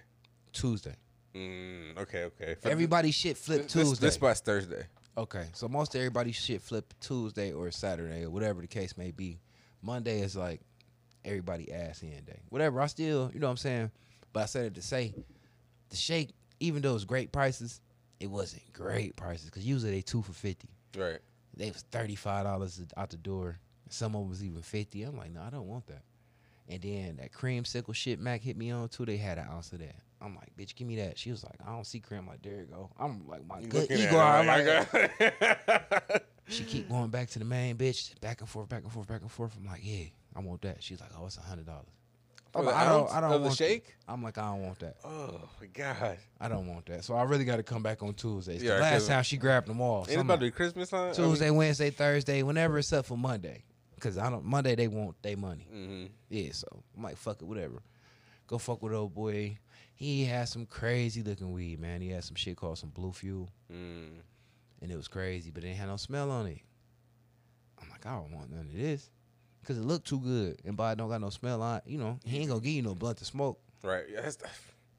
[0.53, 0.95] Tuesday.
[1.35, 2.55] Mm, okay, okay.
[2.55, 4.07] For Everybody shit flip this, Tuesday.
[4.07, 4.85] This spot's Thursday.
[5.17, 9.39] okay, so most everybody shit flip Tuesday or Saturday or whatever the case may be.
[9.81, 10.61] Monday is like
[11.23, 12.39] everybody ass in day.
[12.49, 12.81] Whatever.
[12.81, 13.91] I still, you know what I'm saying.
[14.33, 15.13] But I said it to say,
[15.89, 17.81] the shake, even though it's great prices,
[18.19, 20.69] it wasn't great prices because usually they two for fifty.
[20.97, 21.19] Right.
[21.55, 23.59] They was thirty five dollars out the door.
[23.89, 25.03] Some of them was even fifty.
[25.03, 26.03] I'm like, no, I don't want that.
[26.69, 29.05] And then that cream creamsicle shit Mac hit me on too.
[29.05, 29.95] They had an ounce of that.
[30.21, 31.17] I'm like, bitch, give me that.
[31.17, 32.21] She was like, I don't see cream.
[32.21, 32.89] I'm like, there you go.
[32.99, 34.17] I'm like, my You good ego.
[34.17, 38.83] I'm like, got- she keep going back to the main bitch, back and forth, back
[38.83, 39.53] and forth, back and forth.
[39.59, 40.05] I'm like, yeah,
[40.35, 40.81] I want that.
[40.81, 41.85] She's like, oh, it's a hundred dollars.
[42.55, 43.85] I don't, I don't of the want shake?
[43.85, 44.11] That.
[44.13, 44.95] I'm like, I don't want that.
[45.03, 46.17] Oh my god.
[46.41, 47.03] I don't want that.
[47.03, 48.63] So I really got to come back on Tuesdays.
[48.63, 50.05] Yeah, the last time she grabbed them all.
[50.05, 51.01] So Ain't I'm about like, to be Christmas time?
[51.01, 53.63] I mean- Tuesday, Wednesday, Thursday, whenever it's except for Monday.
[53.99, 55.67] Cause I don't Monday they want their money.
[55.73, 56.09] Mhm.
[56.29, 57.81] Yeah, so I'm like, fuck it, whatever.
[58.47, 59.57] Go fuck with old boy.
[59.97, 62.01] He had some crazy looking weed, man.
[62.01, 63.49] He had some shit called some blue fuel.
[63.73, 64.19] Mm.
[64.79, 66.59] And it was crazy, but it had no smell on it.
[67.81, 69.09] I'm like, I don't want none of this.
[69.65, 70.61] Cause it looked too good.
[70.65, 72.73] And by it don't got no smell on it, you know, he ain't gonna give
[72.73, 73.59] you no blunt to smoke.
[73.83, 74.05] Right.
[74.07, 74.37] Yeah, that's,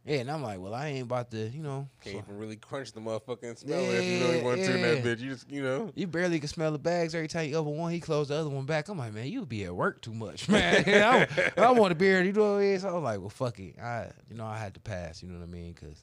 [0.08, 1.86] Yeah, and I'm like, well, I ain't about to, you know.
[2.00, 4.80] can't so- even really crunch the motherfucking smell if you really Yeah, want to in
[4.82, 5.20] that bitch.
[5.20, 5.92] You just, you know.
[5.94, 7.92] You barely can smell the bags every time you open one.
[7.92, 8.88] He closed the other one back.
[8.88, 10.84] I'm like, man, you be at work too much, man.
[10.88, 12.22] I, I want a beer.
[12.22, 12.80] You know what I mean?
[12.80, 13.78] So I'm like, well, fuck it.
[13.78, 15.22] I, you know, I had to pass.
[15.22, 15.74] You know what I mean?
[15.74, 16.02] Because,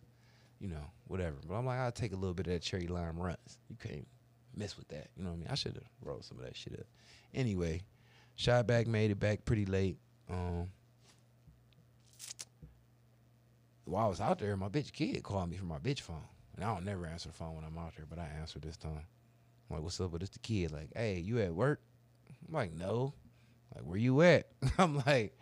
[0.59, 1.37] you know, whatever.
[1.47, 3.57] But I'm like, I'll take a little bit of that cherry lime Runtz.
[3.69, 4.07] You can't
[4.55, 5.07] mess with that.
[5.17, 5.47] You know what I mean?
[5.49, 6.85] I should have rolled some of that shit up.
[7.33, 7.81] Anyway,
[8.35, 9.97] shot back, made it back pretty late.
[10.29, 10.69] Um,
[13.85, 16.21] while I was out there, my bitch kid called me from my bitch phone.
[16.55, 18.77] And I don't never answer the phone when I'm out there, but I answered this
[18.77, 19.01] time.
[19.69, 20.11] I'm like, what's up?
[20.11, 20.71] But it's the kid.
[20.71, 21.81] Like, hey, you at work?
[22.47, 23.13] I'm like, no.
[23.73, 24.47] Like, where you at?
[24.77, 25.37] I'm like,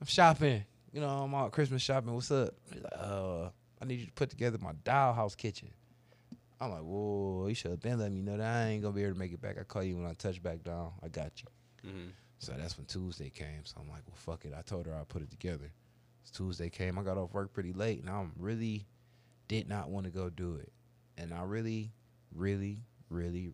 [0.00, 0.64] I'm shopping.
[0.92, 2.14] You know, I'm out Christmas shopping.
[2.14, 2.54] What's up?
[2.72, 3.48] He's like, uh,
[3.80, 5.68] I need you to put together my dollhouse kitchen.
[6.60, 9.02] I'm like, whoa, you should have been letting me know that I ain't gonna be
[9.02, 9.56] able to make it back.
[9.60, 10.92] I call you when I touch back down.
[11.02, 11.90] I got you.
[11.90, 12.10] Mhm.
[12.38, 13.64] So that's when Tuesday came.
[13.64, 14.54] So I'm like, well, fuck it.
[14.56, 15.70] I told her I'd put it together.
[16.30, 16.98] Tuesday came.
[16.98, 18.86] I got off work pretty late, and I really
[19.48, 20.72] did not want to go do it.
[21.16, 21.92] And I really,
[22.34, 23.52] really, really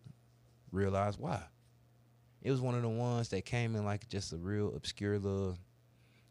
[0.71, 1.41] realized why.
[2.41, 5.57] It was one of the ones that came in like just a real obscure little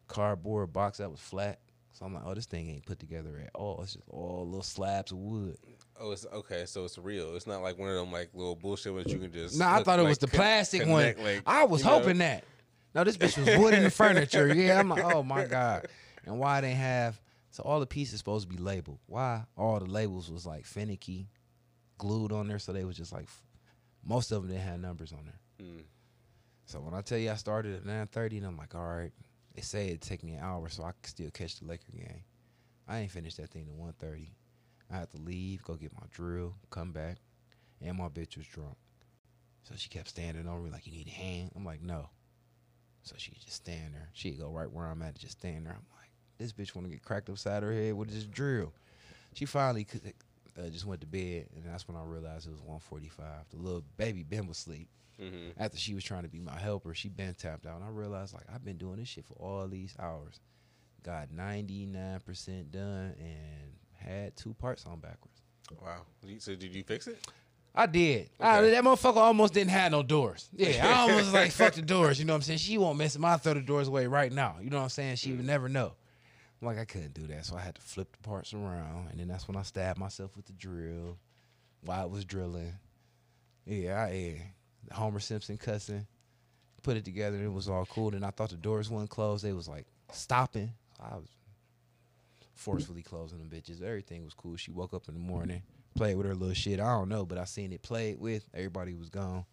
[0.09, 1.61] cardboard box that was flat.
[1.93, 3.81] So I'm like, oh, this thing ain't put together at all.
[3.83, 5.57] It's just all little slabs of wood.
[6.01, 6.65] Oh, it's okay.
[6.67, 7.37] So it's real.
[7.37, 9.59] It's not like one of them like little bullshit ones you can just.
[9.59, 11.27] Nah, I thought it like, was the plastic connect, one.
[11.27, 11.99] like, I was you know?
[11.99, 12.45] hoping that.
[12.95, 14.53] No, this bitch was wood in the furniture.
[14.53, 15.87] Yeah, I'm like, oh my god.
[16.27, 18.99] And why they have so all the pieces supposed to be labeled?
[19.07, 21.29] Why all the labels was like finicky,
[21.99, 23.29] glued on there, so they was just like
[24.05, 25.67] most of them didn't have numbers on there.
[25.67, 25.83] Mm.
[26.67, 29.13] So when I tell you I started at 9:30, and I'm like, all right,
[29.55, 32.23] they say it'd take me an hour, so I could still catch the Laker game.
[32.87, 34.29] I ain't finished that thing at 1:30.
[34.91, 37.19] I had to leave, go get my drill, come back,
[37.81, 38.77] and my bitch was drunk.
[39.63, 41.53] So she kept standing over me like, you need a hand?
[41.55, 42.11] I'm like, no.
[43.03, 44.09] So she just stand there.
[44.13, 45.75] She'd go right where I'm at, just stand there.
[45.75, 46.00] I'm like,
[46.41, 48.73] this bitch want to get cracked upside her head with this drill.
[49.35, 49.87] She finally
[50.59, 53.11] uh, just went to bed, and that's when I realized it was 1:45.
[53.51, 54.89] The little baby Ben was asleep
[55.21, 57.77] hmm after she was trying to be my helper, she been tapped out.
[57.77, 60.41] And I realized like I've been doing this shit for all these hours.
[61.03, 65.43] Got 99% done and had two parts on backwards.
[65.81, 66.03] Wow.
[66.39, 67.19] So did you fix it?
[67.75, 68.31] I did.
[68.41, 70.49] I- that motherfucker almost didn't have no doors.
[70.57, 72.19] Yeah, I almost like, fuck the doors.
[72.19, 72.59] You know what I'm saying?
[72.59, 73.23] She won't mess it.
[73.23, 74.57] I throw the doors away right now.
[74.61, 75.17] You know what I'm saying?
[75.17, 75.93] She would never know.
[76.61, 77.47] I'm like, I couldn't do that.
[77.47, 79.09] So I had to flip the parts around.
[79.11, 81.17] And then that's when I stabbed myself with the drill
[81.83, 82.75] while I was drilling.
[83.67, 84.95] Yeah, I yeah.
[84.95, 86.07] Homer Simpson cussing.
[86.83, 88.15] Put it together and it was all cool.
[88.15, 89.43] And I thought the doors wouldn't close.
[89.43, 90.73] They was like stopping.
[90.99, 91.29] I was
[92.55, 93.83] forcefully closing them bitches.
[93.83, 94.57] Everything was cool.
[94.57, 95.63] She woke up in the morning,
[95.95, 96.81] played with her little shit.
[96.81, 98.47] I don't know, but I seen it played with.
[98.55, 99.45] Everybody was gone.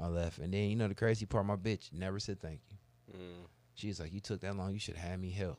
[0.00, 0.38] I left.
[0.38, 3.16] And then you know the crazy part, my bitch never said thank you.
[3.16, 3.46] Mm.
[3.74, 5.58] She's like, You took that long, you should have me help.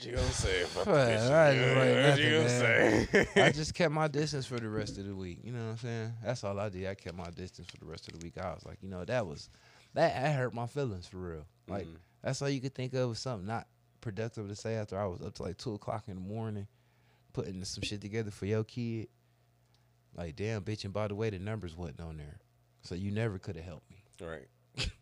[0.00, 1.30] What you gonna say about this?
[1.30, 3.26] I what you gonna say?
[3.36, 5.40] I just kept my distance for the rest of the week.
[5.44, 6.12] You know what I'm saying?
[6.24, 6.86] That's all I did.
[6.86, 8.38] I kept my distance for the rest of the week.
[8.38, 9.50] I was like, you know, that was
[9.92, 11.44] that, that hurt my feelings for real.
[11.68, 11.96] Like Mhm.
[12.22, 13.66] that's all you could think of was something not
[14.00, 16.66] productive to say after I was up to like two o'clock in the morning,
[17.34, 19.08] putting some shit together for your kid.
[20.16, 22.38] Like, damn, bitch, and by the way, the numbers wasn't on there.
[22.82, 24.02] So you never could have helped me.
[24.20, 24.48] Right.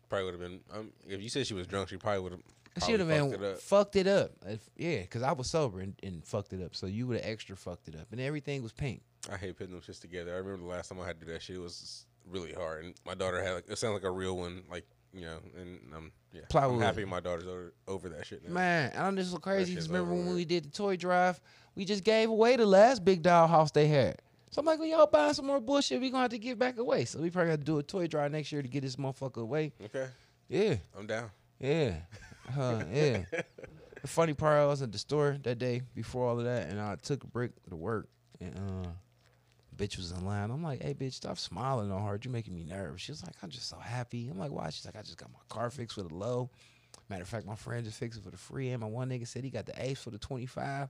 [0.09, 0.59] Probably would have been.
[0.73, 2.41] Um, if you said she was drunk, she probably would have.
[2.75, 3.59] She should have been fucked it up.
[3.59, 4.31] fucked it up.
[4.45, 6.75] If, yeah, because I was sober and, and fucked it up.
[6.75, 8.07] So you would have extra fucked it up.
[8.11, 9.01] And everything was pink.
[9.31, 10.33] I hate putting them shits together.
[10.33, 11.57] I remember the last time I had to do that shit.
[11.57, 14.63] It was really hard, and my daughter had like it sounded like a real one,
[14.71, 15.39] like you know.
[15.59, 16.75] And um, yeah, Plywood.
[16.77, 18.53] I'm happy my daughter's over, over that shit now.
[18.53, 19.73] Man, I'm just so crazy.
[19.73, 21.41] Because remember when we did the toy drive,
[21.75, 24.21] we just gave away the last big doll house they had.
[24.51, 26.77] So I'm like, well, y'all buying some more bullshit, we gonna have to give back
[26.77, 27.03] away.
[27.05, 29.41] So we probably got to do a toy drive next year to get this motherfucker
[29.41, 29.73] away.
[29.83, 30.07] Okay,
[30.47, 31.29] Yeah, I'm down.
[31.59, 31.95] yeah,
[32.57, 33.23] uh, yeah.
[34.01, 36.79] The funny part, I was at the store that day before all of that, and
[36.79, 38.07] I took a break to work,
[38.39, 38.89] and uh,
[39.75, 40.51] bitch was in line.
[40.51, 42.19] I'm like, hey, bitch, stop smiling on her.
[42.21, 43.01] You're making me nervous.
[43.01, 44.29] She was like, I'm just so happy.
[44.29, 44.69] I'm like, why?
[44.69, 46.49] She's like, I just got my car fixed with a low.
[47.09, 49.27] Matter of fact, my friend just fixed it for the free, and my one nigga
[49.27, 50.89] said he got the ace for the 25.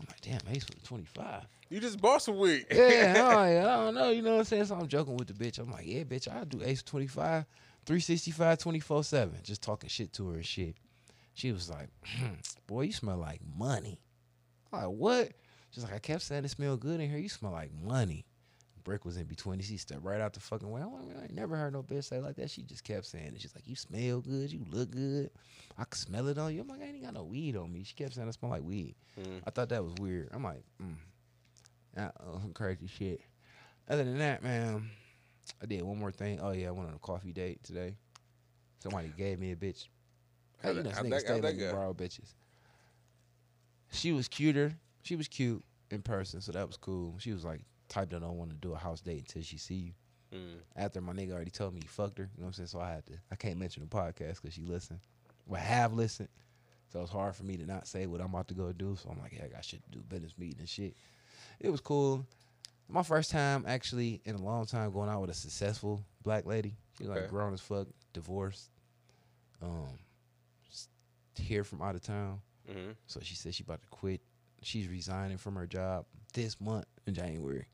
[0.00, 1.48] I'm like, damn, ace for the 25.
[1.70, 2.66] You just bought some weed.
[2.70, 4.10] Yeah, I'm like, I don't know.
[4.10, 4.66] You know what I'm saying?
[4.66, 5.58] So I'm joking with the bitch.
[5.58, 7.44] I'm like, yeah, bitch, I'll do ace 25,
[7.84, 9.34] 365, 24 7.
[9.42, 10.76] Just talking shit to her and shit.
[11.38, 11.88] She was like,
[12.66, 14.00] boy, you smell like money.
[14.72, 15.32] I'm like, what?
[15.70, 17.18] She's like, I kept saying it smell good in here.
[17.20, 18.26] You smell like money.
[18.82, 19.60] Brick was in between.
[19.60, 20.82] She stepped right out the fucking way.
[20.82, 22.50] I'm like, I ain't never heard no bitch say like that.
[22.50, 23.40] She just kept saying it.
[23.40, 24.50] She's like, you smell good.
[24.50, 25.30] You look good.
[25.78, 26.62] I can smell it on you.
[26.62, 27.84] I'm like, I ain't got no weed on me.
[27.84, 28.96] She kept saying I smell like weed.
[29.20, 29.42] Mm.
[29.46, 30.30] I thought that was weird.
[30.32, 30.96] I'm like, mm.
[31.96, 32.10] Uh,
[32.40, 33.20] some crazy shit.
[33.88, 34.90] Other than that, man,
[35.62, 36.40] I did one more thing.
[36.40, 37.94] Oh yeah, I went on a coffee date today.
[38.82, 39.86] Somebody gave me a bitch.
[40.62, 41.72] How'd you know, that- how'd niggas that- stay how'd let that me go?
[41.72, 42.34] borrow bitches.
[43.90, 44.74] She was cuter.
[45.02, 47.14] She was cute in person, so that was cool.
[47.18, 49.74] She was like type that don't want to do a house date until she see
[49.74, 49.92] you.
[50.38, 50.58] Mm.
[50.76, 52.66] After my nigga already told me he fucked her, you know what I'm saying?
[52.66, 53.14] So I had to.
[53.30, 55.00] I can't mention the podcast because she listened.
[55.46, 56.28] Well, have listened.
[56.92, 58.96] So it's hard for me to not say what I'm about to go do.
[59.02, 60.94] So I'm like, yeah, I got shit to do, business meeting and shit.
[61.60, 62.26] It was cool.
[62.90, 66.74] My first time actually in a long time going out with a successful black lady.
[66.98, 67.20] She Okay.
[67.22, 68.68] like grown as fuck, divorced,
[69.62, 69.98] um,
[71.38, 72.40] here from out of town.
[72.70, 74.20] hmm So she said she about to quit.
[74.62, 77.66] She's resigning from her job this month in January.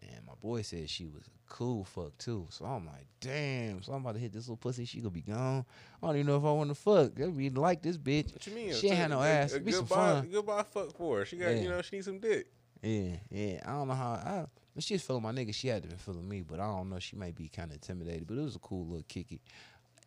[0.00, 2.46] And my boy said she was a cool fuck too.
[2.50, 3.82] So I'm like, damn.
[3.82, 4.84] So I'm about to hit this little pussy.
[4.84, 5.64] She gonna be gone.
[6.02, 7.20] I don't even know if I want to fuck.
[7.20, 8.32] I mean, like this bitch.
[8.32, 8.72] What you mean?
[8.74, 9.54] She ain't had no A- ass.
[9.54, 10.28] A, be some goodbye, fun.
[10.32, 11.24] goodbye fuck for her.
[11.24, 11.60] She got, Yeah.
[11.62, 12.46] you know, she needs some dick.
[12.82, 13.60] Yeah, yeah.
[13.66, 14.12] I don't know how.
[14.12, 14.44] I,
[14.78, 17.00] she was feeling my nigga, she had to been feeling me, but I don't know.
[17.00, 19.40] She might be kind of intimidated, but it was a cool little kicky.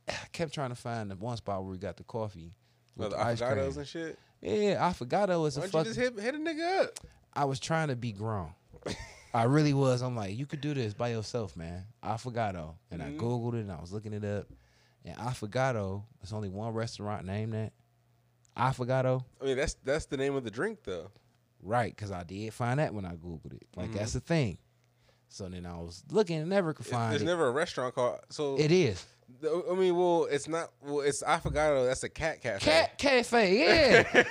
[0.09, 2.53] I kept trying to find the one spot where we got the coffee.
[2.95, 3.77] With the the avocados cream.
[3.79, 4.19] and shit.
[4.41, 5.85] Yeah, I forgot it was a Why don't fuck.
[5.85, 6.99] you just hit, hit a nigga up?
[7.33, 8.51] I was trying to be grown.
[9.33, 10.01] I really was.
[10.01, 11.85] I'm like, you could do this by yourself, man.
[12.03, 12.73] Affogato.
[12.89, 13.05] And Mhm.
[13.05, 14.47] I Googled it and I was looking it up.
[15.05, 17.71] And Affogato, there's only one restaurant named that.
[18.57, 19.23] Affogato.
[19.41, 21.09] I mean, that's that's the name of the drink, though.
[21.63, 23.67] Right, because I did find that when I Googled it.
[23.75, 23.93] Like, Mhm.
[23.93, 24.57] that's the thing.
[25.29, 27.25] So then I was looking and never could find There's it.
[27.25, 28.57] never a restaurant called so.
[28.59, 29.05] it is.
[29.69, 30.71] I mean, well, it's not.
[30.83, 31.85] Well, it's Affogato.
[31.87, 32.59] That's a cat cafe.
[32.59, 34.23] Cat Cafe, yeah.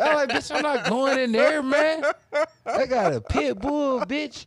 [0.00, 2.02] I'm like, bitch, I'm not going in there, man.
[2.66, 4.46] I got a pit bull, bitch.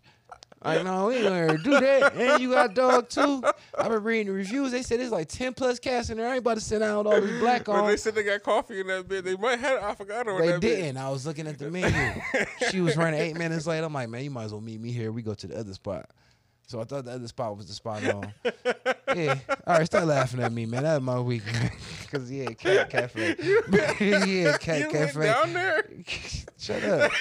[0.66, 2.14] I know we ain't gonna do that.
[2.16, 3.43] And you got dog too.
[3.78, 4.72] I've been reading the reviews.
[4.72, 6.28] They said it's like ten plus cats in there.
[6.28, 7.86] I ain't about to sit down with all these black on.
[7.88, 9.26] they said they got coffee in that bit.
[9.26, 10.76] They might have Affogato They that bit.
[10.78, 10.97] didn't.
[10.97, 12.22] I was looking at the menu.
[12.72, 13.84] she was running eight minutes late.
[13.84, 15.12] I'm like, man, you might as well meet me here.
[15.12, 16.10] We go to the other spot.
[16.66, 18.34] So I thought the other spot was the spot on.
[19.16, 19.38] yeah.
[19.68, 20.84] All right, start laughing at me, man.
[20.84, 21.43] That was my week.
[22.11, 23.36] Cause yeah, cat cafe.
[23.99, 25.20] yeah, cat you cafe.
[25.20, 25.86] went down there.
[26.57, 27.11] Shut up.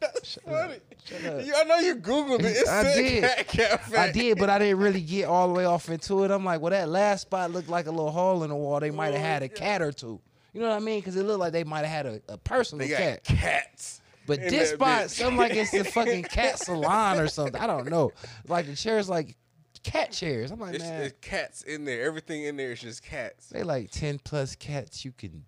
[0.00, 0.76] That's funny.
[1.04, 1.44] Shut up.
[1.46, 2.56] You- I know you googled it.
[2.56, 3.22] It I said did.
[3.22, 3.96] cat cafe.
[3.96, 6.30] I did, but I didn't really get all the way off into it.
[6.30, 8.78] I'm like, well, that last spot looked like a little hole in the wall.
[8.80, 10.20] They might have Oh, had a cat or two.
[10.52, 11.00] You know what I mean?
[11.00, 13.24] Because it looked like they might have had a, a personal They got cat.
[13.24, 14.00] cats.
[14.26, 17.60] But this spot, something like it's the fucking cat salon or something.
[17.60, 18.12] I don't know.
[18.48, 19.36] Like the chairs, like
[19.82, 20.50] cat chairs.
[20.50, 22.04] I'm like, It's, man, it's cats in there.
[22.04, 23.48] Everything in there is just cats.
[23.48, 25.44] they like ten plus cats you can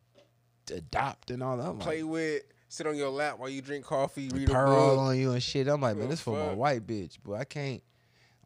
[0.75, 1.67] adopt and all that.
[1.67, 4.99] I'm Play like, with, sit on your lap while you drink coffee, read a book.
[4.99, 5.69] on you and shit.
[5.69, 7.83] I'm like, man, this for my white bitch, but I can't.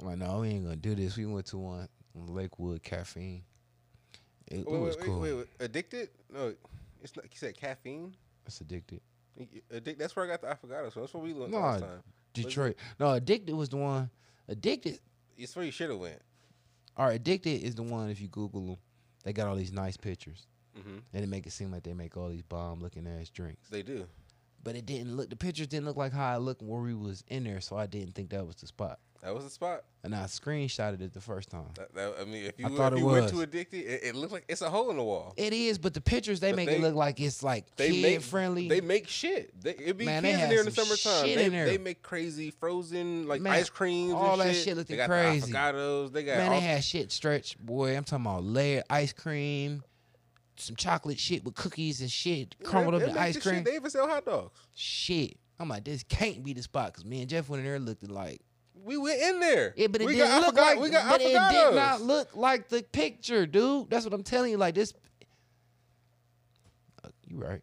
[0.01, 1.17] I'm like, no, we ain't gonna do this.
[1.17, 3.43] We went to one Lakewood Caffeine.
[4.47, 5.21] It, it was wait, cool.
[5.21, 5.49] wait, wait, wait.
[5.61, 6.09] Addicted?
[6.33, 6.55] No,
[7.03, 7.25] it's not.
[7.25, 8.15] You said caffeine.
[8.47, 9.01] It's addicted.
[9.73, 10.93] Addic- That's where I got the affogato.
[10.93, 12.03] So that's what we learned No, last time.
[12.35, 12.77] Detroit.
[12.99, 14.11] No, addicted was the one.
[14.49, 14.99] Addicted.
[15.37, 16.21] It's where you should have went.
[16.97, 18.11] Or addicted is the one.
[18.11, 18.77] If you Google them,
[19.25, 22.17] they got all these nice pictures, hmm and it make it seem like they make
[22.17, 23.69] all these bomb looking ass drinks.
[23.71, 24.07] They do.
[24.65, 25.31] But it didn't look.
[25.31, 27.87] The pictures didn't look like how I looked where we was in there, so I
[27.87, 28.99] didn't think that was the spot.
[29.23, 29.83] That was the spot.
[30.05, 31.67] And I screenshotted it the first time.
[31.75, 33.33] That, that, I mean, if you, I thought if it you went was.
[33.33, 35.35] to addicted, it, it looked like it's a hole in the wall.
[35.37, 37.91] It is, but the pictures they But make they- it look like it's like They
[37.91, 38.69] kid make friendly.
[38.69, 39.61] They make shit.
[39.61, 41.23] They, it be Man, they kids in there in the summertime.
[41.35, 41.67] They, in there.
[41.67, 44.13] they make crazy frozen like Man, ice creams.
[44.13, 44.65] all and that shit.
[44.65, 45.51] shit looking they got crazy.
[45.51, 46.13] The avocados.
[46.13, 47.97] They got Man, all, they had shit stretched, boy.
[47.97, 49.83] I'm talking about layered ice cream,
[50.57, 53.57] some chocolate shit with cookies and shit, crumbled they- up the ice cream.
[53.57, 53.65] Shit.
[53.65, 54.53] They even sell hot dogs.
[54.75, 55.37] shit.
[55.61, 57.85] I'm like, this can't be the spot because me and Jeff went in there and
[57.85, 58.41] looked at like,
[58.85, 59.75] We went in there.
[59.77, 62.01] yeah, but it we didn't got look affogato- like, we got but it did not
[62.03, 63.91] look like the picture, dude.
[63.91, 64.57] That's what I'm telling you.
[64.59, 64.93] Like this,
[67.05, 67.61] Uh, you right.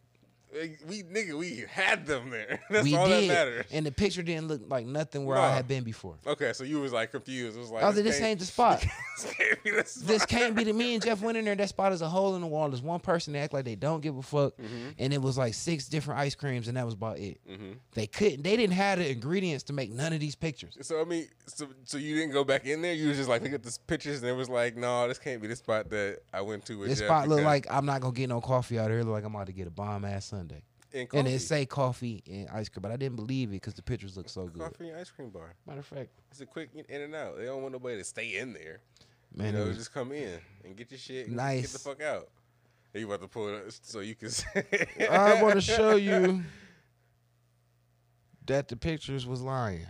[0.88, 2.60] We nigga, we had them there.
[2.70, 3.66] That's we all did, that matters.
[3.72, 6.14] and the picture didn't look like nothing where I had been before.
[6.26, 7.56] Okay, so you was like confused.
[7.56, 8.80] It was like I was like, this ain't the spot.
[9.16, 10.06] this can't be the spot.
[10.08, 11.54] this can't be the me and Jeff went in there.
[11.54, 12.68] That spot is a hole in the wall.
[12.68, 14.94] There's one person that act like they don't give a fuck, Mhm.
[14.98, 17.38] and it was like six different ice creams, and that was about it.
[17.50, 17.76] Mhm.
[17.94, 18.42] They couldn't.
[18.42, 20.76] They didn't have the ingredients to make none of these pictures.
[20.80, 22.94] So I mean, so so you didn't go back in there.
[22.94, 25.40] You was just like look at the pictures, and it was like, no, this can't
[25.42, 26.78] be the spot that I went to.
[26.78, 29.02] With This Jeff spot looked like I'm not gonna get no coffee out here.
[29.02, 30.62] Look like I'm about to get a bomb ass Sunday.
[30.92, 33.82] and, And it say coffee and ice cream, but I didn't believe it because the
[33.82, 34.62] pictures look so good.
[34.62, 35.54] coffee and ice cream bar.
[35.66, 37.36] Matter of fact, It's a quick in and out.
[37.36, 38.80] They don't want nobody to stay in there.
[39.34, 41.26] man, you know, just come in and get your shit.
[41.26, 41.62] And Nice.
[41.62, 42.28] Get the fuck out.
[42.94, 44.30] And you about to pull it up so you can.
[45.10, 46.42] I want to show you
[48.46, 49.86] that the pictures was lying.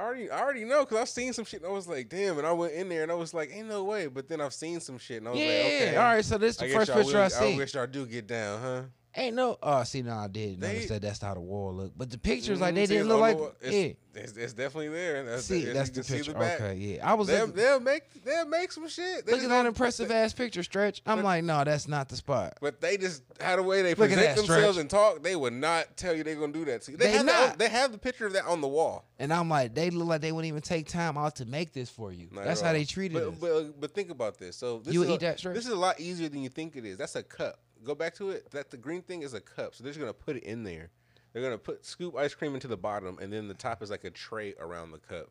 [0.00, 1.60] I already, I already know because I've seen some shit.
[1.62, 2.38] and I was like, damn.
[2.38, 4.06] And I went in there and I was like, ain't no way.
[4.06, 5.96] But then I've seen some shit and I was Yeah, like, okay.
[5.96, 6.24] all right.
[6.24, 7.54] So this is the I first picture will- I see.
[7.54, 8.82] I wish y'all do get down, huh?
[9.16, 9.58] Ain't no.
[9.60, 11.02] Oh, see, no, I did They- notice that.
[11.02, 11.98] That's how the wall looked.
[11.98, 13.36] But the pictures, like Mhm, they see, didn't look like.
[13.36, 13.52] the wall.
[13.62, 13.70] yeah.
[13.70, 13.96] It's,
[14.32, 15.24] it's, it's definitely there.
[15.24, 16.32] That's See, the, that's the picture.
[16.34, 16.60] back.
[16.60, 17.08] okay, yeah.
[17.08, 19.24] I was They'll, they'll make they'll make some shit.
[19.26, 21.00] They look at that impressive ass picture stretch.
[21.06, 22.58] I'm but- like, no, that's not the spot.
[22.60, 24.80] But they just had a way they Look present that, themselves Stretch.
[24.80, 25.22] and talk.
[25.22, 26.96] They would not tell you they're gonna do that to you.
[26.96, 27.58] They, They have not.
[27.58, 29.04] they have the picture of that on the wall.
[29.18, 31.88] And I'm like, they look like they wouldn't even take time out to make this
[31.90, 32.28] for you.
[32.32, 33.40] Not that's how they treated but.
[33.40, 34.56] But, but think about this.
[34.56, 35.54] So this You would a, eat that, Stretch?
[35.54, 36.96] This is a lot easier than you think it is.
[36.96, 37.58] That's a cup.
[37.84, 38.50] Go back to it.
[38.50, 39.74] That the green thing is a cup.
[39.74, 40.90] So they're just gonna put it in there.
[41.32, 44.04] They're gonna put scoop ice cream into the bottom, and then the top is like
[44.04, 45.30] a tray around the cup,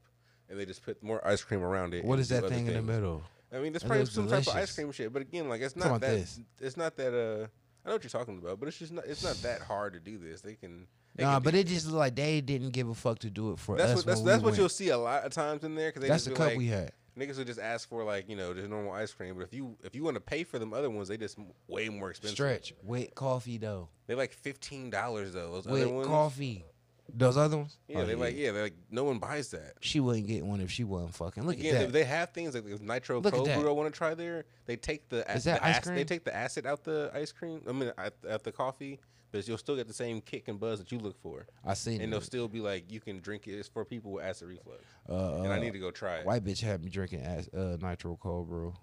[0.50, 2.04] and they just put more ice cream around it.
[2.06, 3.22] what is that thing in the middle?
[3.54, 5.12] I mean, that's probably some type of ice cream shit.
[5.12, 6.12] But again, like it's not that.
[6.12, 6.40] this.
[6.60, 7.14] It's not that.
[7.14, 7.48] Uh,
[7.86, 9.06] I know what you're talking about, but it's just not.
[9.06, 10.42] It's not that hard to do this.
[10.42, 10.88] They can.
[11.16, 13.52] They Nah, can but it just looked like they didn't give a fuck to do
[13.52, 13.96] it for That's us.
[13.98, 14.58] what that's, when we that's what went.
[14.60, 16.58] you'll see a lot of times in there because they That's just the cup like,
[16.58, 16.92] we had.
[17.18, 19.36] Niggas would just ask for like you know just normal ice cream.
[19.36, 21.38] But if you if you want to pay for them other ones, they just
[21.68, 22.36] way more expensive.
[22.36, 23.90] Stretch with coffee though.
[24.08, 25.52] They like fifteen dollars though.
[25.54, 26.66] Those With other ones, coffee.
[27.12, 27.76] Those other ones?
[27.88, 29.74] Yeah, Oh, they like yeah, they like no one buys that.
[29.82, 31.44] She wouldn't get one if she wasn't fucking.
[31.44, 31.92] Look Again, at that.
[31.94, 33.68] they have things like nitro Look cold brew.
[33.68, 34.46] I want to try there.
[34.68, 37.32] They take the, Is the that ice ac- They take the acid out the ice
[37.32, 37.62] cream.
[37.68, 39.00] I mean, at the coffee,
[39.32, 41.96] but you'll still get the same kick and buzz that you look for, I seen
[42.02, 42.12] and it.
[42.12, 43.52] they'll still be like you can drink it.
[43.54, 46.26] It's for people with acid reflux, Uh, and I uh, need to go try it.
[46.26, 48.74] White bitch had me drinking as, uh, nitro cold brew.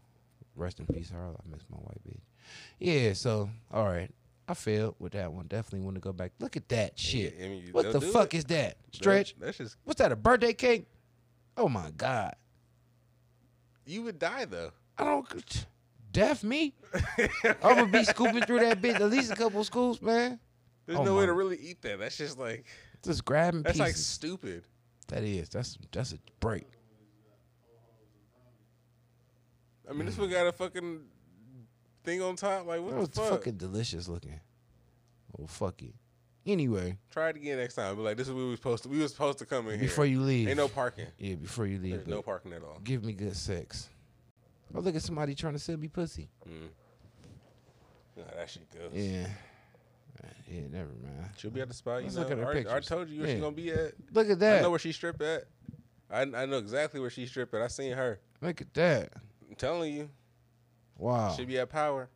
[0.54, 1.18] Rest in peace, her.
[1.18, 2.20] I miss my white bitch.
[2.78, 4.10] Yeah, so all right,
[4.48, 5.46] I failed with that one.
[5.48, 6.32] Definitely want to go back.
[6.38, 7.34] Look at that shit.
[7.38, 8.38] Yeah, I mean, what the fuck it.
[8.38, 8.76] is that?
[8.92, 9.34] Stretch.
[9.38, 10.12] That's just What's that?
[10.12, 10.86] A birthday cake?
[11.58, 12.34] Oh my god.
[13.84, 14.70] you would die though.
[14.98, 15.66] I don't.
[16.16, 16.72] Deaf me.
[17.62, 20.40] I'm gonna be scooping through that bitch at least a couple scoops, man.
[20.86, 21.98] There's Oh no way to really eat that.
[21.98, 22.64] That's just like
[23.04, 24.64] Just grabbing that's like stupid.
[25.08, 25.50] that is.
[25.50, 26.64] That's that's a break.
[29.88, 31.00] I mean, this one got a fucking
[32.02, 32.66] thing on top.
[32.66, 33.30] Like what That the fuck?
[33.30, 34.40] fucking delicious looking.
[35.38, 35.92] Oh fuck it.
[36.46, 37.94] Anyway, Try it again next time.
[37.96, 38.88] But like, this is what we was supposed to.
[38.88, 39.88] We was supposed to come in here.
[39.88, 40.14] before here.
[40.14, 40.48] you leave.
[40.48, 41.08] Ain't no parking.
[41.18, 41.96] Yeah, before you leave.
[41.96, 42.78] There's no parking at all.
[42.82, 43.90] Give me good sex.
[44.74, 46.28] Oh, look at somebody trying to sell me pussy.
[46.48, 46.68] Mm.
[48.16, 48.90] Nah, that shit goes.
[48.92, 49.26] Yeah.
[50.50, 51.30] Yeah, never mind.
[51.36, 51.98] She'll be at the spot.
[51.98, 53.34] You Let's know, look at her I, I told you where Yeah.
[53.34, 53.92] she gonna be at.
[54.12, 54.58] Look at that.
[54.58, 55.44] I know where she strip at.
[56.10, 57.62] I, I know exactly where she strip at.
[57.62, 58.20] I seen her.
[58.40, 59.12] Look at that.
[59.48, 60.08] I'm telling you,
[60.98, 61.34] Wow.
[61.36, 62.08] she be at Power.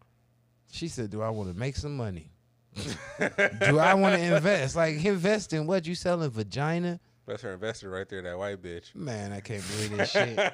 [0.70, 2.30] She said, "Do I want to make some money?
[2.76, 4.76] Do I want to invest?
[4.76, 7.00] Like invest in what you selling vagina?
[7.30, 8.22] That's her investor right there.
[8.22, 8.92] That white bitch.
[8.92, 10.52] Man, I can't believe this shit."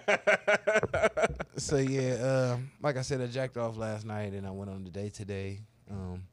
[1.57, 4.85] so yeah, uh, like I said, I jacked off last night and I went on
[4.85, 5.61] the date today.
[5.91, 6.25] Um,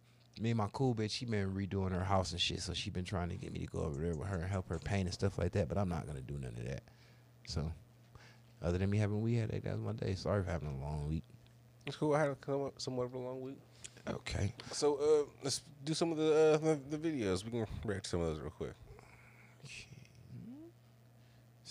[0.42, 3.06] me and my cool bitch, she been redoing her house and shit, so she been
[3.06, 5.14] trying to get me to go over there with her and help her paint and
[5.14, 5.70] stuff like that.
[5.70, 6.84] But I'm not gonna do none of that.
[7.48, 7.72] So,
[8.62, 10.14] other than me having we had that was my day.
[10.16, 11.24] Sorry for having a long week.
[11.86, 12.16] It's cool.
[12.16, 13.60] I had a come up somewhat of a long week.
[14.10, 14.54] Okay.
[14.74, 17.46] So uh, let's do some of the, uh, the the videos.
[17.46, 18.74] We can react to some of those real quick.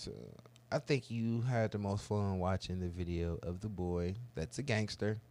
[0.03, 0.11] So
[0.69, 4.63] I think you had the most fun watching the video of the boy that's a
[4.63, 5.21] gangster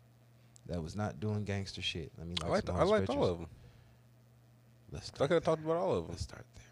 [0.67, 2.11] that was not doing gangster shit.
[2.19, 3.49] I like liked I liked all of them.
[4.91, 6.13] Let's I could have talked about all of them.
[6.13, 6.65] Let's start there.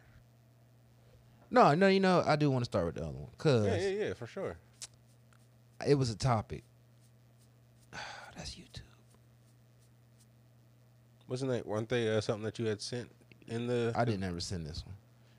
[1.50, 3.76] No, no, you know I do want to start with the other one because Yeah,
[3.76, 4.56] yeah, yeah, for sure.
[5.86, 6.64] it was a topic.
[8.34, 8.80] that's YouTube.
[11.28, 13.10] Wasn't that weren't they uh, something that you had sent
[13.46, 13.92] in the?
[13.94, 14.94] I didn't ever send this one.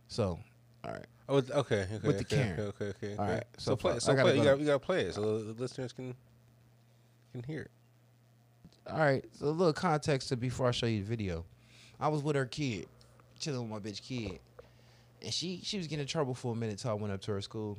[0.07, 0.39] So,
[0.85, 1.07] all right.
[1.31, 2.59] Oh, okay, okay, With the okay, Karen.
[2.59, 3.15] Okay, okay, okay.
[3.17, 3.99] All right, So, so play.
[3.99, 4.35] So play.
[4.37, 4.51] You go.
[4.51, 6.13] got you got to play it so the listeners can
[7.31, 7.71] can hear it.
[8.91, 11.45] All right, so a little context to before I show you the video.
[11.99, 12.87] I was with her kid,
[13.39, 14.39] chilling with my bitch kid,
[15.21, 16.79] and she she was getting in trouble for a minute.
[16.79, 17.77] So I went up to her school,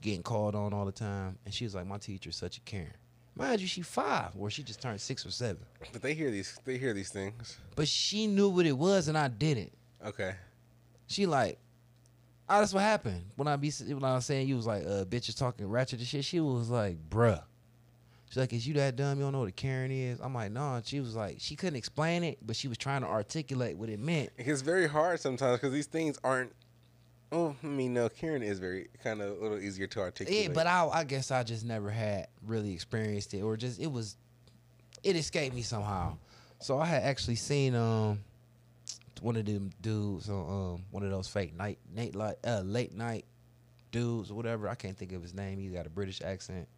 [0.00, 2.94] getting called on all the time, and she was like, "My teacher's such a Karen."
[3.36, 5.62] Mind you, she five, or she just turned six or seven,
[5.92, 6.58] But they hear these.
[6.64, 7.56] They hear these things.
[7.76, 9.72] but she knew what it was, and I didn't.
[10.04, 10.34] Okay.
[11.06, 11.58] She like,
[12.50, 15.04] oh, that's what happened when I be when I was saying you was like, uh,
[15.04, 16.24] bitches talking ratchet and shit.
[16.24, 17.42] She was like, bruh.
[18.28, 19.18] She's like, is you that dumb?
[19.18, 20.20] You don't know what a Karen is?
[20.20, 20.76] I'm like, no.
[20.76, 23.88] And she was like, she couldn't explain it, but she was trying to articulate what
[23.88, 24.30] it meant.
[24.38, 26.52] It's very hard sometimes because these things aren't.
[27.32, 28.08] Oh, I mean, no.
[28.08, 30.44] Karen is very kind of a little easier to articulate.
[30.48, 33.90] Yeah, but I, I guess I just never had really experienced it, or just it
[33.90, 34.16] was,
[35.02, 36.16] it escaped me somehow.
[36.60, 38.20] So I had actually seen um
[39.20, 42.94] one of them dudes on um one of those fake night Nate like uh late
[42.94, 43.24] night
[43.90, 44.68] dudes or whatever.
[44.68, 45.58] I can't think of his name.
[45.58, 46.68] He's got a British accent.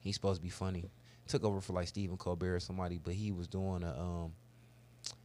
[0.00, 0.90] He's supposed to be funny.
[1.26, 4.32] Took over for like Stephen Colbert or somebody, but he was doing a um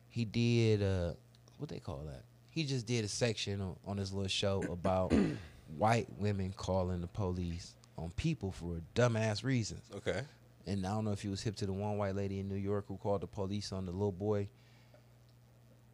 [0.10, 1.14] he did uh
[1.58, 2.24] what they call that?
[2.50, 5.14] He just did a section on, on his little show about
[5.78, 9.84] white women calling the police on people for dumbass reasons.
[9.96, 10.22] okay.
[10.66, 12.56] And I don't know if he was hip to the one white lady in New
[12.56, 14.48] York who called the police on the little boy.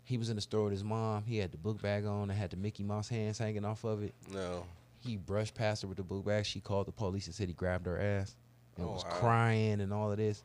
[0.10, 1.24] He was in the store with his mom.
[1.24, 4.02] He had the book bag on and had the Mickey Mouse hands hanging off of
[4.02, 4.16] it.
[4.34, 4.66] No.
[4.98, 6.46] He brushed past her with the book bag.
[6.48, 8.36] She called the police and said he grabbed her ass
[8.76, 9.12] and Oh, was wow.
[9.12, 10.44] crying and all of this.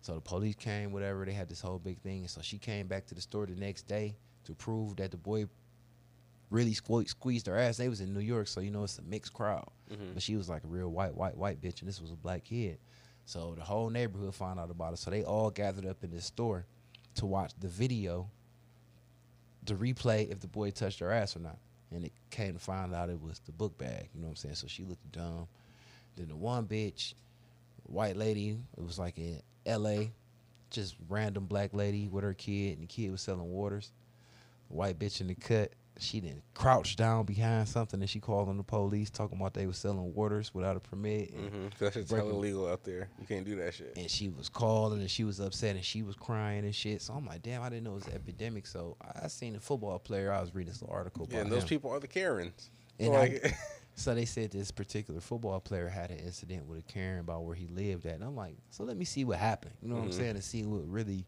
[0.00, 1.24] So the police came, whatever.
[1.24, 2.20] They had this whole big thing.
[2.20, 4.14] And so she came back to the store the next day
[4.44, 5.46] to prove that the boy
[6.50, 7.78] really sque- squeezed her ass.
[7.78, 9.68] They was in New York, so you know it's a mixed crowd.
[9.90, 10.14] Mhm.
[10.14, 12.44] But she was like a real white, white, white bitch, and this was a black
[12.44, 12.78] kid.
[13.24, 14.98] So the whole neighborhood found out about it.
[14.98, 16.64] So they all gathered up in this store
[17.16, 18.30] to watch the video,
[19.70, 21.58] to replay if the boy touched her ass or not.
[21.92, 24.08] And it came to find out it was the book bag.
[24.14, 24.54] You know what I'm saying?
[24.56, 25.48] So she looked dumb.
[26.16, 27.14] Then the one bitch,
[27.84, 30.12] white lady, it was like in L.A.,
[30.70, 33.90] just random black lady with her kid, and the kid was selling waters.
[34.68, 35.72] White bitch in the cut.
[36.00, 39.66] She didn't crouch down behind something and she called on the police talking about they
[39.66, 41.30] were selling waters without a permit.
[41.32, 41.66] And, Mm-hmm.
[41.84, 43.08] That shit's Breaking- illegal out there.
[43.20, 43.92] You can't do that shit.
[43.96, 47.02] and she was calling and she was upset and she was crying and shit.
[47.02, 48.66] So I'm like, damn, I didn't know it was an epidemic.
[48.66, 50.32] So I seen a football player.
[50.32, 51.68] I was reading this little article about Yeah, and those him.
[51.68, 52.70] people are the Karens.
[52.98, 53.54] And So, I- like,
[53.96, 57.54] So they said this particular football player had an incident with a Karen about where
[57.54, 58.14] he lived at.
[58.14, 59.74] And I'm like, so let me see what happened.
[59.82, 60.14] You know what I'm Mhm.
[60.14, 60.34] saying?
[60.36, 61.26] To see what really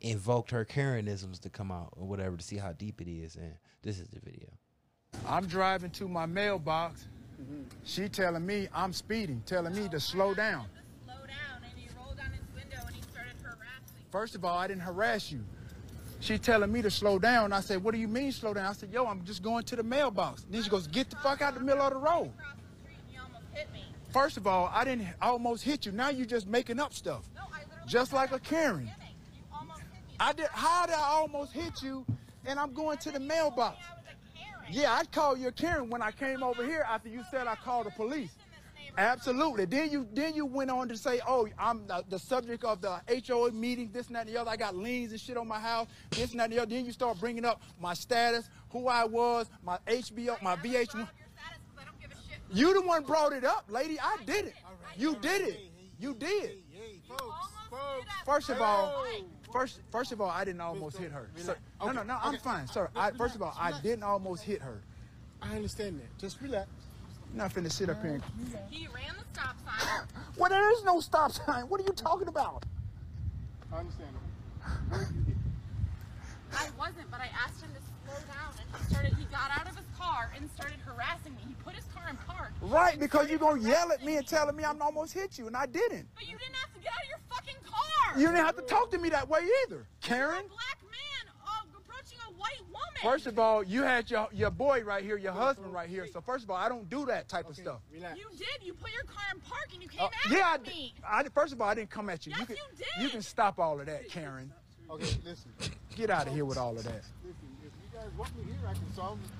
[0.00, 3.36] invoked her Karenisms to come out or whatever to see how deep it is.
[3.36, 3.52] And
[3.82, 4.48] this is the video.
[5.26, 7.06] I'm driving to my mailbox.
[7.84, 10.66] She telling me I'm speeding, telling me to slow down.
[11.04, 14.04] Slow down, and he rolled down his window and he started harassing.
[14.10, 15.40] First of all, I didn't harass you.
[16.20, 17.54] She telling me to slow down.
[17.54, 18.66] I said, what do you mean slow down?
[18.66, 20.44] I said, yo, I'm just going to the mailbox.
[20.50, 22.30] Then she goes, get the fuck out of the middle of the road.
[22.36, 22.42] The
[22.82, 23.84] street, and he almost hit me.
[24.10, 25.92] First of all, I didn't I almost hit you.
[25.92, 27.24] Now you're just making up stuff.
[27.34, 27.86] No, I.
[27.86, 28.82] Just like a Karen.
[28.82, 29.16] You hit me.
[30.20, 32.04] I did how did I almost hit you
[32.46, 33.76] and I'm going to the mailbox?
[33.78, 34.66] I was a Karen.
[34.70, 37.86] Yeah, I'd call you Karen when I came over here after you said I called
[37.86, 38.12] the police.
[38.12, 38.98] In this neighborhood.
[38.98, 39.64] Absolutely.
[39.66, 43.00] Then you then you went on to say, "Oh, I'm the, the subject of the
[43.26, 44.50] HOA meeting, this and that and the other.
[44.50, 46.86] I got liens and shit on my house, this and that and the other." Then
[46.86, 50.92] you start bringing up my status, who I was, my HBO, my I VH1.
[50.92, 51.28] brought up your
[51.78, 52.38] I don't give a shit.
[52.52, 53.98] You the one brought it up, lady.
[54.00, 54.54] I did it.
[54.96, 55.60] You did it.
[55.98, 56.30] You did.
[57.10, 59.22] Almost did First of all, my life.
[59.52, 61.28] First first of all, I didn't almost hit her.
[61.36, 62.18] Sir, no, no, no.
[62.22, 62.88] I'm fine, sir.
[62.96, 64.80] I, first of all, I didn't almost hit her.
[65.42, 66.18] I understand that.
[66.18, 66.68] Just relax.
[67.32, 68.14] I'm not finna sit up here.
[68.14, 68.22] And,
[68.70, 70.06] He ran the stop sign.
[70.36, 71.64] well, there is no stop sign.
[71.64, 72.64] What are you talking about?
[73.72, 74.70] I understand that.
[74.90, 75.36] Where did you hit?
[76.52, 79.14] I wasn't, but I asked him to slow down, and he started.
[79.14, 81.40] He got out of his car and started harassing me.
[81.48, 82.52] He put his car in park.
[82.62, 85.56] Right, because you're gonna yell at me and telling me I'm almost hit you, and
[85.56, 86.08] I didn't.
[86.14, 88.18] But you didn't have to get out of your fucking car.
[88.18, 90.44] You didn't have to talk to me that way either, You're Karen.
[90.44, 92.80] a black man uh, approaching a white woman.
[93.02, 96.06] First of all, you had your your boy right here, your husband right here.
[96.12, 97.80] So first of all, I don't do that type of stuff.
[97.92, 98.18] Relax.
[98.18, 98.46] You did.
[98.66, 100.64] You put your car in park and you came Uh, at yeah, I, me.
[100.64, 102.30] di- I di- first of all, I didn't come at you.
[102.32, 103.02] Yes, you, can, you did.
[103.04, 104.52] you can stop all of that, Karen.
[104.90, 105.52] Okay, listen.
[105.94, 107.04] Get out of here with all of that.
[107.24, 109.30] Listen, if you guys want me here, I can solve it.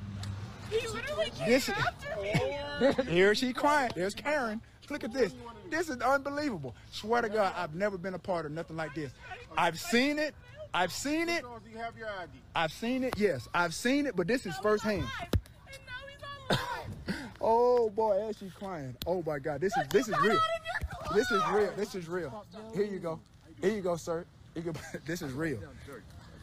[0.70, 3.04] He literally came This- after me.
[3.12, 3.90] Here she crying.
[3.94, 4.60] There's Karen.
[4.88, 5.32] Look at this.
[5.70, 6.74] This is unbelievable.
[6.90, 9.12] Swear to God, I've never been a part of nothing like this.
[9.56, 10.34] I've seen it.
[10.74, 11.42] I've seen it.
[11.42, 12.30] So if you have your ID.
[12.56, 13.14] I've seen it.
[13.16, 15.02] Yes, I've seen it, but this is firsthand.
[15.02, 15.28] Alive.
[15.68, 17.20] And now he's alive.
[17.42, 18.94] Oh boy, as she's crying.
[19.06, 20.32] Oh my God, this is this is real.
[20.32, 21.14] out of your car.
[21.16, 21.72] This is real.
[21.76, 22.44] This is real.
[22.74, 23.18] Here you go.
[23.62, 24.24] Here you go, sir.
[24.54, 24.72] You go-
[25.06, 25.58] This is real.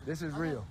[0.06, 0.66] This is real.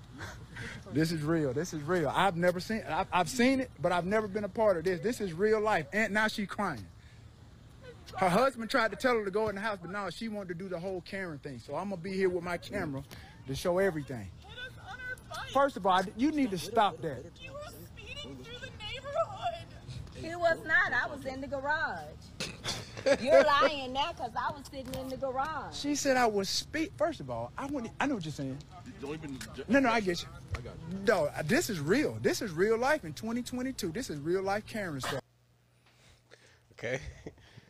[0.92, 1.52] This is real.
[1.52, 2.12] This is real.
[2.14, 2.82] I've never seen.
[2.88, 5.00] I've, I've seen it, but I've never been a part of this.
[5.00, 5.86] This is real life.
[5.92, 6.86] And now she's crying.
[8.16, 10.48] Her husband tried to tell her to go in the house, but now she wanted
[10.48, 11.58] to do the whole Karen thing.
[11.58, 13.02] So I'm gonna be here with my camera
[13.46, 14.30] to show everything.
[14.40, 15.50] Hit us on our bike.
[15.50, 17.24] First of all, you need to stop that.
[17.42, 19.66] You were speeding through the neighborhood.
[20.14, 20.92] He was not.
[20.92, 22.04] I was in the garage.
[23.20, 25.76] You're lying now because I was sitting in the garage.
[25.76, 26.92] She said I was speak.
[26.96, 27.88] First of all, I want.
[28.00, 28.58] I know what you're saying.
[29.68, 30.28] No, no, I get you.
[31.06, 32.18] No, uh, this is real.
[32.20, 33.92] This is real life in 2022.
[33.92, 35.20] This is real life Karen stuff.
[36.72, 37.00] okay.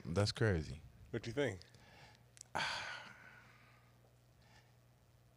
[0.06, 0.80] That's crazy.
[1.10, 1.58] what you think?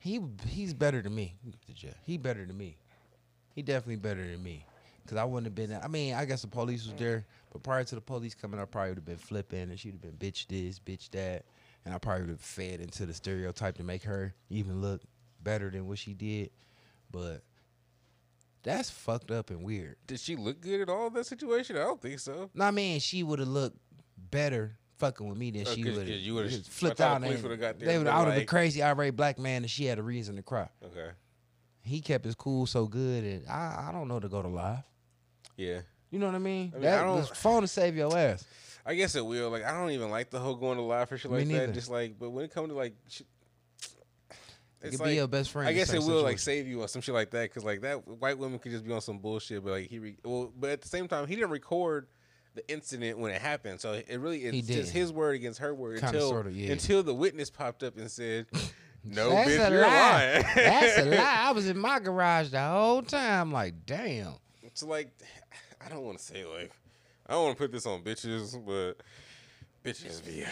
[0.01, 1.35] He he's better than me.
[2.05, 2.77] He better than me.
[3.53, 4.65] He definitely better than me.
[5.05, 5.71] Cause I wouldn't have been.
[5.71, 5.83] There.
[5.83, 8.65] I mean, I guess the police was there, but prior to the police coming, I
[8.65, 11.45] probably would have been flipping, and she'd have been bitch this, bitch that,
[11.85, 15.01] and I probably would have fed into the stereotype to make her even look
[15.41, 16.51] better than what she did.
[17.11, 17.43] But
[18.63, 19.95] that's fucked up and weird.
[20.05, 21.75] Did she look good at all in that situation?
[21.77, 22.49] I don't think so.
[22.53, 23.77] No, I mean she would have looked
[24.29, 27.21] better fucking with me than Oh, she would 'cause you would've- flipped out.
[27.21, 28.05] the and got there, they would.
[28.05, 30.67] would have been like- crazy irate black man, and she had a reason to cry.
[30.83, 31.11] Okay.
[31.83, 34.83] He kept his cool so good, and I, I don't know to go to live.
[35.55, 35.81] Yeah.
[36.11, 36.71] You know what I mean?
[36.71, 38.43] I mean, that I don't- this phone to save your ass.
[38.85, 39.49] I guess it will.
[39.51, 41.67] Like I don't even like the whole going to live for shit Me like neither.
[41.67, 41.73] that.
[41.73, 43.27] Just like, but when it comes to like, shit,
[44.81, 45.67] It it's could like, be your best friend.
[45.67, 47.53] I guess it certain will like save you or some shit like that.
[47.53, 49.63] Cause like that white women could just be on some bullshit.
[49.63, 52.07] But like he, re- well, but at the same time, he didn't record
[52.55, 53.79] the incident when it happened.
[53.81, 56.71] So it really He it's just his word against her word Kinda, until sorta, yeah.
[56.71, 58.47] until the witness popped up and said,
[59.03, 59.89] "No, That's bitch, a you're lie.
[59.91, 61.35] lying." That's a lie.
[61.39, 63.51] I was in my garage the whole time.
[63.51, 64.33] Like, damn.
[64.63, 65.11] It's like
[65.83, 66.71] I don't want to say like
[67.27, 68.95] I don't want to put this on bitches, but
[69.83, 70.43] bitches be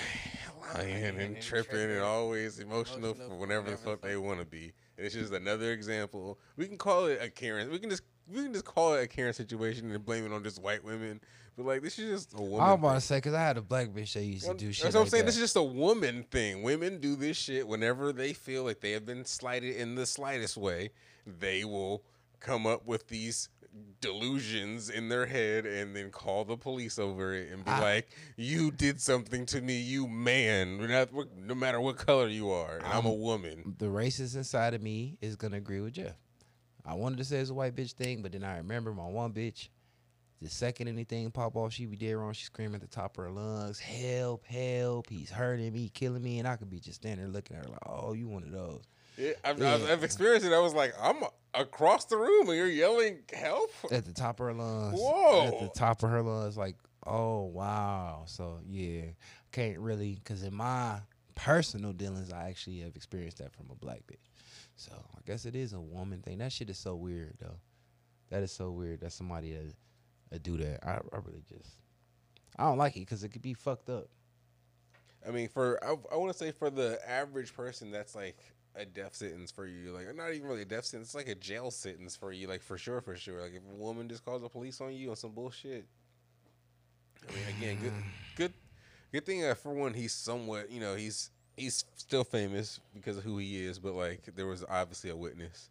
[0.74, 4.74] lying and tripping and always emotional for whenever the fuck they want to be.
[4.98, 6.40] And it's just another example.
[6.56, 7.72] We can call it a Karen.
[7.72, 10.44] We can just we can just call it a Karen situation and blame it on
[10.44, 11.20] just white women.
[11.56, 12.60] But like this is just a woman.
[12.60, 12.96] I was about thing.
[13.00, 14.84] to say because I had a black bitch that used to do shit.
[14.84, 15.22] That's what I'm like saying.
[15.22, 15.26] that.
[15.26, 16.62] This is just a woman thing.
[16.62, 20.58] Women do this shit whenever they feel like they have been slighted in the slightest
[20.58, 20.92] way.
[21.26, 22.04] They will
[22.40, 23.50] come up with these
[24.02, 28.10] delusions in their head and then call the police over it and be I- like,
[28.36, 30.78] "You did something to me, you man.
[30.78, 34.82] No matter what color you are, and I'm a um, woman." the racist inside of
[34.82, 36.16] me is gonna agree with Jeff.
[36.86, 39.34] I wanted to say it's a white bitch thing, but then I remember my one
[39.34, 39.70] bitch.
[40.42, 42.32] The second anything pop off, she be dead wrong.
[42.32, 44.46] She screaming at the top of her lungs, "Help!
[44.46, 45.10] Help!
[45.10, 47.72] He's hurting me, killing me!" And I could be just standing there looking at her
[47.72, 48.84] like, "Oh, you one of those."
[49.18, 49.74] Yeah, I've, Yeah.
[49.74, 50.54] I've, I've experienced it.
[50.54, 51.24] I was like, I'm
[51.54, 53.72] across the room and you're yelling help.
[53.92, 55.00] At the top of her lungs.
[55.00, 55.48] Whoa!
[55.48, 56.76] At the top of her lungs, like,
[57.06, 58.24] oh wow.
[58.28, 59.06] So yeah,
[59.52, 61.00] can't really, cause in my
[61.36, 64.30] personal dealings, I actually have experienced that from a black bitch.
[64.76, 66.38] So I guess it is a woman thing.
[66.38, 67.58] That shit is so weird though.
[68.30, 69.74] That is so weird that somebody that,
[70.30, 70.86] that do that.
[70.86, 71.72] I, I really just,
[72.58, 74.10] I don't like it because it could be fucked up.
[75.28, 78.38] I mean, for I, I want to say for the average person, that's like
[78.78, 79.92] a death sentence for you.
[79.92, 81.10] Like, not even really a death sentence.
[81.10, 82.48] It's like a jail sentence for you.
[82.48, 83.42] Like for sure, for sure.
[83.42, 85.86] Like if a woman just calls the police on you on some bullshit.
[87.28, 87.94] I mean, again, good,
[88.36, 88.54] good,
[89.12, 89.56] good thing.
[89.56, 90.72] For one, he's somewhat.
[90.72, 93.80] You know, he's he's still famous because of who he is.
[93.80, 95.70] But like, there was obviously a witness.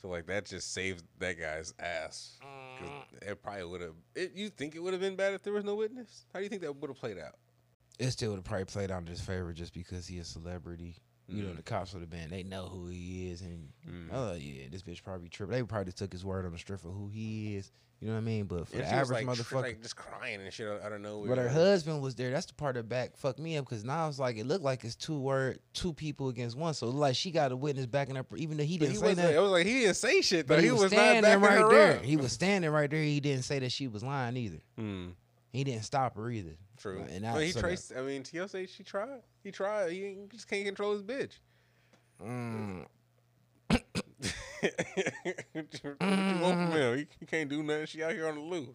[0.00, 2.38] So like that just saved that guy's ass.
[3.22, 3.94] It probably would have.
[4.34, 6.24] You think it would have been bad if there was no witness?
[6.32, 7.34] How do you think that would have played out?
[7.98, 10.94] It still would have probably played out in his favor just because he a celebrity.
[11.28, 11.56] You know, Mm.
[11.56, 13.42] the cops would have been, they know who he is.
[13.42, 14.08] And, Mm.
[14.12, 15.52] oh, yeah, this bitch probably tripped.
[15.52, 17.70] They probably took his word on the strip of who he is.
[18.00, 18.44] You know what I mean?
[18.44, 19.60] But for the average like, motherfucker.
[19.62, 21.24] like just crying and shit I don't know.
[21.26, 22.30] but her husband was there.
[22.30, 24.84] That's the part that back fucked me up because now it's like it looked like
[24.84, 26.74] it's two word, two people against one.
[26.74, 29.34] So like she got a witness backing up, even though he didn't he say that.
[29.34, 30.54] It was like he didn't say shit though.
[30.54, 31.96] But he, was, not standing backing right her there.
[31.96, 32.04] up.
[32.04, 33.02] He was standing right there.
[33.02, 34.60] He didn't say that she was lying either.
[34.78, 35.08] Hmm.
[35.52, 36.56] He didn't stop her either.
[36.78, 37.04] True.
[37.10, 37.92] And I, he so that- traced.
[37.96, 39.22] I mean, Tio say she tried.
[39.42, 39.92] He tried.
[39.92, 41.32] He just can't control his bitch.
[42.22, 42.84] Mm,
[43.70, 43.82] what
[45.82, 45.96] you
[46.40, 47.06] want from him?
[47.20, 47.86] He, can't do nothing.
[47.86, 48.68] She out here on the loose.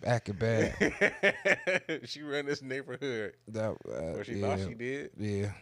[0.00, 2.00] back and bad.
[2.04, 3.34] she ran this neighborhood.
[3.48, 5.10] That, uh, Or she yeah, thought she did.
[5.18, 5.52] Yeah,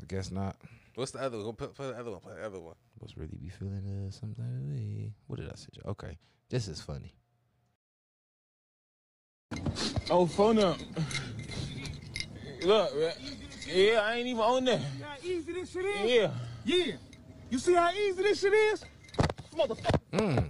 [0.00, 0.56] I guess not.
[0.94, 1.54] What's the other one?
[1.54, 2.20] Put, put the other one.
[2.20, 2.74] Put the other one.
[3.00, 5.12] Must really be feeling uh, some type.
[5.26, 5.68] What did I say?
[5.86, 6.18] Okay,
[6.50, 7.14] this is funny.
[10.10, 10.76] Oh, phone up.
[12.62, 13.12] Look, man.
[13.66, 14.78] yeah, I ain't even on there.
[14.78, 16.10] how easy this shit is?
[16.10, 16.30] Yeah.
[16.64, 16.92] Yeah.
[17.50, 18.84] You see how easy this shit is?
[19.56, 20.00] Motherfucker.
[20.12, 20.44] Mm.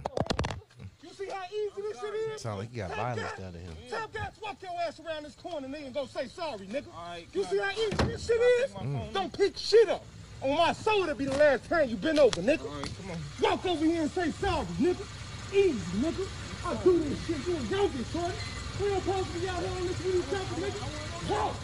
[1.03, 2.41] You see how easy this shit is?
[2.41, 3.73] Sound like you got violence down to him.
[3.89, 6.87] Tell cats walk your ass around this corner, nigga, and go say sorry, nigga.
[6.93, 8.73] Alright, You see how easy this shit is?
[9.13, 10.03] Don't pick shit up.
[10.41, 12.65] On my soul, that'll be the last time you been over, nigga.
[12.65, 13.17] Alright, come on.
[13.41, 15.05] Walk over here and say sorry, nigga.
[15.53, 16.27] Easy, nigga.
[16.65, 17.47] I do this shit.
[17.47, 18.35] You a junkie, shorty.
[18.77, 21.29] We don't supposed to be out here on this with each other, nigga.
[21.29, 21.55] Walk.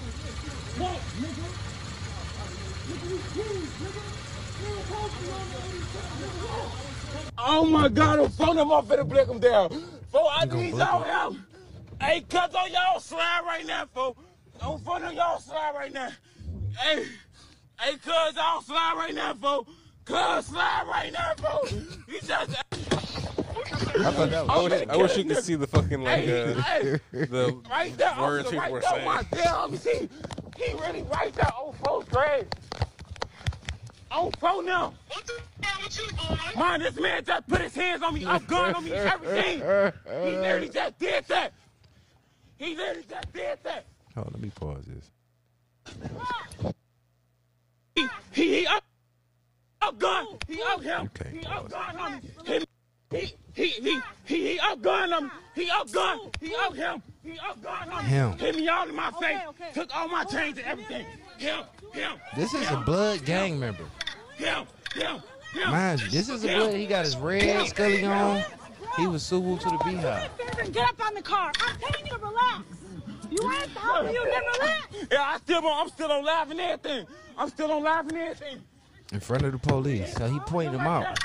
[0.79, 1.45] Walk, nigga.
[2.87, 4.03] Nigga, we cool, nigga.
[4.59, 6.47] We don't supposed to be out here on each other, nigga.
[6.47, 6.71] Walk.
[7.37, 9.69] Oh my God, I'm phone them off finna blick them down.
[10.11, 11.09] Fo, I gonna need blick y'all 'em?
[11.09, 11.35] help.
[12.01, 14.15] Hey, cuz on y'all slide right now, fo.
[14.61, 16.09] On phone on y'all slide right now.
[16.79, 17.05] Hey,
[17.79, 19.65] hey, cuz y'all slide right now, fo.
[20.05, 21.65] Cuz slide right now, fo.
[22.07, 22.60] He just.
[24.05, 26.99] I thought I wish, I wish you could see the fucking like Hey, uh, hey,
[27.11, 29.05] the right there, words officer, people right were there, saying.
[29.05, 30.09] my damn, let see.
[30.57, 32.47] He really right there on phone grade.
[34.11, 34.93] On phone now.
[35.07, 36.59] What the hell with you, boy?
[36.59, 39.59] Man, this man just put his hands on me, a gun on me, everything.
[39.59, 41.53] He literally just did that.
[42.57, 43.85] He literally just did that.
[44.15, 45.09] Hold on, let me pause this.
[47.95, 48.83] He, he, he up,
[49.81, 50.27] up gun.
[50.47, 51.09] He up him.
[51.19, 51.65] Okay, He pause.
[51.65, 52.21] up gun on me.
[52.45, 52.65] He,
[53.11, 55.29] he, he, he, he, he up gun on me.
[55.53, 56.19] He up gun.
[56.39, 57.03] He up him.
[57.23, 58.09] He up gun on me.
[58.09, 58.37] Him.
[58.37, 59.39] Hit me all in my face.
[59.73, 61.05] Took all my chains and everything.
[61.37, 61.63] Him,
[61.93, 62.13] him.
[62.35, 63.83] This is a blood gang member.
[64.37, 64.65] Him,
[64.95, 65.21] him,
[65.53, 65.71] him.
[65.71, 66.73] Mind you, this is a blood.
[66.73, 68.43] He got his red scully on.
[68.97, 70.29] He was Suwu to the beehive.
[70.71, 71.51] Get up on the car.
[71.61, 72.63] I'm telling you to relax.
[73.29, 74.13] You ain't stopping.
[74.13, 74.87] You never relax.
[75.11, 77.07] Yeah, I still, I'm still on live and everything.
[77.37, 78.61] I'm still on live and everything.
[79.13, 80.13] In front of the police.
[80.13, 81.19] So he pointed him out.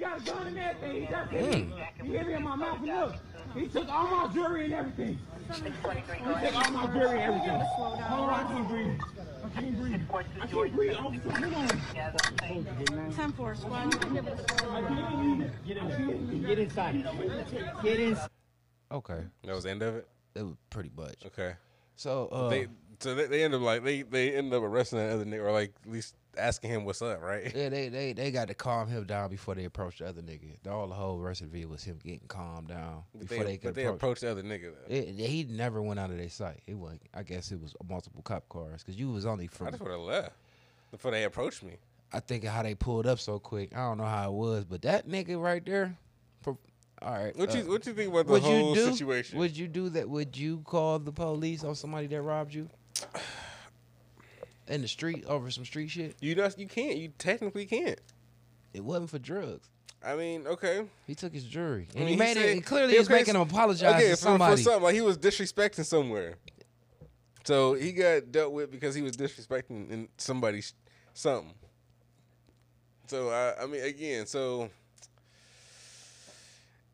[0.00, 1.02] Got a gun and everything.
[1.02, 1.74] He just hit me.
[2.02, 3.14] He hit me in my mouth and look.
[3.54, 5.18] He took all my jewelry and everything.
[5.52, 7.60] He took all my jewelry and everything.
[7.60, 9.00] Hold on, I can't breathe.
[9.44, 10.00] I can't breathe.
[10.40, 10.94] I can't breathe.
[10.96, 11.30] Officer,
[12.46, 13.12] hold on.
[13.12, 13.90] 10 4 squad.
[15.66, 17.08] Get inside.
[17.82, 18.30] Get inside.
[18.92, 19.20] Okay.
[19.44, 20.08] that was the end of it.
[20.34, 21.26] It was pretty much.
[21.26, 21.54] Okay.
[21.96, 22.68] So uh, They
[23.00, 25.52] so they, they end up like they they end up arresting that other nigga or
[25.52, 27.52] like at least asking him what's up, right?
[27.54, 30.56] yeah, they, they they got to calm him down before they approach the other nigga.
[30.62, 33.44] The- All the whole rest of the video was him getting calmed down But before
[33.44, 33.96] they, they, could but they approach.
[33.96, 34.72] approached the other nigga.
[34.88, 34.94] Though.
[34.94, 36.60] It- he never went out of their sight.
[36.66, 39.68] It was, I guess, it was multiple cop cars because you was only from.
[39.68, 40.32] I just would have left
[40.90, 41.76] before they approached me.
[42.12, 43.72] I think how they pulled up so quick.
[43.76, 45.96] I don't know how it was, but that nigga right there,
[46.46, 46.56] All
[47.02, 47.34] right.
[47.36, 48.90] What you uh, what you think about the whole you do?
[48.92, 49.38] situation?
[49.38, 50.08] Would you do that?
[50.08, 52.68] Would you call the police on somebody that robbed you
[54.70, 56.16] in the street over some street shit?
[56.20, 56.96] you just you can't.
[56.96, 58.00] You technically can't.
[58.72, 59.68] It wasn't for drugs.
[60.02, 60.86] I mean, okay.
[61.06, 62.64] He took his jury, I and mean, he made said- it.
[62.64, 64.56] Clearly, he- he's okay, making him apologize okay, to for, somebody.
[64.56, 66.36] for something like he was disrespecting somewhere.
[67.44, 70.72] So he got dealt with because he was disrespecting in somebody's
[71.12, 71.52] something.
[73.08, 74.70] So I, I mean, again, so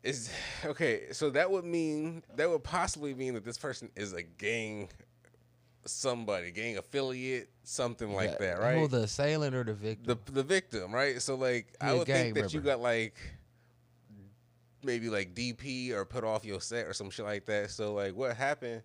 [0.03, 0.29] is
[0.65, 1.03] okay.
[1.11, 4.89] So that would mean that would possibly mean that this person is a gang,
[5.89, 8.89] somebody, gang affiliate, something like Yeah, that, right?
[8.89, 10.19] The assailant or the victim?
[10.25, 11.21] the the victim, right?
[11.21, 13.15] So like I would think that you got like
[14.83, 17.71] maybe like DP or put off your set or some shit like that.
[17.71, 18.81] So like what happened?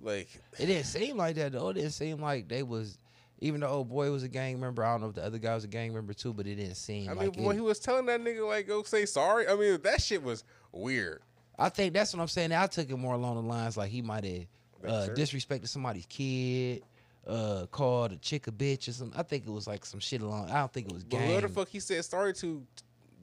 [0.00, 0.28] Like
[0.58, 1.68] It didn't seem like that though.
[1.70, 2.98] It didn't seem like they was.
[3.40, 4.82] Even the old boy was a gang member.
[4.84, 6.74] I don't know if the other guy was a gang member too, but it didn't
[6.74, 7.54] seem I mean like when it.
[7.54, 10.42] he was telling that nigga like go say sorry, I mean that shit was
[10.72, 11.22] weird.
[11.56, 12.52] I think that's what I'm saying.
[12.52, 14.46] I took it more along the lines like he might have
[14.86, 16.82] uh, disrespected somebody's kid,
[17.26, 19.18] uh, called a chick a bitch or something.
[19.18, 20.50] I think it was like some shit along.
[20.50, 21.34] I don't think it was But gang.
[21.34, 22.62] who the fuck he said sorry to?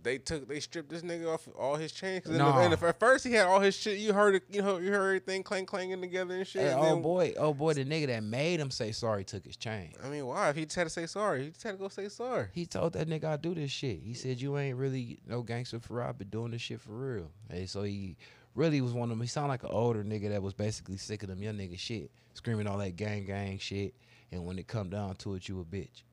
[0.03, 2.27] They took they stripped this nigga off all his chains.
[2.27, 2.59] in the- Nah.
[2.59, 4.91] and if at first he had all his shit, you heard it, you know, you
[4.91, 6.61] heard everything clang clanging together and shit.
[6.61, 9.43] Hey, and oh then- boy, oh boy, the nigga that made him say sorry took
[9.43, 9.93] his chain.
[10.03, 10.49] I mean, why?
[10.49, 12.49] If he just had to say sorry, he just had to go say sorry.
[12.53, 13.99] He told that nigga I do this shit.
[14.03, 16.03] He said you ain't really no gangster for.
[16.03, 17.31] I been doing this shit for real.
[17.49, 18.15] Hey, so he
[18.55, 19.21] really was one of them.
[19.21, 22.09] He sounded like an older nigga that was basically sick of them young nigga shit,
[22.33, 23.93] screaming all that gang gang shit.
[24.31, 26.03] And when it come down to it, you a bitch.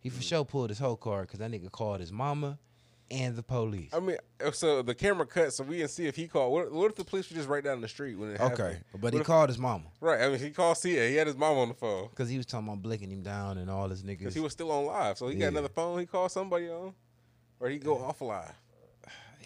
[0.00, 0.12] He Mm.
[0.12, 2.58] for sure pulled his whole card because that nigga called his mama
[3.10, 3.92] and the police.
[3.94, 6.52] I mean, uh, so the camera cut, so we didn't see if he called.
[6.52, 8.60] What, what if the police were just right down the street when it happened?
[8.60, 11.08] Okay, but What he if- called his mama Right, I mean, he called Cia.
[11.08, 13.58] He had his mom on the phone because he was talking about blicking him down
[13.58, 14.18] and all his niggas.
[14.18, 15.18] because he was still on live.
[15.18, 15.42] So he Yeah.
[15.42, 15.98] got another phone.
[16.00, 16.94] He called somebody on,
[17.60, 18.52] or he go off live.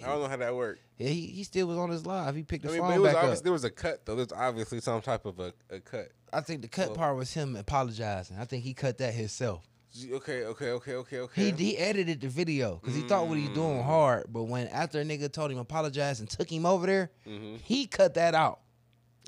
[0.04, 0.80] I don't know how that worked.
[0.98, 2.36] Yeah, he, he still was on his live.
[2.36, 3.44] He picked the I mean, but phone it was back obvious up.
[3.44, 4.14] there was a cut though.
[4.16, 6.08] There's obviously some type of a, a cut.
[6.32, 8.36] I think the cut Well- part was him apologizing.
[8.38, 9.66] I think he cut that himself.
[10.12, 11.50] Okay, okay, okay, okay, okay.
[11.50, 13.54] He he edited the video because he thought what he Mm.
[13.54, 17.10] doing hard, but when after a nigga told him apologize and took him over there,
[17.26, 17.58] Mhm.
[17.62, 18.60] he cut that out.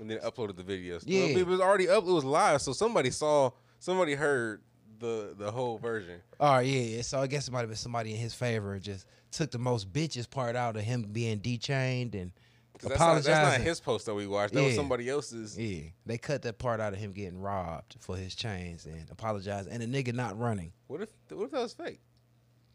[0.01, 1.03] and then uploaded the videos.
[1.05, 1.24] Yeah.
[1.24, 2.03] It was already up.
[2.05, 4.62] It was live, so somebody saw, somebody heard
[5.03, 6.20] the the whole version.
[6.41, 7.03] Oh yeah, yeah.
[7.03, 9.93] So I guess it might have been somebody in his favor just took the most
[9.93, 12.33] bitches part out of him being dechained and
[12.81, 14.55] That's not, that's not his post that we watched.
[14.55, 15.59] That was somebody else's.
[15.59, 19.66] Yeah, they cut that part out of him getting robbed for his chains and apologize
[19.66, 20.73] and the nigga not running.
[20.87, 22.01] What if what if that was fake?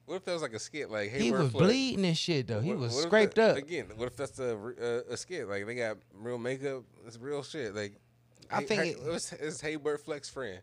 [0.06, 0.90] What if that was like a skit?
[0.90, 2.62] Like hey, he was bleeding and shit though.
[2.62, 3.58] He What- was what scraped that- up.
[3.58, 3.88] again.
[3.98, 5.50] What if that's a, uh, a skit?
[5.50, 6.84] Like they got real makeup.
[7.06, 7.76] It's real shit.
[7.76, 7.94] Like
[8.50, 10.62] I hey- think hey, it- it was it's Haybert Flex friend.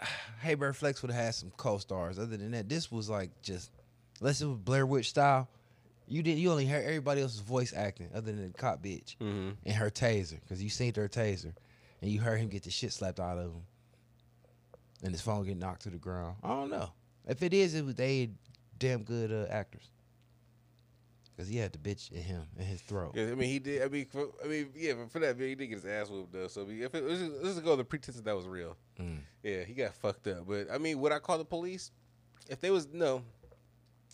[0.40, 2.18] Hey Bird Flex would have had some co-stars.
[2.18, 3.70] Other than that, this was like just
[4.20, 5.48] unless it was Blair Witch style.
[6.08, 9.50] You did you only heard everybody else's voice acting other than the cop bitch Mm-hmm.
[9.66, 11.52] and her taser because you seen her taser
[12.00, 13.62] and you heard him get the shit slapped out of him
[15.02, 16.36] and his phone get knocked to the ground.
[16.42, 16.90] I don't know
[17.28, 17.74] if it is.
[17.74, 18.30] It was they
[18.78, 19.90] damn good uh, actors
[21.40, 23.12] because he had the bitch in him in his throat.
[23.14, 23.82] Yeah, I mean he did.
[23.82, 26.10] I mean, for, I mean, yeah, but for that video, he did get his ass
[26.10, 26.48] whooped though.
[26.48, 28.76] So I mean, if it was, let's just go the pretense that that was real.
[29.00, 29.20] Mm.
[29.42, 30.46] Yeah, he got fucked up.
[30.46, 31.92] But I mean, would I call the police?
[32.50, 33.22] If they was no,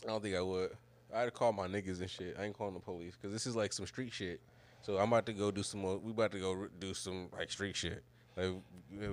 [0.05, 0.71] I don't think I would.
[1.13, 2.37] I'd call my niggas and shit.
[2.39, 4.41] I ain't calling the police because this is like some street shit.
[4.83, 5.99] So I'm about to go do some more.
[5.99, 8.05] We about to go do some like street shit.
[8.37, 8.53] Like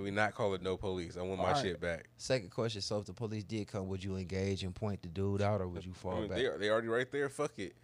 [0.02, 1.16] we not call it no police.
[1.16, 1.62] I want my All right.
[1.62, 2.08] shit back.
[2.16, 5.42] Second question: So if the police did come, would you engage and point the dude
[5.42, 6.38] out, or would you I fall mean, back?
[6.38, 7.28] they they already right there.
[7.28, 7.74] Fuck it.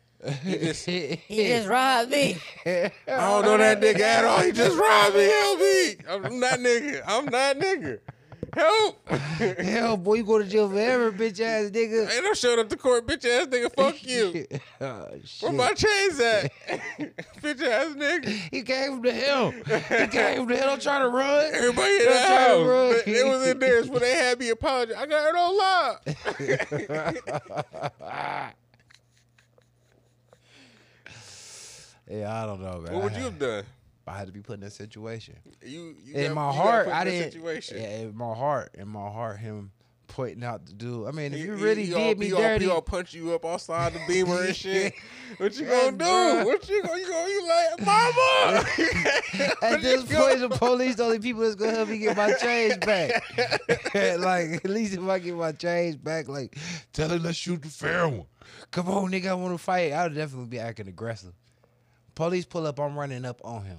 [0.45, 2.37] He just, he just robbed me.
[2.67, 4.41] I don't know that nigga at all.
[4.41, 5.25] He just robbed me.
[5.25, 5.97] Help me.
[6.09, 7.03] I'm not nigga.
[7.07, 8.01] I'm not nigga.
[8.53, 9.09] Help.
[9.61, 12.13] Hell, boy, you go to jail forever, bitch ass nigga.
[12.13, 13.73] Ain't no showing up to court, bitch ass nigga.
[13.73, 14.45] Fuck you.
[14.81, 15.09] oh,
[15.41, 16.51] Where my chains at?
[17.41, 18.27] bitch ass nigga.
[18.51, 19.53] He came to him.
[19.65, 20.61] He came to him.
[20.67, 21.55] Don't try to run.
[21.55, 22.93] Everybody in the try to run.
[22.95, 23.03] house.
[23.05, 24.97] They was in there when they had me apologize.
[24.99, 25.57] I got it on
[28.09, 28.55] live.
[32.11, 32.93] Yeah, I don't know, man.
[32.95, 33.65] what would you have done?
[34.07, 35.37] I had to be put in that situation.
[35.65, 37.33] You, you in got- my you heart, I didn't.
[37.33, 37.77] Situation.
[37.81, 39.71] Yeah, in my heart, in my heart, him
[40.09, 41.07] pointing out the dude.
[41.07, 42.83] I mean, if He- you really he did all, me he all, dirty, he all
[42.83, 44.95] punch you up outside the beamer and shit.
[45.37, 46.47] What you gonna do?
[46.49, 48.65] What you gonna you gonna you like, mama?
[49.63, 52.81] At this point, the police the only people that's gonna help me get my change
[52.81, 53.23] back.
[53.95, 56.59] like at least if I get my change back, like
[56.93, 58.27] tell him let's shoot the fair one.
[58.73, 59.93] Come on, nigga, I want to fight.
[59.93, 61.33] I would definitely be acting aggressive.
[62.21, 63.79] Police pull up, I'm running up on him.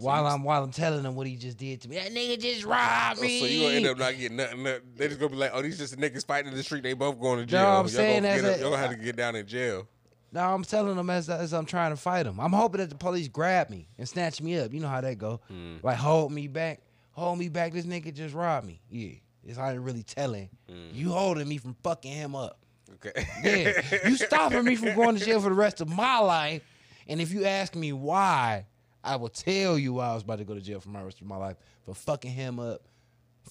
[0.00, 1.94] While I'm while I'm telling him what he just did to me.
[1.94, 3.38] That nigga just robbed Oh, me.
[3.38, 4.62] so you gonna end up not getting nothing.
[4.64, 4.80] nothing.
[4.96, 6.82] They just gonna be like, oh, these just niggas fighting in the street.
[6.82, 7.60] They both going to jail.
[7.62, 9.86] No, I'm Y'all saying gonna up- a- y'all gonna have to get down in jail.
[10.32, 12.40] No, I'm telling them as as I'm trying to fight them.
[12.40, 14.74] I'm hoping that the police grab me and snatch me up.
[14.74, 15.40] You know how that go.
[15.46, 15.76] Hmm.
[15.84, 16.80] Like hold me back,
[17.12, 17.72] hold me back.
[17.74, 18.80] This nigga just robbed me.
[18.90, 19.10] Yeah,
[19.44, 20.48] it's how they really telling.
[20.92, 22.58] You holding me from fucking him up.
[22.94, 23.24] Okay.
[23.44, 26.62] Yeah, you stopping me from going to jail for the rest of my life.
[27.10, 28.66] And if you ask me why,
[29.04, 31.20] I will tell you why I was about to go to jail for my rest
[31.20, 32.82] of my life for fucking him up,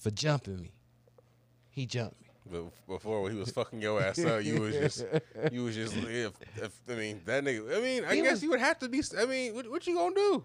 [0.00, 0.72] for jumping me.
[1.68, 2.26] He jumped me.
[2.50, 5.04] But before when he was fucking your ass up, you was just,
[5.52, 5.94] you was just.
[5.94, 8.78] If, if I mean that nigga, I mean, I He guess was- you would have
[8.80, 9.02] to be.
[9.16, 10.44] I mean, what, what you gonna do?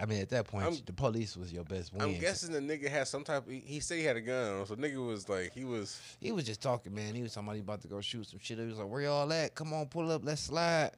[0.00, 2.02] I mean, at that point, I'm- the police was your best win.
[2.02, 3.46] I'm guessing the nigga had some type.
[3.46, 6.00] Of, he said he had a gun, so nigga was like, he was.
[6.20, 7.14] He was just talking, man.
[7.14, 8.58] He was somebody about to go shoot some shit.
[8.58, 9.54] He was like, "Where y'all at?
[9.54, 10.90] Come on, pull up, let's slide."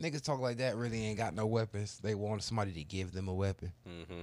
[0.00, 1.98] Niggas talk like that really ain't got no weapons.
[2.02, 3.72] They wanted somebody to give them a weapon.
[3.86, 4.22] Mm-hmm.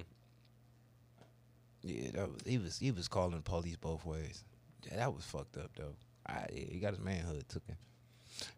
[1.84, 4.44] Yeah, that was, he was he was calling the police both ways.
[4.86, 5.96] Yeah, that was fucked up though.
[6.26, 7.78] I, yeah, he got his manhood taken.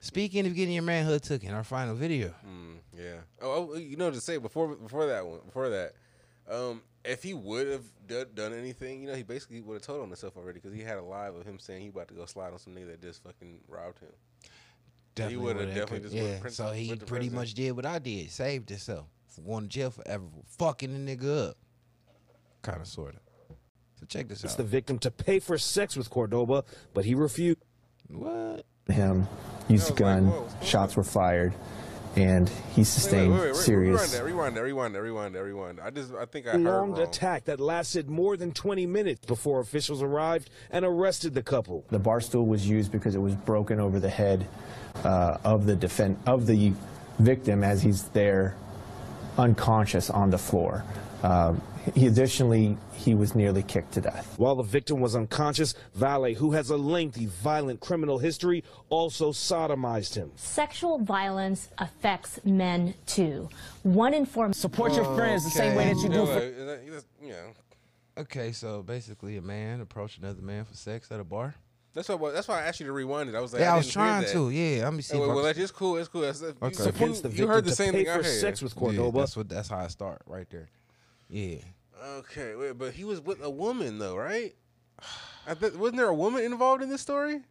[0.02, 2.34] Speaking of getting your manhood took in our final video.
[2.46, 3.16] Mm, yeah.
[3.42, 5.94] Oh, oh, you know to say before before that one before that,
[6.50, 10.02] um, if he would have done, done anything, you know, he basically would have told
[10.02, 12.26] on himself already because he had a live of him saying he about to go
[12.26, 15.30] slide on some nigga that just fucking robbed him.
[15.30, 16.40] he would have definitely could- just yeah.
[16.40, 19.70] print- So he went pretty much did what I did, saved himself from going to
[19.70, 20.26] jail forever,
[20.58, 21.58] fucking the nigga up.
[22.62, 23.22] Kind of, sort of.
[24.00, 24.48] So check this It's out.
[24.48, 27.60] It's the victim to pay for sex with Cordoba, but he refused.
[28.10, 28.66] What?
[28.92, 29.28] him,
[29.68, 30.34] used a gun,
[30.64, 31.54] shots were fired,
[32.16, 34.02] and he sustained Wait, wait, wait, wait, serious.
[34.02, 35.80] Rewind that, rewind that, rewind that, rewind that, rewind.
[35.80, 37.08] I just, I think I heard Prolonged wrong.
[37.08, 41.86] attack that lasted more than 20 minutes before officials arrived and arrested the couple.
[41.90, 44.48] The bar stool was used because it was broken over the head
[45.04, 46.74] uh, of the defend of the
[47.20, 48.56] victim as he's there,
[49.38, 50.84] unconscious on the floor.
[51.22, 51.62] Um,
[51.96, 54.34] he additionally he was nearly kicked to death.
[54.38, 60.16] While the victim was unconscious, Valet, who has a lengthy violent criminal history, also sodomized
[60.16, 60.32] him.
[60.36, 63.50] Sexual violence affects men too.
[63.84, 66.44] One in four support your friends the same way that you You do for- like,
[66.44, 67.54] is that- you just- you know,
[68.18, 71.56] Okay, so basically, a man approached another man for sex at a bar.
[71.94, 72.32] that's why.
[72.32, 73.36] That's why I asked you to rewind it.
[73.36, 74.50] I was like, Yeah, I was trying to.
[74.50, 75.96] Yeah, let me see Oh, wait, well, can- that's cool.
[75.98, 76.22] It's cool.
[76.22, 76.84] That's, you, Okay.
[76.84, 78.40] you- Convinced the you heard the victim to same pay thing I for heard.
[78.42, 79.20] sex with Yeah, Cordoba.
[79.20, 79.48] that's what.
[79.48, 80.68] That's how I start right there.
[81.30, 81.60] Yeah.
[82.20, 84.56] Okay, wait, but he was with a woman though, right?
[85.48, 87.42] I th- wasn't there a woman involved in this story?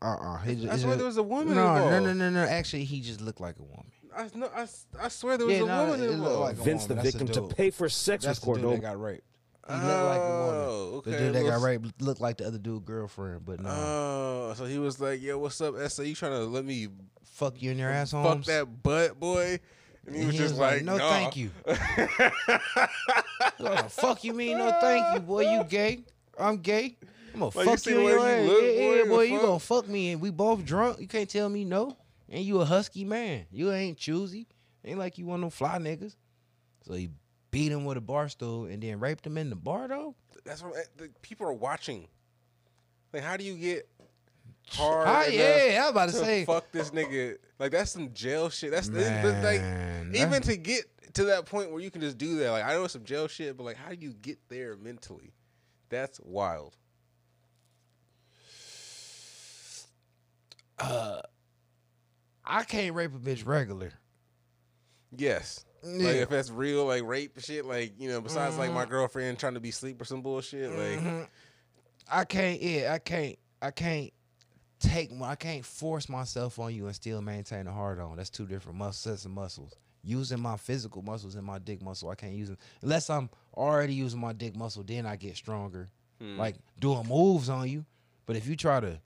[0.00, 1.90] Uh uh I swear there was a woman no, involved.
[1.90, 2.42] No, no, no, no.
[2.44, 3.90] Actually, he just looked like a woman.
[4.16, 4.66] I, no, I,
[5.00, 6.40] I swear there was Yeah, a no, woman involved.
[6.40, 6.94] like a Convinced the.
[6.94, 8.96] That's victim to pay for sex That's with the dude that Cordoba.
[8.96, 9.24] got raped.
[9.68, 10.54] He looked like a woman.
[10.54, 13.68] Oh, The dude that got raped looked like the other dude girlfriend, but no.
[13.70, 16.02] Oh, so he was like, "Yo, what's up, SA?
[16.02, 16.88] You trying to let me
[17.24, 19.60] fuck you in your ass, fuck that butt, boy?"
[20.08, 21.50] And he And was he just was like, "No, "Nah." thank you."
[23.58, 24.58] What the fuck you mean?
[24.58, 25.52] No, thank you, boy.
[25.52, 26.00] You gay?
[26.38, 26.96] I'm gay.
[27.34, 28.48] I'm gonna Like, fuck you the in your you ass.
[28.48, 29.22] look, yeah, boy, yeah, boy.
[29.22, 29.46] You fuck?
[29.46, 31.00] gonna fuck me, and we both drunk.
[31.00, 31.96] You can't tell me no.
[32.28, 33.46] And you a husky man.
[33.50, 34.46] You ain't choosy.
[34.84, 36.16] Ain't like you one of them fly niggas.
[36.86, 37.10] So he
[37.50, 40.14] beat him with a bar stool and then raped him in the bar though.
[40.44, 42.06] That's what eh, the people are watching.
[43.12, 43.88] Like, how do you get
[44.72, 45.06] hard?
[45.08, 46.44] Ah, yeah, I was about to to say.
[46.44, 47.36] fuck this nigga.
[47.58, 48.70] Like, that's some jail shit.
[48.70, 49.62] That's but, like
[50.14, 50.84] even to get
[51.14, 52.50] to that point where you can just do that.
[52.50, 55.32] Like, I know some jail shit, but like, how do you get there mentally?
[55.88, 56.76] That's wild.
[60.78, 61.20] Uh,
[62.44, 63.92] I can't rape a bitch regular.
[65.16, 65.64] Yes.
[65.82, 68.90] Like if that's real, like rape shit, like you know, besides like my Mhm.
[68.90, 71.28] girlfriend trying to be sleep or some bullshit, like Mhm.
[72.10, 72.60] I can't.
[72.60, 73.38] Yeah, I can't.
[73.62, 74.12] I can't
[74.80, 75.10] take.
[75.22, 78.16] I can't force myself on you and still maintain a hard on.
[78.16, 79.74] That's two different muscle sets of muscles.
[80.04, 83.94] Using my physical muscles and my dick muscle, I can't use them unless I'm already
[83.94, 84.82] using my dick muscle.
[84.84, 85.88] Then I get stronger,
[86.20, 86.38] Hmm.
[86.38, 87.84] like doing moves on you.
[88.26, 88.98] But if you try to,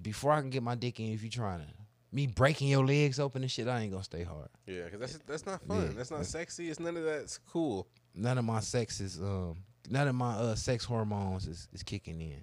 [0.00, 1.66] before I can get my dick in, if you trying to
[2.12, 4.48] me breaking your legs open and shit, I ain't gonna stay hard.
[4.66, 5.82] yeah, because that's that's not fun.
[5.82, 6.68] Yeah, that's not that's- sexy.
[6.70, 7.86] It's none of that's cool.
[8.14, 9.56] None of my sex is um.
[9.90, 12.42] None of my uh sex hormones is, is kicking in.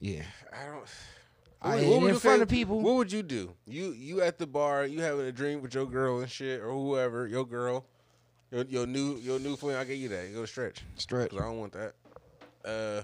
[0.00, 0.22] Yeah.
[0.52, 0.84] I don't.
[1.62, 2.80] I ain't would in you front say- of people.
[2.80, 3.52] What would you do?
[3.66, 6.70] You you at the bar, you having a drink with your girl and shit, or
[6.72, 7.84] whoever, your girl,
[8.50, 9.76] your your new your new friend.
[9.76, 10.28] I will get you that.
[10.28, 10.82] You go to stretch.
[10.96, 11.34] Stretch.
[11.34, 11.94] I don't want that.
[12.64, 13.02] Uh.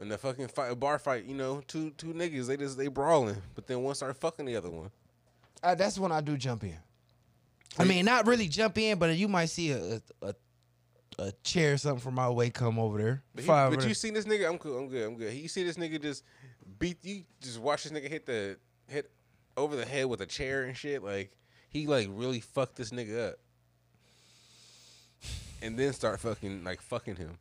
[0.00, 2.88] In the fucking fight, a bar fight, you know, two two niggas, they just they
[2.88, 4.90] brawling, but then one start fucking the other one.
[5.62, 6.76] Uh, that's when I do jump in.
[7.78, 10.34] I mean, not really jump in, but you might see a a, a,
[11.18, 13.22] a chair or something from my way come over there.
[13.34, 14.48] But, he, but you seen this nigga?
[14.48, 14.78] I'm cool.
[14.78, 15.06] I'm good.
[15.06, 15.34] I'm good.
[15.34, 16.24] You see this nigga just
[16.78, 17.24] beat you?
[17.40, 18.56] Just watch this nigga hit the
[18.88, 19.10] hit
[19.56, 21.02] over the head with a chair and shit.
[21.02, 21.32] Like
[21.68, 23.38] he like really fucked this nigga up,
[25.60, 27.38] and then start fucking like fucking him.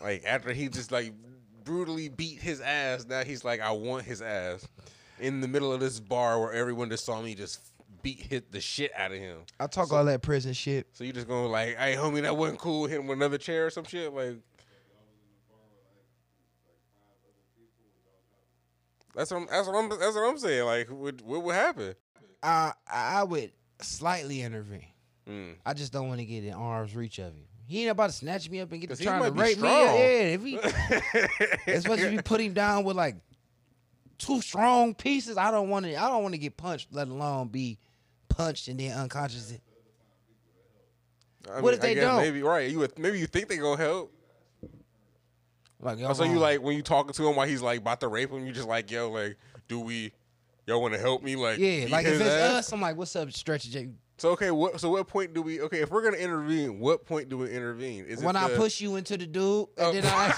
[0.00, 1.12] Like after he just like
[1.64, 3.06] brutally beat his ass.
[3.06, 4.66] Now he's like, I want his ass
[5.18, 7.60] in the middle of this bar where everyone just saw me just
[8.04, 9.38] beat hit the shit out of him.
[9.58, 10.86] I talk all that prison shit.
[10.92, 12.86] So you just gonna like, hey homie, that wasn't cool.
[12.86, 14.12] Hit him with another chair or some shit.
[14.12, 14.36] Like
[19.16, 20.64] that's what I'm, that's what I'm that's what I'm saying.
[20.64, 21.94] Like what what would happen?
[22.42, 23.50] I I would
[23.80, 24.86] slightly intervene.
[25.28, 25.54] Mm.
[25.64, 27.46] I just don't want to get in arm's reach of him.
[27.66, 29.68] He ain't about to snatch me up and get to trying to rape me.
[29.68, 30.58] Yeah, if he,
[31.72, 33.16] as much as you put him down with like
[34.18, 35.96] two strong pieces, I don't want to.
[35.96, 37.78] I don't want to get punched, let alone be
[38.36, 39.54] punched and then unconscious.
[41.50, 42.22] I What mean, if they don't?
[42.22, 42.70] Maybe right.
[42.70, 44.12] You would, maybe you think they gonna help.
[45.80, 46.32] Like, Oh, so uh-huh.
[46.32, 48.52] you like when you talking to him while he's like about to rape him, you
[48.52, 49.36] just like yo like,
[49.68, 50.12] do we,
[50.66, 52.50] y'all want to help me like yeah, like if it's ass?
[52.52, 53.90] us, I'm like, what's up, Stretch J?
[54.16, 56.78] So okay, what so what point do we okay if we're gonna intervene?
[56.78, 58.04] What point do we intervene?
[58.04, 59.90] Is when it I the- push you into the dude, Oh.
[59.92, 60.30] and then I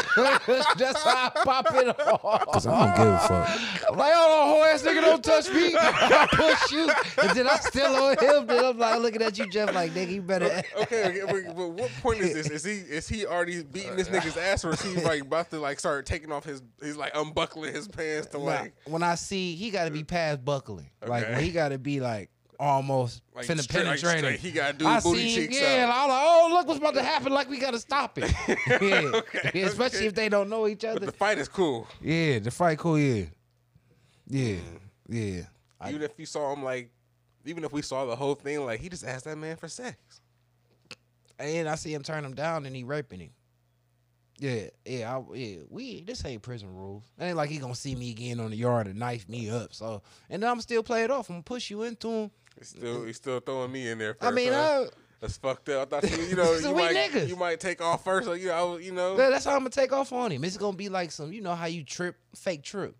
[0.78, 2.46] that's how I pop it off.
[2.52, 3.90] Cause I don't give a fuck.
[3.92, 5.74] I'm like, hold on, whole ass nigga, don't touch me.
[5.78, 6.90] I push you,
[7.22, 8.46] and then I still on him.
[8.46, 10.62] Then I'm like looking at you, Jeff, like nigga, you better.
[10.82, 12.48] okay, okay, but, but what point is this?
[12.50, 15.60] Is he is he already beating this nigga's ass, or is he like about to
[15.60, 16.62] like start taking off his?
[16.82, 20.04] He's like unbuckling his pants to Nah, like when I see he got to be
[20.04, 21.32] past buckling, like Okay.
[21.34, 24.18] when he got to be like almost Like finna straight- like penetrate him.
[24.36, 26.78] straight, he gotta do I booty see, cheeks yeah, and I'm like, oh look what's
[26.80, 28.32] about to happen, like we gotta stop it.
[28.82, 29.20] yeah,
[29.54, 31.00] Yeah, especially if they don't know each other.
[31.00, 31.86] But the fight is cool.
[32.00, 32.98] Yeah, the fight cool.
[32.98, 33.24] Yeah,
[34.28, 34.60] yeah, mm.
[35.08, 35.42] yeah.
[35.88, 36.90] Even if you saw him like,
[37.44, 39.96] even if we saw the whole thing, like he just asked that man for sex.
[41.38, 43.30] And I see him turn him down and he raping him.
[44.38, 45.56] Yeah, yeah, I, yeah.
[45.70, 47.04] We this ain't prison rules.
[47.18, 49.72] It ain't like he gonna see me again on the yard and knife me up.
[49.72, 51.30] So, and then I'm still play it off.
[51.30, 52.30] I'm gonna push you into him.
[52.58, 52.78] He's mm-hmm.
[52.78, 54.14] still he's still throwing me in there.
[54.14, 54.86] First, I mean, huh?
[54.86, 55.92] I- that's fucked up.
[55.92, 57.28] I thought you, you know, you might niggas.
[57.28, 58.28] you might take off first.
[58.28, 59.16] Like, you know, you know.
[59.16, 60.44] Yeah, that's how I'm gonna take off on him.
[60.44, 62.94] It's gonna be like some, you know how you trip, fake trip.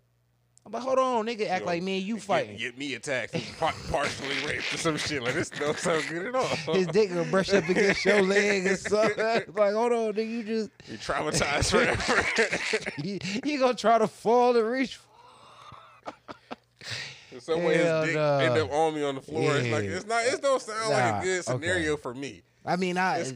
[0.64, 2.56] I'm like, hold on, nigga, act Yo, like me and you get- fighting.
[2.56, 5.22] Get, me attacked, partially raped or some shit.
[5.22, 6.46] Like this don't sound good at all.
[6.74, 9.24] His dick gonna brush up against your leg or something.
[9.54, 12.90] like, hold on, nigga, you just You traumatized forever.
[13.04, 14.98] you, you gonna try to fall and reach.
[17.40, 18.38] Some way, his dick nah.
[18.38, 19.56] end up on me on the floor.
[19.56, 20.24] It's like it's not.
[20.24, 21.52] It don't sound like a good okay.
[21.52, 22.42] scenario for me.
[22.64, 23.34] I mean, I It's-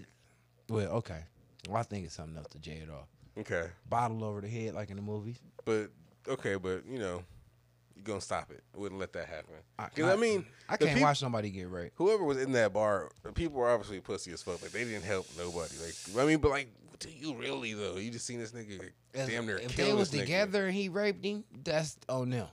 [0.69, 1.25] well, okay.
[1.69, 3.07] Well, I think it's something else to J it off.
[3.39, 5.39] Okay, Bottle over the head like in the movies.
[5.65, 5.91] but
[6.29, 7.23] okay, but you know,
[7.95, 8.63] you gonna stop it.
[8.75, 9.55] Wouldn't let that happen.
[9.79, 11.95] I- Because I, I- mean, I can't watch somebody get raped.
[11.97, 14.61] Whoever was in that bar, people were obviously pussy as fuck.
[14.63, 15.75] Like they didn't help nobody.
[15.85, 15.95] Like
[16.25, 16.69] I mean, but like,
[16.99, 17.97] do you really though?
[17.97, 20.21] You just seen this nigga damn near if they was nigga.
[20.21, 22.49] together and he raped him, that's on them.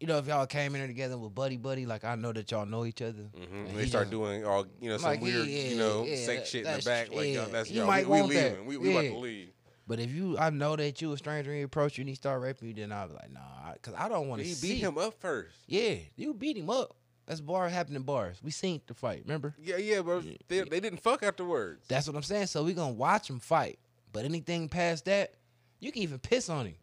[0.00, 2.50] You know, if y'all came in there together with buddy buddy, like I know that
[2.50, 3.30] y'all know each other.
[3.34, 3.68] Mhm.
[3.70, 6.16] and They start just- doing all you know some Like, weird yeah, you know yeah,
[6.16, 7.08] sex that- shit in the back.
[7.08, 7.86] Like y'all, yeah, that's you y'all.
[7.86, 8.50] might we, we want that.
[8.50, 8.66] leaving.
[8.66, 9.10] We, we about Yeah.
[9.10, 9.48] to leave.
[9.88, 12.14] But if you, I know that you a stranger and he approach you and he
[12.16, 14.80] start raping you, then I'll be like, nah, because I don't want to see beat
[14.80, 15.54] him up first.
[15.68, 16.96] Yeah, you beat him up.
[17.26, 18.36] That's bar happening bars.
[18.42, 19.22] We seen the fight.
[19.24, 19.54] Remember?
[19.62, 21.84] Yeah, yeah, but they, they didn't fuck afterwards.
[21.88, 22.48] That's what I'm saying.
[22.48, 23.78] So we gonna watch him fight.
[24.12, 25.34] But anything past that,
[25.80, 26.74] you can even piss on him.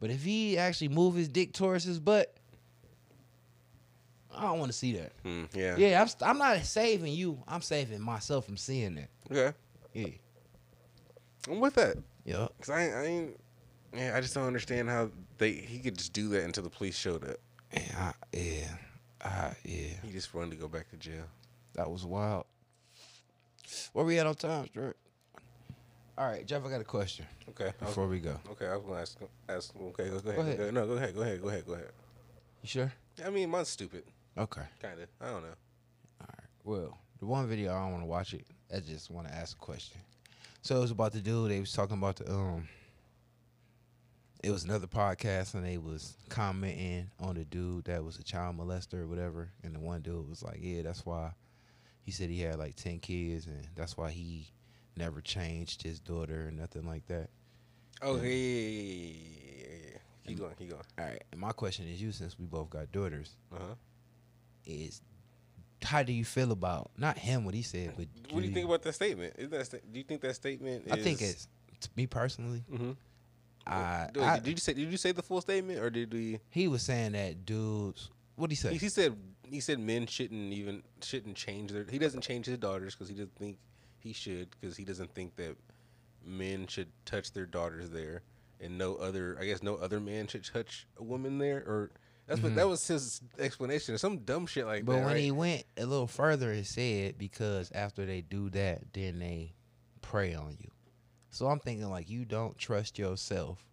[0.00, 2.35] But if he actually move his dick towards his butt,
[4.36, 5.12] I don't want to see that.
[5.24, 5.76] Hmm, yeah.
[5.76, 7.42] Yeah, I'm, I'm not saving you.
[7.48, 9.08] I'm saving myself from seeing that.
[9.30, 9.56] Okay.
[9.94, 10.08] Yeah.
[11.50, 11.96] I'm with that.
[12.24, 12.48] Yeah.
[12.60, 13.40] Cause I, I ain't.
[13.96, 16.96] Yeah, I just don't understand how they he could just do that until the police
[16.96, 17.36] showed up.
[17.72, 18.68] Yeah, yeah,
[19.24, 19.88] uh, yeah.
[20.04, 21.24] He just wanted to go back to jail.
[21.74, 22.44] That was wild.
[23.92, 24.96] Where we at on time, Stuart?
[26.18, 27.26] All right, Jeff, I got a question.
[27.50, 27.66] Okay.
[27.66, 28.38] I was- Before we go.
[28.52, 29.18] Okay, I was gonna ask.
[29.48, 29.74] Ask.
[29.76, 30.56] Okay, go, go ahead.
[30.56, 30.74] Go ahead.
[30.74, 31.14] No, go ahead.
[31.14, 31.42] Go ahead.
[31.42, 31.66] Go ahead.
[31.66, 31.90] Go ahead.
[32.62, 32.92] You sure?
[33.24, 34.04] I mean, mine's stupid.
[34.38, 34.62] Okay.
[34.80, 35.08] Kind of.
[35.20, 35.48] I don't know.
[36.20, 36.48] All right.
[36.64, 38.46] Well, the one video I don't want to watch it.
[38.74, 40.00] I just want to ask a question.
[40.62, 41.50] So it was about the dude.
[41.50, 42.68] They was talking about the um.
[44.42, 48.56] It was another podcast and they was commenting on the dude that was a child
[48.56, 51.32] molester or whatever, and the one dude was like, "Yeah, that's why."
[52.02, 54.48] He said he had like ten kids, and that's why he
[54.96, 57.28] never changed his daughter or nothing like that.
[58.02, 59.12] Oh, yeah, yeah, yeah,
[59.58, 59.98] yeah, yeah.
[60.26, 60.54] Keep going.
[60.58, 60.82] Keep going.
[60.98, 61.24] All right.
[61.32, 63.74] And my question is, you since we both got daughters, Uh-huh.
[64.66, 65.00] Is
[65.82, 68.66] how do you feel about not him what he said, but What do you think
[68.66, 69.34] about that statement?
[69.38, 70.86] Is that sta- do you think that statement?
[70.86, 71.48] Is, I think it's
[71.80, 72.64] to me personally.
[72.70, 72.92] Mm-hmm.
[73.66, 74.74] I, Wait, I- did you say?
[74.74, 76.40] Did you say the full statement, or did we?
[76.50, 78.10] he was saying that dudes.
[78.36, 78.72] What did he say?
[78.72, 79.16] He, he said
[79.48, 81.84] he said men shouldn't even shouldn't change their.
[81.88, 83.58] He doesn't change his daughters because he doesn't think
[83.98, 85.56] he should because he doesn't think that
[86.24, 88.22] men should touch their daughters there,
[88.60, 89.36] and no other.
[89.40, 91.90] I guess no other man should touch a woman there, or
[92.26, 92.56] that's what Mhm.
[92.56, 93.94] that was his explanation.
[93.94, 94.98] or Some dumb shit like but that.
[94.98, 95.22] But when right?
[95.22, 99.54] he went a little further, it said because after they do that, then they
[100.02, 100.70] prey on you.
[101.30, 103.64] So I'm thinking like you don't trust yourself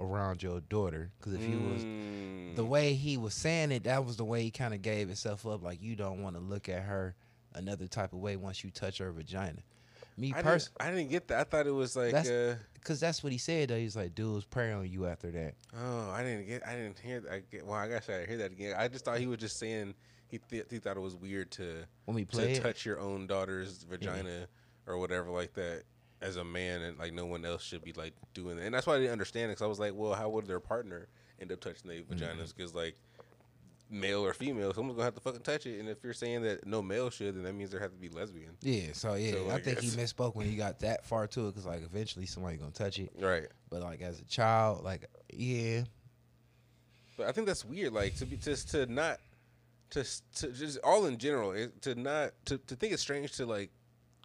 [0.00, 2.54] around your daughter because if you was Mm.
[2.56, 5.44] the way he was saying it, that was the way he kind of gave himself
[5.46, 5.62] up.
[5.62, 7.14] Like you don't want to look at her
[7.54, 9.62] another type of way once you touch her vagina.
[10.18, 11.38] Me I, personally, didn't, I didn't get that.
[11.40, 12.12] I thought it was like.
[12.12, 13.68] That's- uh, because that's what he said.
[13.68, 15.54] Though he's like, dudes prey on you after that.
[15.78, 16.66] Oh, I didn't get.
[16.66, 17.20] I didn't hear.
[17.20, 17.32] that.
[17.32, 18.74] I get, well, I guess I hear that again.
[18.78, 19.94] I just thought he was just saying
[20.28, 22.62] he th- he thought it was weird to When we to play it?
[22.62, 24.46] touch your own daughter's vagina
[24.86, 25.82] or whatever like that
[26.22, 28.64] as a man, and like no one else should be like doing that.
[28.64, 29.56] And that's why I didn't understand it.
[29.56, 31.08] Because I was like, well, how would their partner
[31.40, 32.14] end up touching their Mm-hmm.
[32.14, 32.54] vaginas?
[32.56, 32.96] Because like
[33.90, 35.80] male or female, someone's gonna have to fucking touch it.
[35.80, 38.08] And if you're saying that no male should, then that means there have to be
[38.08, 38.50] lesbian.
[38.60, 41.52] Yeah, so yeah, So, I think he misspoke when he got that far to it
[41.52, 43.12] because like eventually somebody gonna touch it.
[43.18, 43.46] Right.
[43.70, 45.82] But like as a child, like yeah,
[47.16, 47.92] But I think that's weird.
[47.92, 49.18] Like to be just to not
[49.90, 50.04] to
[50.36, 53.70] to just all in general to not to, to think it's strange to like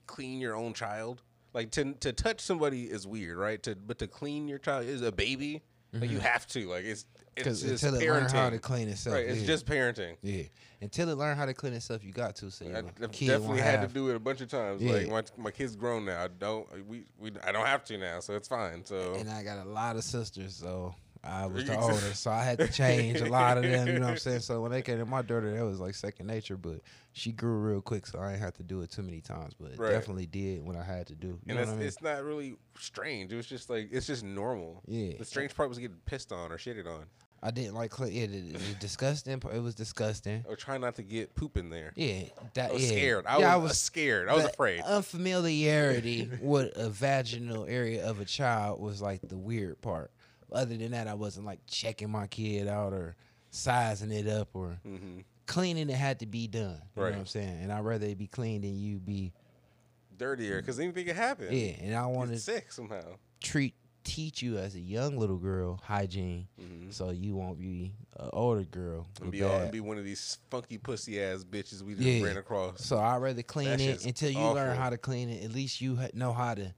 [0.07, 1.21] clean your own child.
[1.53, 3.61] Like to to touch somebody is weird, right?
[3.63, 5.61] To but to clean your child is a baby.
[5.93, 6.25] Like you mm-hmm.
[6.25, 6.67] have to.
[6.67, 7.05] Like it's
[7.35, 8.13] it's just until it parenting.
[8.13, 9.25] learn how to clean itself, Right.
[9.27, 9.47] It's yeah.
[9.47, 10.15] just parenting.
[10.21, 10.43] Yeah,
[10.81, 12.51] until it learn how to clean itself, you got to.
[12.51, 14.81] So I, I've definitely had have- to do it a bunch of times.
[14.81, 14.93] Yeah.
[14.93, 16.23] Like my my kid's grown now.
[16.23, 18.85] I don't we, we I don't have to now, so it's fine.
[18.85, 22.43] So And I got a lot of sisters, so I was the older, so I
[22.43, 23.87] had to change a lot of them.
[23.87, 24.41] You know what I'm saying?
[24.41, 26.81] So when they came to my daughter, that was like second nature, but
[27.13, 29.53] she grew real quick, so I didn't have to do it too many times.
[29.59, 29.91] But Right.
[29.91, 31.27] definitely did when I had to do.
[31.27, 31.87] You and know it's, I mean?
[31.87, 33.31] it's not really strange.
[33.31, 34.81] It was just like it's just normal.
[34.87, 35.13] Yeah.
[35.17, 37.05] The strange part was getting pissed on or shitted on.
[37.45, 37.91] I didn't like.
[37.99, 39.39] Yeah, the, the disgusting.
[39.41, 40.45] part- It was disgusting.
[40.47, 41.91] Or try not to get poop in there.
[41.95, 42.23] Yeah,
[42.53, 42.97] that, I was yeah.
[42.97, 43.25] scared.
[43.27, 44.29] I Yeah, was, uh, scared.
[44.29, 44.81] I was afraid.
[44.81, 50.11] Unfamiliarity with a vaginal area of a child was like the weird part.
[50.53, 53.15] Other than that, I wasn't like checking my kid out or
[53.49, 54.77] sizing it up or
[55.47, 55.89] cleaning.
[55.89, 56.61] It had to be done.
[56.63, 57.01] You know Mm-hmm.
[57.01, 57.59] What I'm saying?
[57.63, 59.33] And I'd rather it be clean than you be
[60.15, 61.47] Dirtier, because anything can happen.
[61.51, 63.01] Yeah, and I Get wanted sick somehow.
[63.41, 63.73] treat
[64.03, 66.45] teach you as a young little girl hygiene,
[66.91, 69.07] so you won't be an older girl.
[69.15, 69.23] Mm-hmm.
[69.23, 72.23] And be all, and be one of these funky pussy ass bitches we just yeah.
[72.25, 72.85] ran across.
[72.85, 75.43] So I'd rather clean That it until you learn how to clean it.
[75.43, 76.73] At least you ha- know how to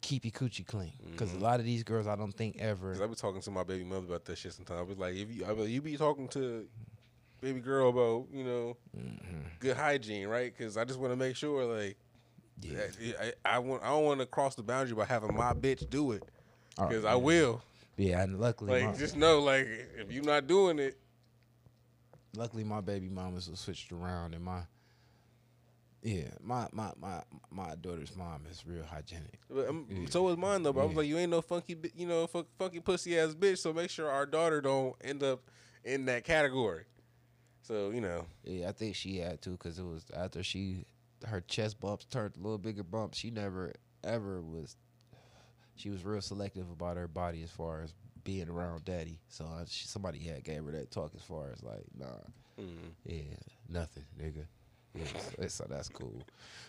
[0.00, 0.92] keep your coochie clean.
[1.10, 1.40] Because Mm-hmm.
[1.40, 2.92] a lot of these girls, I don't think ever.
[2.92, 4.78] Cause I be talking to my baby mother about that shit sometimes.
[4.80, 6.66] I was like, if you, I you be talking to
[7.40, 9.40] baby girl about, you know, Mm-hmm.
[9.60, 10.52] good hygiene, right?
[10.56, 11.96] Because I just want to make sure, like,
[12.62, 15.88] that- I, I want, I don't want to cross the boundary by having my bitch
[15.90, 16.22] do it,
[16.78, 17.62] Oh, because I will.
[17.96, 19.66] Yeah, and luckily, Like, just know, like,
[19.98, 20.96] if you're not doing it,
[22.36, 24.60] luckily my baby mamas was switched around, and my
[26.02, 29.40] yeah, my my my my daughter's mom is real hygienic.
[29.50, 30.06] But, um, Yeah.
[30.10, 30.72] So was mine though.
[30.72, 33.58] But I was like, you ain't no funky, you know, fu- funky pussy ass bitch.
[33.58, 35.50] So make sure our daughter don't end up
[35.84, 36.84] in that category.
[37.62, 40.86] So you know, Yeah, I think she had to because it was after she
[41.26, 43.18] her chest bumps turned a little bigger bumps.
[43.18, 43.72] She never
[44.04, 44.76] ever was.
[45.76, 47.94] She was real selective about her body as far as
[48.24, 49.20] being around daddy.
[49.28, 52.06] So uh, she, somebody had gave her that talk as far as like, nah,
[52.60, 52.90] Mhm.
[53.04, 53.34] yeah,
[53.68, 54.46] nothing, nigga.
[55.38, 56.22] Yeah, so, that's cool.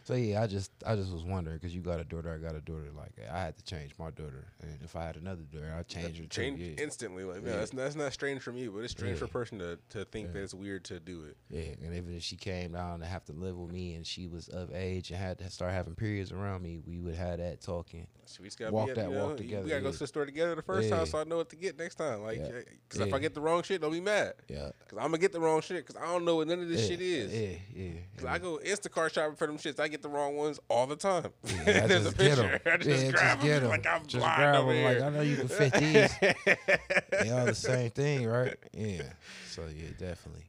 [0.03, 2.55] So yeah, I just I just was wondering because you got a daughter, I got
[2.55, 2.89] a daughter.
[2.95, 6.17] Like I had to change my daughter, and if I had another daughter, I'd change
[6.17, 6.27] her too.
[6.27, 6.83] change Yeah.
[6.83, 7.23] instantly.
[7.23, 9.19] Like, no, that's, that's not strange from you, but it's strange Yeah.
[9.19, 10.33] for a person to, to think Yeah.
[10.33, 11.37] that it's weird to do it.
[11.49, 14.27] Yeah, and even if she came down to have to live with me and she
[14.27, 17.61] was of age and had to start having periods around me, we would have that
[17.61, 18.07] talking.
[18.25, 19.63] So we just gotta walk be, that you know, walk together.
[19.63, 20.97] We gotta go to the store together the first Yeah.
[20.97, 22.21] time, so I know what to get next time.
[22.21, 22.45] Like, Yeah.
[22.45, 24.33] Uh, because if I get the wrong shit, don't be mad.
[24.47, 24.69] Yeah.
[24.79, 25.85] Because I'm gonna get the wrong shit.
[25.85, 27.33] Because I don't know what none of this Yeah, shit is.
[27.33, 27.91] Yeah, yeah.
[28.19, 29.79] Cause I go Instacart shopping for them shits.
[29.79, 31.29] I get the wrong ones all the time.
[31.45, 32.43] Yeah, I There's just a get picture.
[32.53, 32.59] 'em.
[32.73, 33.69] I just Yeah, grab just get 'em 'em.
[33.69, 35.01] like I'm Just blind grab over 'em like.
[35.01, 36.19] I know you can fit these.
[36.19, 38.55] they all the same thing, right?
[38.73, 39.03] Yeah.
[39.49, 40.45] So yeah, definitely.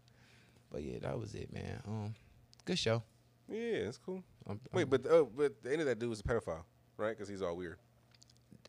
[0.73, 1.81] But yeah, that was it, man.
[1.87, 2.15] Um,
[2.65, 3.03] good show.
[3.49, 4.23] Yeah, it's cool.
[4.49, 6.63] I'm- Wait, I'm- but oh, but the end of that dude was a pedophile,
[6.97, 7.11] right?
[7.17, 7.79] Because he's all weird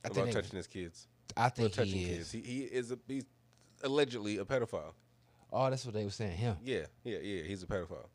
[0.03, 1.07] I think about they- touching his kids.
[1.37, 2.19] I think touching he kids.
[2.27, 2.31] is.
[2.33, 3.23] He, he is a, he's
[3.83, 4.93] allegedly a pedophile.
[5.53, 6.37] Oh, that's what they were saying.
[6.37, 6.57] Him.
[6.63, 7.43] Yeah, yeah, yeah.
[7.43, 8.07] He's a pedophile.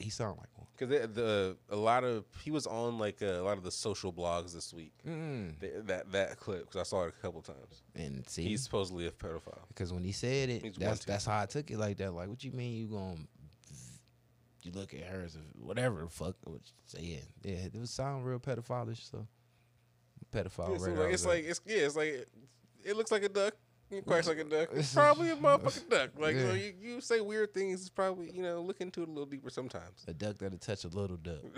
[0.00, 0.66] He sound like one.
[0.76, 4.54] Because the a lot of he was on like a, lot of the social blogs
[4.54, 4.94] this week.
[5.06, 5.60] Mm.
[5.60, 7.82] The- that that clip because I saw it a couple times.
[7.94, 9.68] And see, He's supposedly a pedophile.
[9.68, 12.12] because when he said it, He's that's that's how I took it like that.
[12.14, 13.28] Like, what you mean you going
[13.68, 16.36] to, you look at her as a, whatever fuck?
[16.98, 19.26] Yeah, yeah, it would sound real pedophile-ish, So
[20.32, 20.72] pedophile.
[20.72, 22.26] Yeah, so radar like, it's like it's yeah, it's like
[22.84, 23.54] it looks like a duck.
[23.90, 24.68] It quacks like a duck.
[24.72, 26.10] It's probably a motherfucking duck.
[26.18, 27.80] Like you, know, you, you say weird things.
[27.80, 30.04] It's probably you know look into it a little deeper sometimes.
[30.06, 31.40] a duck that'll touch a little duck.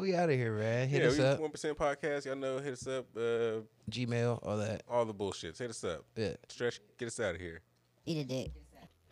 [0.00, 0.88] we out of here, man.
[0.88, 1.40] Hit yeah, us we up.
[1.40, 2.24] one percent podcast.
[2.26, 3.06] Y'all know, hit us up.
[3.16, 4.84] Uh, Gmail, all that.
[4.88, 5.58] all the bullshit.
[5.58, 6.04] Hit us up.
[6.16, 6.34] Yeah.
[6.48, 7.60] Stretch, get us out of here.
[8.06, 8.52] Eat a dick.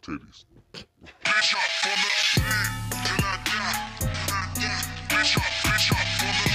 [0.02, 0.44] Titties.
[0.72, 2.08] Bitch up from the
[3.04, 4.82] till I die, till I die.
[5.08, 6.50] Bitch up, bitch up from the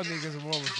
[0.00, 0.79] y'all niggas and more with.